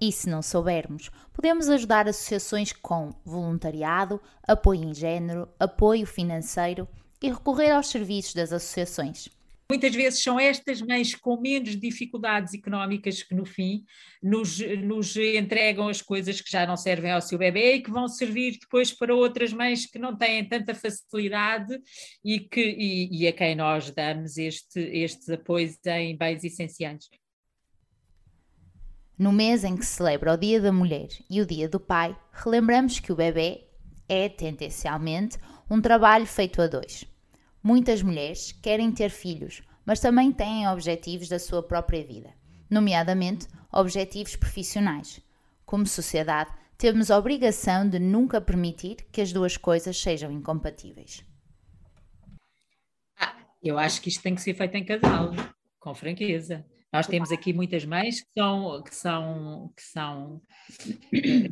E 0.00 0.12
se 0.12 0.30
não 0.30 0.42
soubermos, 0.42 1.10
podemos 1.32 1.68
ajudar 1.68 2.08
associações 2.08 2.72
com 2.72 3.10
voluntariado, 3.24 4.20
apoio 4.46 4.84
em 4.84 4.94
género, 4.94 5.48
apoio 5.58 6.06
financeiro 6.06 6.88
e 7.20 7.30
recorrer 7.30 7.72
aos 7.72 7.88
serviços 7.88 8.34
das 8.34 8.52
associações. 8.52 9.28
Muitas 9.70 9.94
vezes 9.94 10.22
são 10.22 10.38
estas 10.38 10.82
mães 10.82 11.14
com 11.14 11.40
menos 11.40 11.76
dificuldades 11.78 12.52
económicas 12.52 13.22
que, 13.22 13.34
no 13.34 13.44
fim, 13.44 13.84
nos, 14.22 14.58
nos 14.58 15.16
entregam 15.16 15.88
as 15.88 16.02
coisas 16.02 16.40
que 16.40 16.50
já 16.50 16.66
não 16.66 16.76
servem 16.76 17.10
ao 17.10 17.20
seu 17.20 17.38
bebê 17.38 17.76
e 17.76 17.82
que 17.82 17.90
vão 17.90 18.06
servir 18.06 18.58
depois 18.60 18.92
para 18.92 19.14
outras 19.14 19.52
mães 19.52 19.86
que 19.86 19.98
não 19.98 20.16
têm 20.16 20.46
tanta 20.46 20.74
facilidade 20.74 21.78
e, 22.24 22.40
que, 22.40 22.60
e, 22.60 23.22
e 23.22 23.26
a 23.26 23.32
quem 23.32 23.54
nós 23.54 23.90
damos 23.90 24.36
este, 24.36 24.80
estes 24.80 25.28
apoios 25.30 25.78
em 25.86 26.16
bens 26.16 26.44
essenciais. 26.44 27.08
No 29.18 29.32
mês 29.32 29.62
em 29.64 29.76
que 29.76 29.86
se 29.86 29.94
celebra 29.94 30.34
o 30.34 30.36
Dia 30.36 30.60
da 30.60 30.72
Mulher 30.72 31.08
e 31.30 31.40
o 31.40 31.46
Dia 31.46 31.68
do 31.68 31.78
Pai, 31.78 32.16
relembramos 32.32 32.98
que 32.98 33.12
o 33.12 33.16
bebê 33.16 33.64
é, 34.08 34.28
tendencialmente, 34.28 35.38
um 35.70 35.80
trabalho 35.80 36.26
feito 36.26 36.60
a 36.60 36.66
dois. 36.66 37.06
Muitas 37.62 38.02
mulheres 38.02 38.50
querem 38.50 38.90
ter 38.90 39.10
filhos, 39.10 39.62
mas 39.84 40.00
também 40.00 40.32
têm 40.32 40.66
objetivos 40.68 41.28
da 41.28 41.38
sua 41.38 41.62
própria 41.62 42.04
vida, 42.04 42.34
nomeadamente 42.68 43.46
objetivos 43.72 44.34
profissionais. 44.34 45.20
Como 45.64 45.86
sociedade, 45.86 46.50
temos 46.76 47.10
a 47.10 47.18
obrigação 47.18 47.88
de 47.88 47.98
nunca 47.98 48.40
permitir 48.40 49.06
que 49.12 49.20
as 49.20 49.32
duas 49.32 49.56
coisas 49.56 49.96
sejam 49.96 50.32
incompatíveis. 50.32 51.24
Ah, 53.16 53.36
eu 53.62 53.78
acho 53.78 54.02
que 54.02 54.08
isto 54.08 54.22
tem 54.22 54.34
que 54.34 54.42
ser 54.42 54.54
feito 54.54 54.76
em 54.76 54.84
casal, 54.84 55.30
com 55.78 55.94
franqueza. 55.94 56.66
Nós 56.92 57.06
temos 57.06 57.32
aqui 57.32 57.52
muitas 57.52 57.84
mães 57.84 58.20
que 58.20 58.28
são, 58.36 58.82
que 58.82 58.94
são, 58.94 59.72
que 59.74 59.82
são 59.82 60.42
eh, 61.14 61.48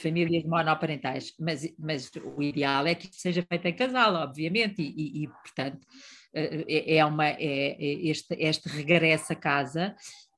famílias 0.00 0.44
monoparentais, 0.44 1.32
mas, 1.38 1.62
mas 1.78 2.10
o 2.36 2.42
ideal 2.42 2.86
é 2.86 2.94
que 2.94 3.06
isto 3.06 3.16
seja 3.20 3.46
feito 3.48 3.66
em 3.66 3.74
casal, 3.74 4.14
obviamente, 4.14 4.82
e, 4.82 5.22
e, 5.22 5.24
e 5.24 5.28
portanto 5.28 5.86
eh, 6.34 6.64
é, 6.68 6.96
é, 6.96 7.04
uma, 7.04 7.26
é, 7.26 7.36
é 7.38 8.08
este, 8.08 8.34
este 8.34 8.68
regresso 8.68 9.32
a 9.32 9.36
casa 9.36 9.94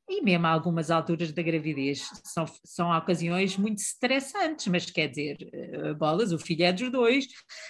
e 0.08 0.20
mesmo 0.20 0.46
a 0.46 0.50
algumas 0.50 0.90
alturas 0.90 1.32
da 1.32 1.42
gravidez 1.42 2.06
são, 2.24 2.44
são 2.64 2.96
ocasiões 2.96 3.56
muito 3.56 3.78
estressantes, 3.78 4.66
mas 4.66 4.90
quer 4.90 5.08
dizer, 5.08 5.36
eh, 5.52 5.94
bolas, 5.94 6.32
o 6.32 6.38
filho 6.38 6.64
é 6.64 6.72
dos 6.72 6.90
dois, 6.90 7.26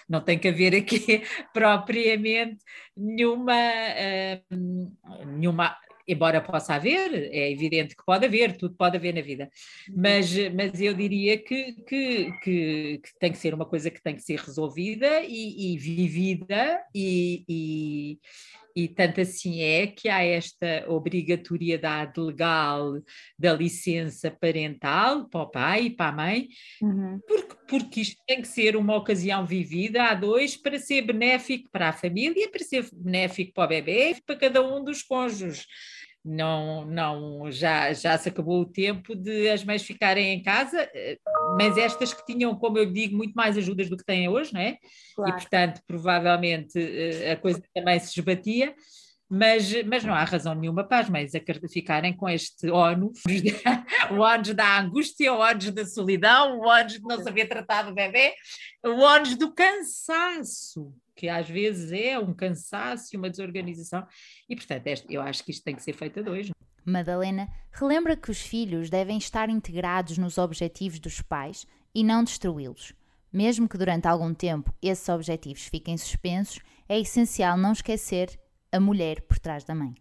não 0.09 0.21
tem 0.21 0.39
que 0.39 0.49
haver 0.49 0.75
aqui 0.75 1.23
propriamente 1.55 2.59
nenhuma, 2.97 3.55
uh, 3.55 5.27
nenhuma 5.27 5.77
embora 6.07 6.41
possa 6.41 6.75
haver, 6.75 7.31
é 7.33 7.51
evidente 7.51 7.97
que 7.97 8.05
pode 8.05 8.27
haver, 8.27 8.57
tudo 8.57 8.75
pode 8.75 8.97
haver 8.97 9.15
na 9.15 9.21
vida, 9.21 9.49
mas, 9.95 10.31
mas 10.55 10.81
eu 10.81 10.95
diria 10.95 11.39
que, 11.39 11.73
que, 11.87 12.33
que, 12.43 13.01
que 13.03 13.19
tem 13.19 13.33
que 13.33 13.39
ser 13.39 13.55
uma 13.55 13.67
coisa 13.67 13.91
que 13.91 14.03
tem 14.03 14.15
que 14.15 14.23
ser 14.23 14.39
resolvida 14.39 15.21
e, 15.23 15.75
e 15.75 15.79
vivida 15.79 16.81
e, 16.95 17.45
e 17.49 18.19
e 18.75 18.89
tanto 18.89 19.21
assim 19.21 19.61
é 19.61 19.87
que 19.87 20.09
há 20.09 20.23
esta 20.25 20.85
obrigatoriedade 20.89 22.21
legal 22.21 23.01
da 23.39 23.53
licença 23.53 24.31
parental 24.31 25.29
para 25.29 25.43
o 25.43 25.51
pai 25.51 25.83
e 25.85 25.91
para 25.91 26.11
a 26.11 26.13
mãe, 26.13 26.49
uhum. 26.81 27.21
porque, 27.27 27.57
porque 27.69 28.01
isto 28.01 28.23
tem 28.27 28.41
que 28.41 28.49
ser 28.49 28.77
uma 28.77 28.97
ocasião 28.97 29.47
vivida 29.47 30.05
a 30.05 30.15
dois 30.15 30.57
para 30.57 30.79
ser 30.79 31.03
benéfico 31.03 31.69
para 31.71 31.91
a 31.91 31.93
família, 31.93 32.51
para 32.51 32.65
ser 32.65 32.89
benéfico 32.93 33.53
para 33.53 33.65
o 33.65 33.69
bebê 33.69 34.11
e 34.11 34.23
para 34.23 34.37
cada 34.37 34.63
um 34.67 34.83
dos 34.83 35.03
cônjuges 35.03 35.67
não, 36.25 36.85
não, 36.85 37.51
já, 37.51 37.93
já 37.93 38.17
se 38.17 38.29
acabou 38.29 38.61
o 38.61 38.67
tempo 38.67 39.15
de 39.15 39.49
as 39.51 39.65
mães 39.65 39.83
ficarem 39.83 40.33
em 40.33 40.43
casa, 40.43 40.89
eh, 40.95 41.19
mas 41.59 41.77
estas 41.77 42.15
que 42.15 42.25
tinham, 42.25 42.55
como 42.55 42.79
eu 42.79 42.87
digo, 42.87 43.17
muito 43.17 43.35
mais 43.35 43.57
ajudas 43.59 43.89
do 43.89 43.97
que 43.97 44.05
têm 44.05 44.29
hoje, 44.29 44.55
não 44.55 44.61
é? 44.61 44.79
Claro. 45.17 45.31
E 45.31 45.35
portanto, 45.35 45.81
provavelmente 45.87 46.79
eh, 46.79 47.33
a 47.33 47.37
coisa 47.37 47.61
também 47.75 47.99
se 47.99 48.19
esbatia, 48.19 48.73
mas, 49.29 49.73
mas 49.85 50.05
não 50.05 50.15
há 50.15 50.23
razão 50.23 50.55
nenhuma 50.55 50.85
para 50.85 50.99
as 50.99 51.09
mães 51.09 51.33
ficarem 51.73 52.15
com 52.15 52.29
este 52.29 52.71
ónus, 52.71 53.19
o 54.13 54.21
ónus 54.21 54.55
da 54.55 54.79
angústia, 54.79 55.33
o 55.33 55.39
ónus 55.39 55.71
da 55.71 55.85
solidão, 55.87 56.59
o 56.59 56.69
ónus 56.69 56.93
de 56.93 57.03
não 57.03 57.21
saber 57.21 57.49
tratar 57.49 57.83
do 57.83 57.95
bebê, 57.95 58.35
o 58.85 59.01
ónus 59.01 59.35
do 59.35 59.53
cansaço 59.53 60.95
que 61.15 61.29
às 61.29 61.49
vezes 61.49 61.93
é 61.93 62.19
um 62.19 62.35
cansaço 62.35 63.15
e 63.15 63.17
uma 63.17 63.31
desorganização, 63.31 64.07
e 64.49 64.57
portanto 64.57 64.87
eu 65.09 65.21
acho 65.21 65.45
que 65.45 65.51
isto 65.51 65.65
tem 65.65 65.75
que 65.75 65.83
ser 65.83 65.93
feito 65.93 66.21
a 66.21 66.23
dois. 66.23 66.49
É? 66.49 66.53
Madalena 66.85 67.49
relembra 67.71 68.17
que 68.17 68.31
os 68.31 68.41
filhos 68.41 68.91
devem 68.91 69.19
estar 69.19 69.49
integrados 69.49 70.19
nos 70.19 70.39
objetivos 70.39 70.99
dos 70.99 71.23
pais 71.23 71.67
e 71.95 72.03
não 72.03 72.25
destruí-los. 72.25 72.93
Mesmo 73.33 73.69
que 73.69 73.79
durante 73.79 74.07
algum 74.07 74.35
tempo 74.35 74.75
esses 74.83 75.09
objetivos 75.09 75.67
fiquem 75.67 75.97
suspensos, 75.97 76.61
é 76.89 76.99
essencial 76.99 77.57
não 77.57 77.73
esquecer 77.73 78.39
a 78.71 78.81
mulher 78.81 79.23
por 79.23 79.39
trás 79.39 79.65
da 79.65 79.75
mãe. 79.75 79.95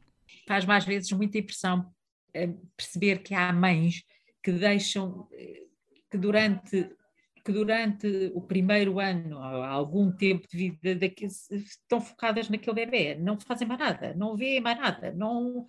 Faz-me 0.48 0.74
às 0.74 0.86
vezes 0.86 1.12
muita 1.12 1.38
impressão 1.38 1.90
eh, 2.34 2.50
perceber 2.76 3.20
que 3.20 3.34
há 3.34 3.52
mães 3.54 4.04
que 4.44 4.52
deixam 4.52 5.28
eh, 5.34 5.64
que 6.10 6.18
durante 6.18 6.90
que 7.44 7.52
durante 7.52 8.32
o 8.34 8.42
primeiro 8.42 9.00
ano, 9.00 9.38
algum 9.38 10.12
tempo 10.12 10.48
de 10.48 10.58
vida, 10.58 10.96
daquele, 10.96 11.32
estão 11.52 12.00
focadas 12.02 12.50
naquele 12.50 12.86
bebê, 12.86 13.16
não 13.16 13.40
fazem 13.40 13.68
mais 13.68 13.80
nada, 13.80 14.14
não 14.16 14.36
veem 14.36 14.62
mais 14.62 14.78
nada, 14.78 15.12
não... 15.14 15.66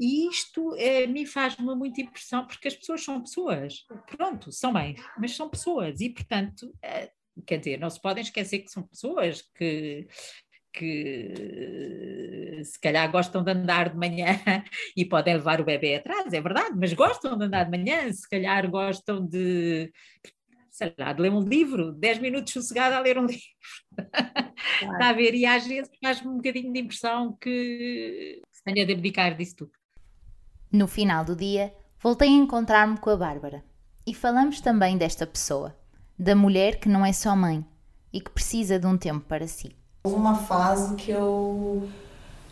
E 0.00 0.26
isto 0.28 0.74
é, 0.76 1.06
me 1.06 1.24
faz-me 1.24 1.74
muita 1.76 2.00
impressão, 2.00 2.46
porque 2.46 2.66
as 2.66 2.74
pessoas 2.74 3.04
são 3.04 3.20
pessoas, 3.20 3.86
pronto, 4.10 4.50
são 4.50 4.72
mães, 4.72 5.00
mas 5.16 5.36
são 5.36 5.48
pessoas, 5.48 6.00
e 6.00 6.10
portanto, 6.10 6.74
é, 6.82 7.10
quer 7.46 7.58
dizer, 7.58 7.78
não 7.78 7.88
se 7.88 8.00
podem 8.00 8.22
esquecer 8.22 8.60
que 8.60 8.70
são 8.70 8.82
pessoas 8.82 9.42
que, 9.54 10.08
que 10.72 12.62
se 12.64 12.80
calhar 12.80 13.10
gostam 13.10 13.44
de 13.44 13.50
andar 13.50 13.90
de 13.90 13.96
manhã 13.96 14.26
e 14.96 15.04
podem 15.04 15.34
levar 15.34 15.60
o 15.60 15.64
bebê 15.64 15.96
atrás, 15.96 16.32
é 16.32 16.40
verdade, 16.40 16.74
mas 16.76 16.92
gostam 16.92 17.36
de 17.36 17.44
andar 17.44 17.64
de 17.64 17.70
manhã, 17.70 18.10
se 18.12 18.28
calhar 18.28 18.68
gostam 18.70 19.24
de 19.26 19.92
sei 20.82 20.94
lá, 20.98 21.12
de 21.12 21.22
ler 21.22 21.32
um 21.32 21.40
livro, 21.40 21.92
10 21.92 22.18
minutos 22.18 22.52
sossegada 22.52 22.96
a 22.96 23.00
ler 23.00 23.18
um 23.18 23.26
livro. 23.26 23.42
Claro. 23.94 24.92
Está 24.94 25.08
a 25.08 25.12
ver? 25.12 25.34
E 25.34 25.46
às 25.46 25.66
vezes 25.66 25.90
faz-me 26.02 26.28
um 26.28 26.36
bocadinho 26.36 26.72
de 26.72 26.80
impressão 26.80 27.36
que 27.40 28.42
se 28.50 28.64
tenha 28.64 28.84
de 28.84 28.92
abdicar 28.92 29.36
disso 29.36 29.56
tudo. 29.58 29.72
No 30.70 30.88
final 30.88 31.24
do 31.24 31.36
dia, 31.36 31.72
voltei 32.00 32.28
a 32.28 32.32
encontrar-me 32.32 32.98
com 32.98 33.10
a 33.10 33.16
Bárbara 33.16 33.64
e 34.06 34.14
falamos 34.14 34.60
também 34.60 34.96
desta 34.96 35.26
pessoa, 35.26 35.76
da 36.18 36.34
mulher 36.34 36.80
que 36.80 36.88
não 36.88 37.04
é 37.04 37.12
só 37.12 37.36
mãe 37.36 37.64
e 38.12 38.20
que 38.20 38.30
precisa 38.30 38.78
de 38.78 38.86
um 38.86 38.96
tempo 38.96 39.24
para 39.26 39.46
si. 39.46 39.76
Houve 40.04 40.16
uma 40.16 40.34
fase 40.34 40.96
que 40.96 41.10
eu 41.10 41.88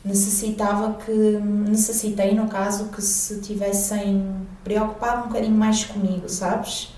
necessitava 0.04 0.94
que, 1.04 1.12
necessitei 1.12 2.34
no 2.34 2.48
caso, 2.48 2.90
que 2.90 3.02
se 3.02 3.40
tivessem 3.40 4.46
preocupado 4.62 5.24
um 5.24 5.28
bocadinho 5.28 5.56
mais 5.56 5.84
comigo, 5.84 6.28
sabes? 6.28 6.94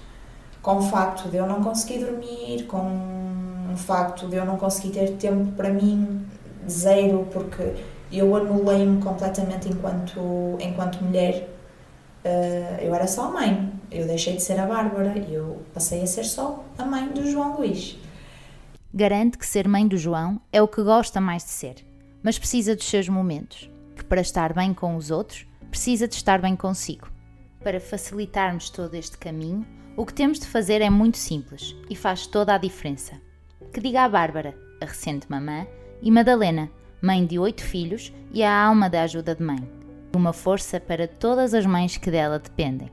Com 0.62 0.76
o 0.76 0.82
facto 0.82 1.28
de 1.28 1.36
eu 1.36 1.46
não 1.46 1.62
conseguir 1.62 2.04
dormir, 2.04 2.66
com 2.66 3.72
o 3.72 3.76
facto 3.76 4.28
de 4.28 4.36
eu 4.36 4.46
não 4.46 4.56
conseguir 4.56 4.90
ter 4.90 5.16
tempo 5.16 5.50
para 5.52 5.70
mim, 5.70 6.24
zero, 6.68 7.26
porque 7.32 7.74
eu 8.12 8.34
anulei-me 8.36 9.02
completamente 9.02 9.68
enquanto, 9.68 10.56
enquanto 10.60 11.02
mulher. 11.02 11.48
Uh, 12.24 12.80
eu 12.80 12.94
era 12.94 13.08
só 13.08 13.32
mãe, 13.32 13.72
eu 13.90 14.06
deixei 14.06 14.36
de 14.36 14.42
ser 14.42 14.60
a 14.60 14.66
Bárbara 14.66 15.18
e 15.18 15.34
eu 15.34 15.60
passei 15.74 16.02
a 16.02 16.06
ser 16.06 16.24
só 16.24 16.64
a 16.78 16.84
mãe 16.84 17.08
do 17.08 17.28
João 17.28 17.56
Luís. 17.56 17.98
Garante 18.94 19.36
que 19.36 19.46
ser 19.46 19.66
mãe 19.66 19.88
do 19.88 19.96
João 19.96 20.40
é 20.52 20.62
o 20.62 20.68
que 20.68 20.82
gosta 20.84 21.20
mais 21.20 21.42
de 21.42 21.50
ser, 21.50 21.76
mas 22.22 22.38
precisa 22.38 22.76
dos 22.76 22.84
seus 22.84 23.08
momentos, 23.08 23.68
que 23.96 24.04
para 24.04 24.20
estar 24.20 24.52
bem 24.52 24.72
com 24.72 24.94
os 24.94 25.10
outros, 25.10 25.46
precisa 25.68 26.06
de 26.06 26.14
estar 26.14 26.40
bem 26.40 26.54
consigo. 26.54 27.11
Para 27.62 27.78
facilitarmos 27.78 28.70
todo 28.70 28.94
este 28.94 29.16
caminho, 29.16 29.64
o 29.96 30.04
que 30.04 30.12
temos 30.12 30.40
de 30.40 30.48
fazer 30.48 30.82
é 30.82 30.90
muito 30.90 31.16
simples 31.16 31.76
e 31.88 31.94
faz 31.94 32.26
toda 32.26 32.52
a 32.52 32.58
diferença. 32.58 33.20
Que 33.72 33.80
diga 33.80 34.02
a 34.02 34.08
Bárbara, 34.08 34.56
a 34.80 34.84
recente 34.84 35.30
mamã, 35.30 35.64
e 36.02 36.10
Madalena, 36.10 36.68
mãe 37.00 37.24
de 37.24 37.38
oito 37.38 37.62
filhos 37.62 38.12
e 38.32 38.42
a 38.42 38.52
alma 38.52 38.90
da 38.90 39.02
ajuda 39.02 39.36
de 39.36 39.44
mãe. 39.44 39.60
Uma 40.12 40.32
força 40.32 40.80
para 40.80 41.06
todas 41.06 41.54
as 41.54 41.64
mães 41.64 41.96
que 41.96 42.10
dela 42.10 42.40
dependem. 42.40 42.90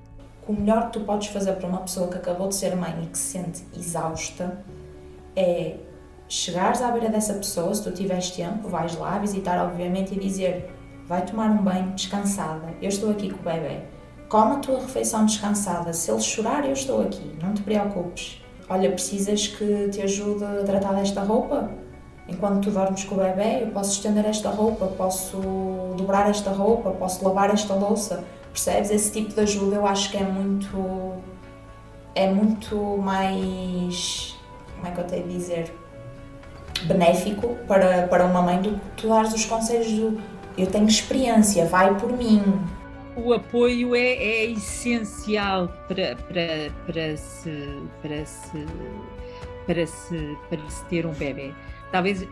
O 0.47 0.53
melhor 0.53 0.85
que 0.85 0.99
tu 0.99 1.05
podes 1.05 1.29
fazer 1.29 1.53
para 1.53 1.67
uma 1.67 1.81
pessoa 1.81 2.07
que 2.07 2.17
acabou 2.17 2.47
de 2.47 2.55
ser 2.55 2.75
mãe 2.75 2.95
e 3.03 3.07
que 3.07 3.17
se 3.17 3.39
sente 3.39 3.63
exausta 3.75 4.63
é 5.35 5.77
chegares 6.27 6.83
à 6.83 6.91
beira 6.91 7.09
dessa 7.09 7.33
pessoa, 7.33 7.73
se 7.73 7.83
tu 7.83 7.91
tiveres 7.91 8.29
tempo, 8.29 8.69
vais 8.69 8.95
lá 8.95 9.17
visitar, 9.17 9.65
obviamente, 9.65 10.13
e 10.13 10.19
dizer: 10.19 10.69
vai 11.07 11.25
tomar 11.25 11.49
um 11.49 11.63
banho 11.63 11.91
descansada, 11.93 12.71
eu 12.79 12.89
estou 12.89 13.09
aqui 13.09 13.31
com 13.31 13.39
o 13.39 13.43
bebê 13.43 13.97
Come 14.29 14.57
a 14.57 14.59
tua 14.59 14.79
refeição 14.79 15.25
descansada. 15.25 15.91
Se 15.91 16.11
ele 16.11 16.21
chorar, 16.21 16.63
eu 16.63 16.73
estou 16.73 17.01
aqui. 17.01 17.35
Não 17.41 17.51
te 17.51 17.63
preocupes. 17.63 18.39
Olha, 18.69 18.91
precisas 18.91 19.47
que 19.47 19.89
te 19.89 20.01
ajude 20.03 20.43
a 20.43 20.63
tratar 20.63 20.93
desta 20.93 21.23
roupa? 21.23 21.71
Enquanto 22.27 22.65
tu 22.65 22.71
dormes 22.71 23.03
com 23.03 23.15
o 23.15 23.17
bebê, 23.17 23.63
eu 23.63 23.71
posso 23.71 23.91
estender 23.93 24.23
esta 24.25 24.51
roupa, 24.51 24.85
posso 24.85 25.39
dobrar 25.97 26.29
esta 26.29 26.51
roupa, 26.51 26.91
posso 26.91 27.25
lavar 27.25 27.49
esta 27.49 27.73
louça. 27.73 28.23
Percebes? 28.53 28.91
Esse 28.91 29.11
tipo 29.11 29.33
de 29.33 29.39
ajuda 29.39 29.77
eu 29.77 29.87
acho 29.87 30.11
que 30.11 30.17
é 30.17 30.23
muito. 30.23 31.13
é 32.13 32.31
muito 32.31 32.75
mais. 32.97 34.37
como 34.75 34.87
é 34.87 34.91
que 34.91 34.99
eu 34.99 35.05
tenho 35.05 35.27
de 35.27 35.33
dizer? 35.33 35.73
benéfico 36.83 37.57
para, 37.67 38.07
para 38.07 38.25
uma 38.25 38.41
mãe 38.41 38.61
do 38.61 38.71
que 38.71 39.01
tu 39.01 39.09
dares 39.09 39.33
os 39.33 39.43
conselhos 39.43 39.91
do 39.91 40.21
eu 40.57 40.67
tenho 40.67 40.87
experiência, 40.87 41.65
vai 41.65 41.95
por 41.95 42.11
mim. 42.11 42.41
O 43.23 43.33
apoio 43.33 43.95
é, 43.95 44.15
é 44.15 44.45
essencial 44.51 45.67
para, 45.87 46.15
para, 46.15 46.71
para, 46.85 47.17
se, 47.17 47.51
para, 48.01 48.25
se, 48.25 48.65
para, 49.65 49.85
se, 49.85 50.37
para 50.49 50.69
se 50.69 50.85
ter 50.85 51.05
um 51.05 51.13
bebê. 51.13 51.53
Talvez, 51.91 52.25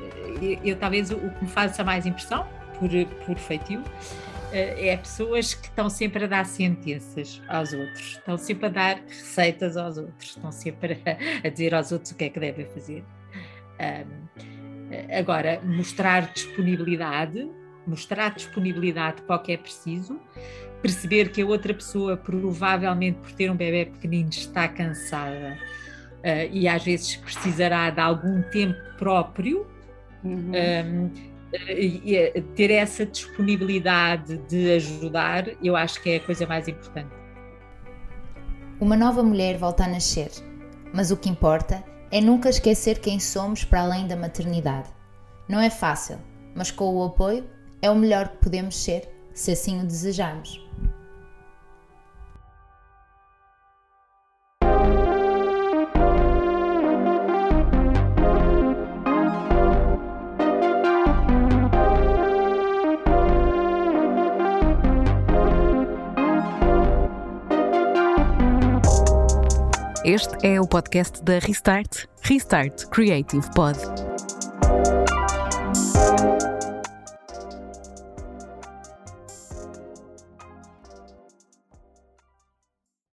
eu, 0.63 0.75
talvez 0.77 1.11
o 1.11 1.17
que 1.17 1.43
me 1.43 1.49
faça 1.49 1.83
mais 1.83 2.05
impressão, 2.05 2.47
por, 2.79 2.89
por 3.25 3.37
feitio, 3.37 3.83
eh, 4.51 4.89
é 4.89 4.97
pessoas 4.97 5.53
que 5.53 5.67
estão 5.67 5.89
sempre 5.89 6.23
a 6.23 6.27
dar 6.27 6.45
sentenças 6.45 7.41
aos 7.47 7.73
outros, 7.73 8.11
estão 8.11 8.37
sempre 8.37 8.67
a 8.67 8.69
dar 8.69 8.95
receitas 9.07 9.75
aos 9.75 9.97
outros, 9.97 10.29
estão 10.29 10.51
sempre 10.51 11.01
a, 11.05 11.47
a 11.47 11.49
dizer 11.49 11.73
aos 11.73 11.91
outros 11.91 12.11
o 12.11 12.15
que 12.15 12.25
é 12.25 12.29
que 12.29 12.39
devem 12.39 12.65
fazer. 12.67 13.03
Um, 13.79 15.17
agora, 15.17 15.59
mostrar 15.63 16.31
disponibilidade, 16.33 17.49
mostrar 17.85 18.29
disponibilidade 18.29 19.21
para 19.23 19.35
o 19.35 19.39
que 19.39 19.53
é 19.53 19.57
preciso, 19.57 20.19
perceber 20.87 21.29
que 21.31 21.41
a 21.41 21.45
outra 21.45 21.73
pessoa, 21.73 22.15
provavelmente 22.15 23.19
por 23.19 23.31
ter 23.33 23.51
um 23.51 23.55
bebê 23.55 23.85
pequenino, 23.85 24.29
está 24.29 24.67
cansada 24.67 25.57
uh, 26.19 26.49
e 26.51 26.67
às 26.67 26.83
vezes 26.83 27.17
precisará 27.17 27.89
de 27.89 27.99
algum 27.99 28.41
tempo 28.43 28.79
próprio. 28.97 29.67
Uhum. 30.23 30.51
Um, 30.51 31.37
eh, 31.53 32.43
ter 32.55 32.71
essa 32.71 33.05
disponibilidade 33.05 34.37
de 34.49 34.73
ajudar, 34.73 35.47
eu 35.63 35.77
acho 35.77 36.01
que 36.01 36.09
é 36.09 36.15
a 36.17 36.19
coisa 36.19 36.45
mais 36.45 36.67
importante. 36.67 37.09
Uma 38.81 38.97
nova 38.97 39.23
mulher 39.23 39.57
volta 39.57 39.85
a 39.85 39.87
nascer, 39.87 40.29
mas 40.93 41.09
o 41.09 41.15
que 41.15 41.29
importa 41.29 41.81
é 42.11 42.19
nunca 42.19 42.49
esquecer 42.49 42.99
quem 42.99 43.17
somos 43.19 43.63
para 43.63 43.81
além 43.81 44.07
da 44.07 44.15
maternidade. 44.17 44.89
Não 45.47 45.61
é 45.61 45.69
fácil, 45.69 46.17
mas 46.53 46.69
com 46.69 46.95
o 46.95 47.03
apoio 47.05 47.45
é 47.81 47.89
o 47.89 47.95
melhor 47.95 48.27
que 48.29 48.37
podemos 48.37 48.75
ser, 48.75 49.07
se 49.37 49.51
assim 49.51 49.79
o 49.79 49.85
desejarmos. 49.85 50.65
Este 70.03 70.47
é 70.47 70.59
o 70.59 70.67
podcast 70.67 71.21
da 71.21 71.37
Restart, 71.37 72.05
Restart 72.23 72.85
Creative 72.87 73.45
Pod. 73.53 73.77